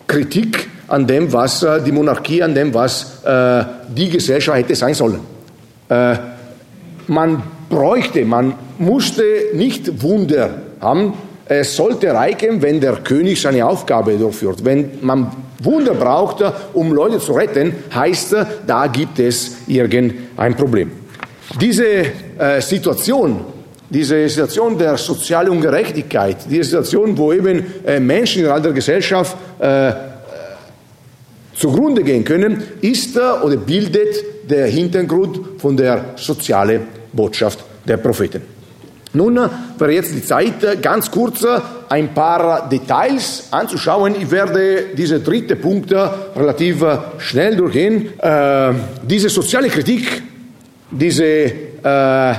[0.07, 3.63] Kritik an dem, was äh, die Monarchie, an dem, was äh,
[3.95, 5.19] die Gesellschaft hätte sein sollen.
[7.07, 9.23] man bräuchte, man musste
[9.53, 11.13] nicht Wunder haben.
[11.45, 14.63] Es sollte reichen, wenn der König seine Aufgabe durchführt.
[14.63, 15.31] Wenn man
[15.61, 18.35] Wunder braucht, um Leute zu retten, heißt,
[18.65, 20.91] da gibt es irgendein Problem.
[21.59, 23.41] Diese äh, Situation,
[23.89, 29.89] diese Situation der sozialen Ungerechtigkeit, diese Situation, wo eben äh, Menschen in einer Gesellschaft äh,
[29.89, 29.93] äh,
[31.53, 38.41] zugrunde gehen können, ist oder bildet der Hintergrund von der sozialen Botschaft der Propheten.
[39.15, 39.39] Nun
[39.77, 41.45] wäre jetzt die Zeit, ganz kurz
[41.87, 44.15] ein paar Details anzuschauen.
[44.19, 45.93] Ich werde diese dritte Punkt
[46.35, 46.83] relativ
[47.19, 48.19] schnell durchgehen.
[48.19, 48.73] Äh,
[49.03, 50.23] diese soziale Kritik,
[50.89, 52.33] diese äh,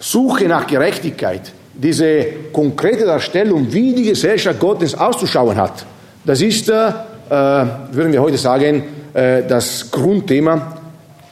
[0.00, 5.86] Suche nach Gerechtigkeit, diese konkrete Darstellung, wie die Gesellschaft Gottes auszuschauen hat,
[6.24, 6.92] das ist, äh,
[7.30, 8.82] würden wir heute sagen,
[9.14, 10.78] äh, das Grundthema,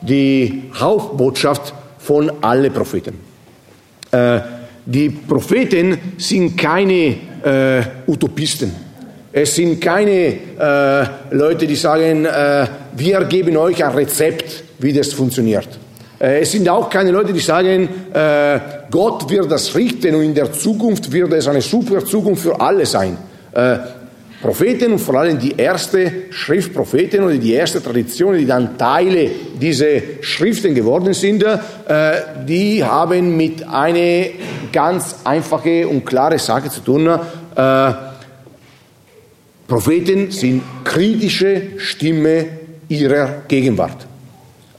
[0.01, 1.75] die Hauptbotschaft
[2.05, 3.15] von allen Propheten.
[4.11, 4.41] Äh,
[4.87, 8.71] die Propheten sind keine äh, Utopisten.
[9.33, 15.13] Es sind keine äh, Leute, die sagen, äh, wir geben euch ein Rezept, wie das
[15.13, 15.69] funktioniert.
[16.21, 18.61] Äh, es sind auch keine Leute, die sagen, äh,
[18.91, 22.87] Gott wird das richten und in der Zukunft wird es eine super Zukunft für alle
[22.87, 23.17] sein.
[24.45, 30.03] Propheten und vor allem die erste Schriftpropheten oder die erste Tradition, die dann Teile dieser
[30.21, 31.57] Schriften geworden sind, äh,
[32.47, 34.27] die haben mit einer
[34.71, 37.07] ganz einfachen und klaren Sache zu tun.
[37.07, 37.93] Äh,
[39.67, 42.45] Propheten sind kritische Stimme
[42.89, 44.07] ihrer Gegenwart.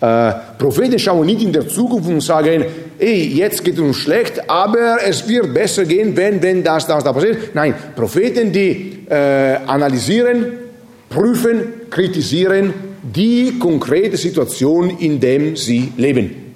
[0.02, 2.66] Äh, Propheten schauen nicht in der Zukunft und sagen,
[3.00, 7.04] ey, jetzt geht es uns schlecht, aber es wird besser gehen, wenn, wenn das, das,
[7.04, 7.56] das passiert.
[7.56, 10.46] Nein, Propheten, die äh, analysieren,
[11.10, 16.54] prüfen, kritisieren die konkrete Situation, in der sie leben.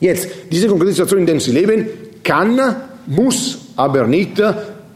[0.00, 1.86] Jetzt, diese konkrete Situation, in der sie leben,
[2.22, 2.60] kann,
[3.06, 4.42] muss aber nicht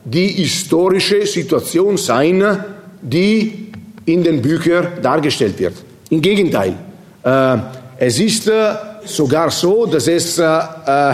[0.04, 2.64] die historische Situation sein,
[3.00, 3.68] die
[4.04, 5.74] in den Büchern dargestellt wird.
[6.10, 6.74] Im Gegenteil,
[7.22, 8.74] es ist äh,
[9.04, 11.12] sogar so, dass es äh, äh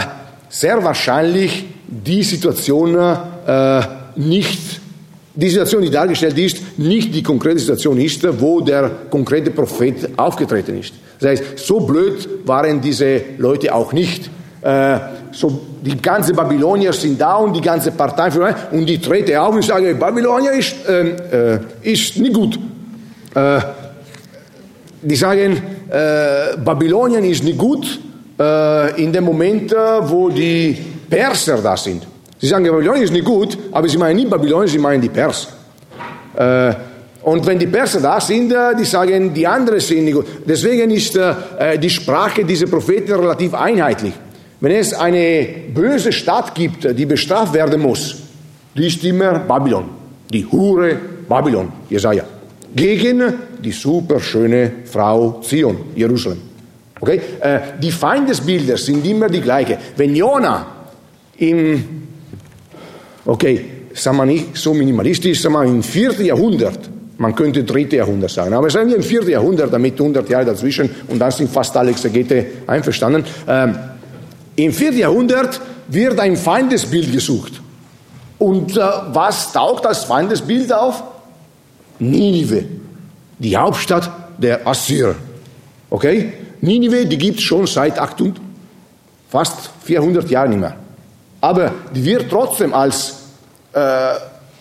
[0.49, 3.81] sehr wahrscheinlich die Situation äh,
[4.15, 4.79] nicht
[5.37, 10.79] die Situation, die dargestellt ist, nicht die konkrete Situation ist, wo der konkrete Prophet aufgetreten
[10.79, 10.93] ist.
[11.19, 14.31] Das heißt, so blöd waren diese Leute auch nicht.
[14.61, 14.99] Äh,
[15.31, 19.63] so die ganze Babylonier sind da und die ganze Partei und die trete auf und
[19.63, 22.57] sage, Babylonier ist, äh, äh, ist nicht gut.
[23.35, 23.59] Äh,
[25.03, 27.99] die sagen, äh, Babylonien ist nicht gut
[28.39, 30.77] äh, in dem Moment, wo die
[31.09, 32.05] Perser da sind.
[32.39, 35.47] Sie sagen, Babylonien ist nicht gut, aber sie meinen nicht Babylonien, sie meinen die Perser.
[36.35, 36.73] Äh,
[37.23, 40.25] und wenn die Perser da sind, die sagen, die anderen sind nicht gut.
[40.47, 41.19] Deswegen ist
[41.81, 44.13] die Sprache dieser Propheten relativ einheitlich.
[44.61, 48.15] Wenn es eine böse Stadt gibt, die bestraft werden muss,
[48.77, 49.89] die ist immer Babylon.
[50.31, 50.97] Die Hure
[51.27, 52.23] Babylon, Jesaja.
[52.77, 56.41] Gegen die superschöne Frau Zion, Jerusalem.
[56.99, 57.19] Okay?
[57.39, 59.77] Äh, die Feindesbilder sind immer die gleichen.
[59.95, 60.65] Wenn Jona
[61.37, 61.83] im,
[63.25, 66.87] okay, sagen wir nicht so minimalistisch, sagen wir im vierten Jahrhundert,
[67.17, 70.87] man könnte dritte Jahrhundert sagen, aber sagen wir im vierten Jahrhundert, damit 100 Jahre dazwischen
[71.07, 73.23] und dann sind fast alle Exegete einverstanden.
[73.47, 73.75] Ähm,
[74.55, 77.53] im vierten Jahrhundert wird ein Feindesbild gesucht.
[78.37, 78.81] Und äh,
[79.13, 81.01] was taucht als Feindesbild auf?
[81.99, 82.65] Ninive,
[83.39, 85.15] die Hauptstadt der Assyrer.
[85.89, 86.33] Okay?
[86.61, 88.41] Ninive, die gibt es schon seit 800,
[89.29, 90.75] fast 400 Jahren nicht mehr.
[91.41, 93.15] Aber die wird trotzdem als
[93.73, 93.79] äh,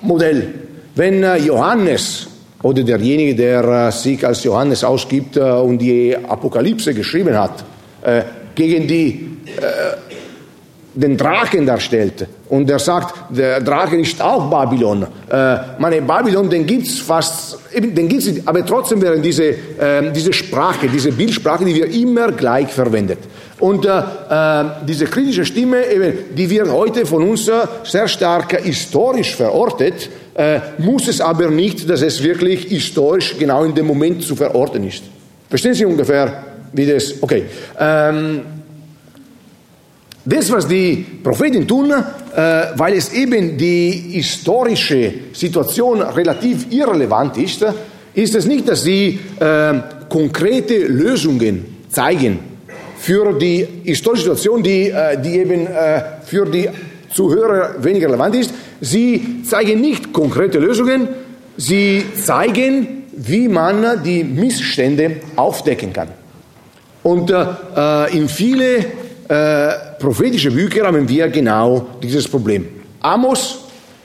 [0.02, 0.54] Modell.
[0.94, 2.26] Wenn äh, Johannes
[2.62, 7.64] oder derjenige, der äh, sich als Johannes ausgibt äh, und die Apokalypse geschrieben hat,
[8.02, 8.22] äh,
[8.54, 10.05] gegen die äh,
[10.96, 12.26] den Drachen darstellt.
[12.48, 15.06] Und er sagt, der Drachen ist auch Babylon.
[15.30, 20.32] Äh, meine Babylon, den gibt's fast, eben, den gibt's aber trotzdem werden diese, äh, diese
[20.32, 23.18] Sprache, diese Bildsprache, die wir immer gleich verwendet.
[23.60, 27.52] Und äh, äh, diese kritische Stimme, eben, die wird heute von uns äh,
[27.84, 33.74] sehr stark historisch verortet, äh, muss es aber nicht, dass es wirklich historisch genau in
[33.74, 35.04] dem Moment zu verorten ist.
[35.48, 37.44] Verstehen Sie ungefähr, wie das, okay.
[37.78, 38.55] Ähm,
[40.26, 41.94] das, was die Propheten tun, äh,
[42.76, 47.64] weil es eben die historische Situation relativ irrelevant ist,
[48.12, 49.74] ist es nicht, dass sie äh,
[50.08, 52.40] konkrete Lösungen zeigen
[52.98, 56.68] für die historische Situation, die, äh, die eben äh, für die
[57.14, 58.52] Zuhörer weniger relevant ist.
[58.80, 61.08] Sie zeigen nicht konkrete Lösungen,
[61.56, 66.08] sie zeigen, wie man die Missstände aufdecken kann.
[67.02, 67.46] Und äh,
[67.76, 68.84] äh, in viele
[69.28, 72.66] äh, prophetische Bücher haben wir genau dieses Problem.
[73.00, 73.58] Amos,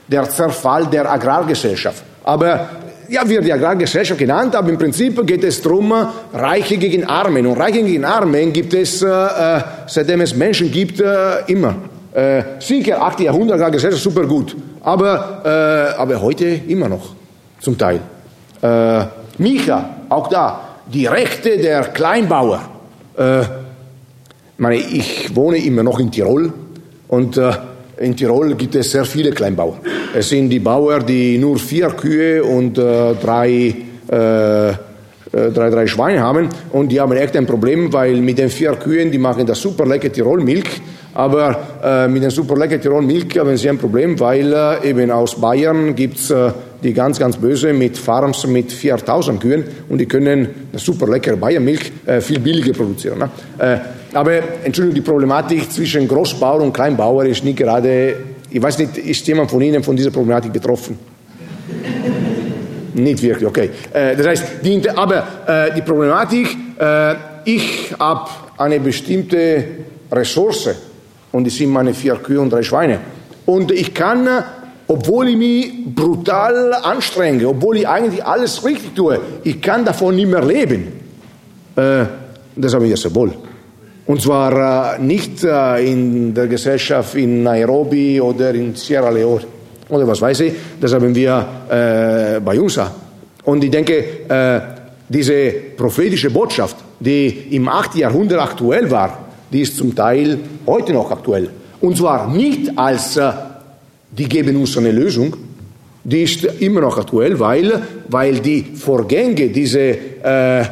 [0.08, 2.02] der Zerfall der Agrargesellschaft.
[2.24, 2.68] Aber
[3.08, 5.92] ja, wird die Agrargesellschaft genannt, aber im Prinzip geht es darum,
[6.32, 7.46] Reiche gegen Armen.
[7.46, 11.74] Und Reiche gegen Armen gibt es, äh, äh seitdem es Menschen gibt, äh, immer.
[12.14, 13.20] Äh, sicher, 8.
[13.20, 17.14] Jahrhundert Agrargesellschaft super gut, aber, äh, aber heute immer noch,
[17.60, 18.00] zum Teil.
[19.38, 22.60] Micha, auch da, die Rechte der Kleinbauer.
[24.58, 26.52] Meine, ich wohne immer noch in Tirol
[27.08, 27.52] und äh,
[27.98, 29.78] in Tirol gibt es sehr viele Kleinbauern.
[30.14, 33.74] Es sind die Bauern, die nur vier Kühe und äh, drei,
[34.10, 34.74] äh, äh,
[35.30, 39.10] drei, drei Schweine haben und die haben echt ein Problem, weil mit den vier Kühen,
[39.10, 40.82] die machen das super lecker Tirolmilch,
[41.14, 45.40] aber äh, mit den super lecker Tirolmilch haben sie ein Problem, weil äh, eben aus
[45.40, 46.52] Bayern gibt's äh,
[46.82, 51.92] die ganz, ganz böse mit Farms mit 4000 Kühen und die können super leckere Bayernmilch
[52.06, 53.18] äh, viel billiger produzieren.
[53.18, 53.30] Ne?
[53.58, 53.78] Äh,
[54.14, 58.16] aber Entschuldigung, die Problematik zwischen Großbauer und Kleinbauer ist nicht gerade,
[58.50, 60.98] ich weiß nicht, ist jemand von Ihnen von dieser Problematik betroffen?
[62.94, 63.70] nicht wirklich, okay.
[63.92, 67.14] Äh, das heißt, die, aber äh, die Problematik, äh,
[67.44, 68.28] ich habe
[68.58, 69.64] eine bestimmte
[70.10, 70.70] Ressource
[71.32, 73.00] und das sind meine vier Kühe und drei Schweine.
[73.46, 74.28] Und ich kann,
[74.86, 80.28] obwohl ich mich brutal anstrenge, obwohl ich eigentlich alles richtig tue, ich kann davon nicht
[80.28, 80.92] mehr leben.
[81.76, 82.04] Äh,
[82.54, 83.32] das habe ich ja sehr wohl.
[84.06, 89.44] Und zwar äh, nicht äh, in der Gesellschaft in Nairobi oder in Sierra Leone.
[89.88, 92.80] oder was weiß ich, das haben wir äh, bei uns.
[93.44, 94.04] Und ich denke,
[95.08, 97.96] diese prophetische Botschaft, die im 8.
[97.96, 99.18] Jahrhundert aktuell war,
[99.52, 101.50] die ist zum Teil heute noch aktuell.
[101.80, 103.18] Und zwar nicht als
[104.16, 105.34] die geben uns eine Lösung,
[106.04, 110.64] die ist immer noch aktuell, weil, weil die Vorgänge, diese äh,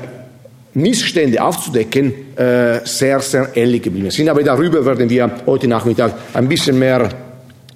[0.75, 4.29] Missstände aufzudecken, äh, sehr, sehr ähnlich geblieben sind.
[4.29, 7.09] Aber darüber werden wir heute Nachmittag ein bisschen mehr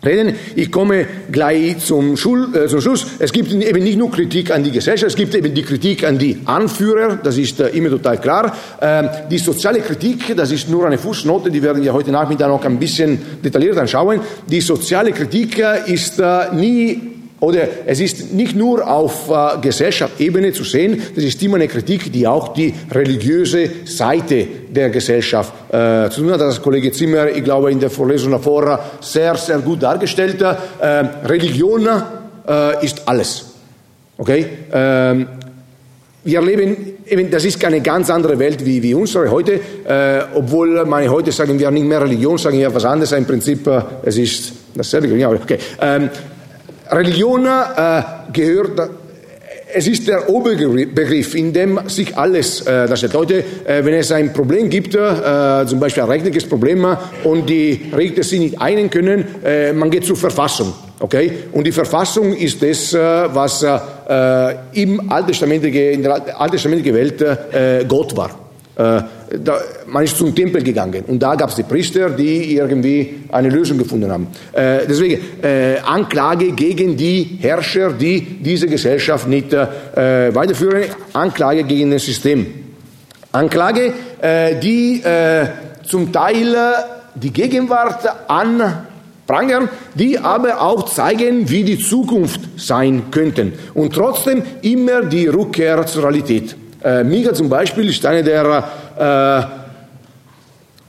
[0.05, 0.35] reden.
[0.55, 3.07] Ich komme gleich zum, Schul, äh, zum Schluss.
[3.19, 6.19] Es gibt eben nicht nur Kritik an die Gesellschaft, es gibt eben die Kritik an
[6.19, 8.57] die Anführer, das ist äh, immer total klar.
[8.81, 12.65] Ähm, die soziale Kritik, das ist nur eine Fußnote, die werden wir heute Nachmittag noch
[12.65, 14.21] ein bisschen detailliert anschauen.
[14.47, 17.14] Die soziale Kritik äh, ist äh, nie
[17.45, 22.13] oder es ist nicht nur auf äh, Gesellschaftsebene zu sehen, das ist immer eine Kritik,
[22.13, 26.41] die auch die religiöse Seite der Gesellschaft äh, zu tun hat.
[26.41, 30.41] Das Kollege Zimmer, ich glaube, in der Vorlesung davor sehr, sehr gut dargestellt.
[30.41, 30.87] Äh,
[31.27, 31.87] Religion
[32.49, 33.45] äh, ist alles.
[34.17, 34.47] Okay?
[34.73, 35.27] Ähm,
[36.25, 36.77] wir leben,
[37.07, 41.31] eben, das ist keine ganz andere Welt wie, wie unsere heute, äh, obwohl meine heute
[41.33, 43.13] sagen wir nicht mehr Religion, sagen wir was anderes.
[43.13, 45.15] Im Prinzip, äh, es ist dasselbe.
[45.17, 45.59] Ja, okay.
[45.81, 46.09] Ähm,
[46.91, 48.03] Religion äh,
[48.33, 48.91] gehört,
[49.77, 53.15] es ist der Oberbegriff, in dem sich alles äh, darstellt.
[53.15, 56.87] Heute, äh, wenn es ein Problem gibt, äh, zum Beispiel ein rechtliches Problem,
[57.25, 60.73] und die Richter sich nicht einigen können, äh, man geht zur Verfassung.
[61.01, 61.33] Okay?
[61.53, 62.99] Und die Verfassung ist das, äh,
[63.35, 68.44] was äh, im Alttestamentlichen, in der alttestamentlichen Welt äh, Gott war.
[68.77, 69.03] Äh,
[69.39, 73.49] da, man ist zum Tempel gegangen und da gab es die Priester, die irgendwie eine
[73.49, 74.27] Lösung gefunden haben.
[74.53, 81.93] Äh, deswegen äh, Anklage gegen die Herrscher, die diese Gesellschaft nicht äh, weiterführen, Anklage gegen
[81.93, 82.47] das System.
[83.31, 85.47] Anklage, äh, die äh,
[85.87, 86.57] zum Teil
[87.15, 95.03] die Gegenwart anprangern, die aber auch zeigen, wie die Zukunft sein könnten und trotzdem immer
[95.03, 96.57] die Rückkehr zur Realität.
[96.85, 98.65] Äh, Mika zum Beispiel ist einer der,
[98.99, 99.65] äh,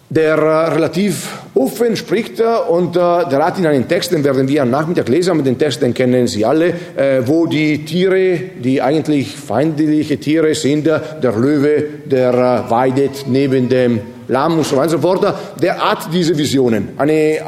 [0.10, 0.38] der
[0.76, 5.08] relativ offen spricht und äh, der hat in einem Text, den werden wir am Nachmittag
[5.08, 6.68] lesen, aber den Text, den kennen Sie alle,
[6.98, 13.70] äh, wo die Tiere, die eigentlich feindliche Tiere sind, der Löwe, der äh, weidet neben
[13.70, 16.90] dem Lamm und so weiter und so fort, der hat diese Visionen.
[16.98, 17.40] Eine,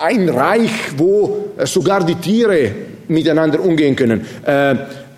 [0.00, 2.70] ein Reich, wo sogar die Tiere
[3.06, 4.24] miteinander umgehen können.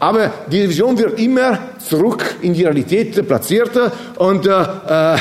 [0.04, 3.70] Äh, aber diese Vision wird immer zurück in die Realität platziert
[4.16, 5.16] und, äh,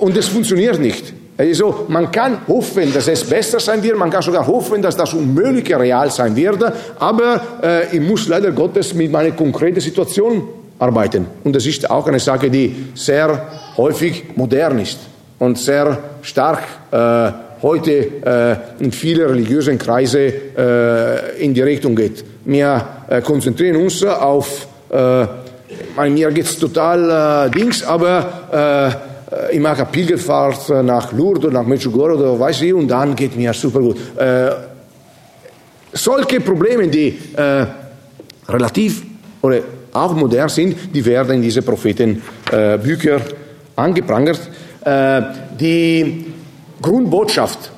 [0.00, 1.12] und es funktioniert nicht.
[1.36, 5.14] Also man kann hoffen, dass es besser sein wird, man kann sogar hoffen, dass das
[5.14, 6.62] Unmögliche real sein wird,
[6.98, 11.26] aber äh, ich muss leider Gottes mit meiner konkreten Situation arbeiten.
[11.42, 13.46] Und das ist auch eine Sache, die sehr
[13.78, 14.98] häufig modern ist
[15.38, 17.32] und sehr stark äh,
[17.62, 17.90] heute
[18.80, 22.24] äh, in viele religiösen Kreise äh, in die Richtung geht.
[22.44, 25.26] Wir äh, konzentrieren uns auf, äh,
[26.08, 28.96] mir es total äh, Dings, aber
[29.50, 33.36] äh, ich mache Pilgerfahrt nach Lourdes oder nach Medjugorje oder weiß ich und dann geht
[33.36, 33.96] mir super gut.
[34.16, 34.50] Äh,
[35.92, 37.66] solche Probleme, die äh,
[38.48, 39.02] relativ
[39.42, 39.60] oder
[39.92, 43.20] auch modern sind, die werden in diese Prophetenbücher äh,
[43.76, 44.40] angeprangert.
[44.84, 45.22] Äh,
[45.58, 46.26] die
[46.80, 47.72] Grundbotschaft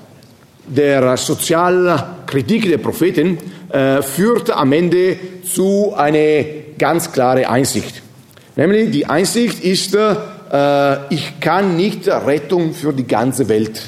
[0.66, 3.38] der Sozialkritik der Propheten
[3.72, 6.44] äh, führt am Ende zu einer
[6.78, 8.02] ganz klaren Einsicht.
[8.56, 10.16] Nämlich die Einsicht ist, äh,
[11.10, 13.80] ich kann nicht Rettung für die ganze Welt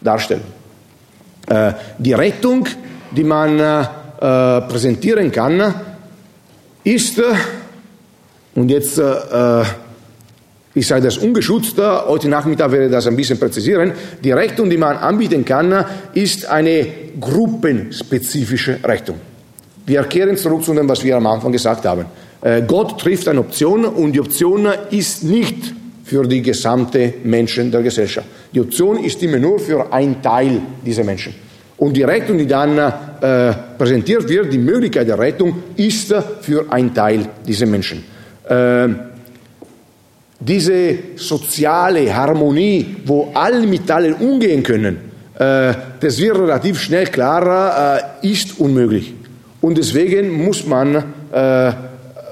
[0.00, 0.44] darstellen.
[1.48, 2.66] Äh, die Rettung,
[3.10, 3.84] die man äh,
[4.18, 5.74] präsentieren kann,
[6.82, 7.20] ist,
[8.54, 9.62] und jetzt äh,
[10.76, 13.92] ich sage das ungeschützter, heute Nachmittag werde ich das ein bisschen präzisieren.
[14.22, 16.86] Die Rechnung, die man anbieten kann, ist eine
[17.18, 19.18] gruppenspezifische Rechnung.
[19.86, 22.04] Wir kehren zurück zu dem, was wir am Anfang gesagt haben.
[22.42, 25.72] Äh, Gott trifft eine Option und die Option ist nicht
[26.04, 28.26] für die gesamte Menschen der Gesellschaft.
[28.52, 31.34] Die Option ist immer nur für einen Teil dieser Menschen.
[31.78, 36.92] Und die Rettung, die dann äh, präsentiert wird, die Möglichkeit der Rettung, ist für einen
[36.92, 38.04] Teil dieser Menschen.
[38.46, 39.15] Äh,
[40.38, 44.98] diese soziale Harmonie, wo alle mit allen umgehen können,
[45.38, 49.14] äh, das wird relativ schnell klarer, äh, ist unmöglich.
[49.60, 50.96] Und deswegen muss man,
[51.32, 51.72] äh,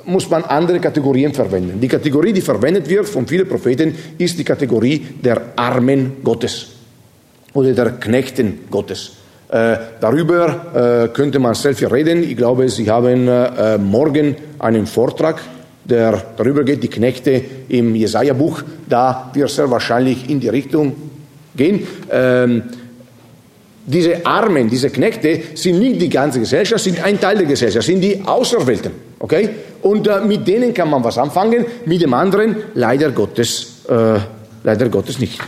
[0.05, 1.81] muss man andere Kategorien verwenden.
[1.81, 6.69] Die Kategorie, die verwendet wird von vielen Propheten, ist die Kategorie der Armen Gottes
[7.55, 9.13] oder der Knechten Gottes.
[9.49, 12.23] Äh, darüber äh, könnte man sehr viel reden.
[12.23, 15.41] Ich glaube, Sie haben äh, morgen einen Vortrag
[15.85, 20.95] der darüber geht, die Knechte im Jesaja-Buch, da wird sehr wahrscheinlich in die Richtung
[21.57, 21.87] gehen.
[22.11, 22.63] Ähm,
[23.87, 28.01] Diese Armen, diese Knechte sind nicht die ganze Gesellschaft, sind ein Teil der Gesellschaft, sind
[28.01, 28.93] die Auserwählten.
[29.19, 29.51] Okay?
[29.83, 34.19] Und äh, mit denen kann man was anfangen, mit dem anderen leider Gottes, äh,
[34.63, 35.39] leider Gottes nicht.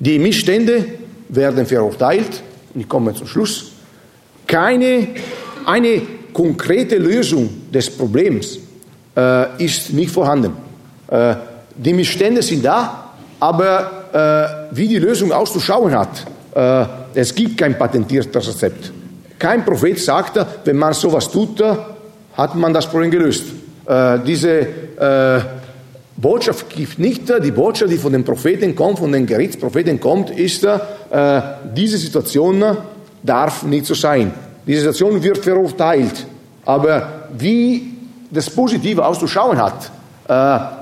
[0.00, 0.84] Die Missstände
[1.30, 2.42] werden verurteilt.
[2.74, 3.72] Ich komme zum Schluss.
[4.46, 5.08] Keine,
[5.64, 6.02] eine
[6.34, 8.58] konkrete Lösung des Problems
[9.16, 10.52] äh, ist nicht vorhanden.
[11.08, 11.34] Äh,
[11.76, 16.84] die Missstände sind da, aber äh, wie die Lösung auszuschauen hat, äh,
[17.14, 18.92] es gibt kein patentiertes Rezept.
[19.38, 21.62] Kein Prophet sagt, wenn man sowas tut,
[22.34, 23.44] hat man das Problem gelöst.
[23.86, 25.40] Äh, diese äh,
[26.16, 30.64] Botschaft gibt nicht, die Botschaft, die von den Propheten kommt, von den Gerichtspropheten kommt, ist,
[31.74, 32.62] diese Situation
[33.22, 34.32] darf nicht so sein.
[34.64, 36.26] Diese Situation wird verurteilt.
[36.64, 37.91] Aber wie
[38.32, 39.92] das Positive auszuschauen hat,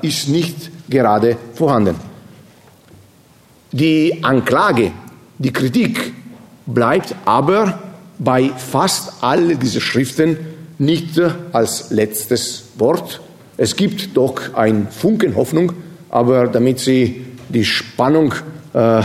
[0.02, 1.97] ist nicht gerade vorhanden.
[3.72, 4.93] Die Anklage
[5.40, 6.12] die Kritik
[6.66, 7.78] bleibt aber
[8.18, 10.36] bei fast all diesen Schriften
[10.78, 11.18] nicht
[11.52, 13.22] als letztes Wort.
[13.56, 15.72] Es gibt doch ein Funken Hoffnung,
[16.10, 18.35] aber damit Sie die Spannung
[18.74, 19.01] äh,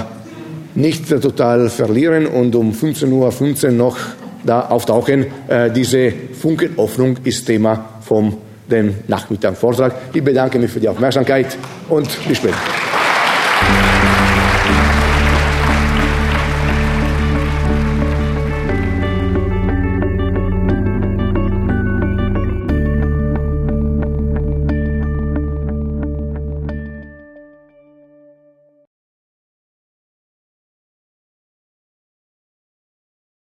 [0.76, 3.97] nicht total verlieren und um 15.15 Uhr 15 noch
[4.43, 8.38] da auftauchen, äh, diese Funken Hoffnung ist Thema vom
[8.69, 9.94] dem Nachmittag Vortrag.
[10.14, 11.57] Ich bedanke mich für die Aufmerksamkeit
[11.90, 12.85] und bis später.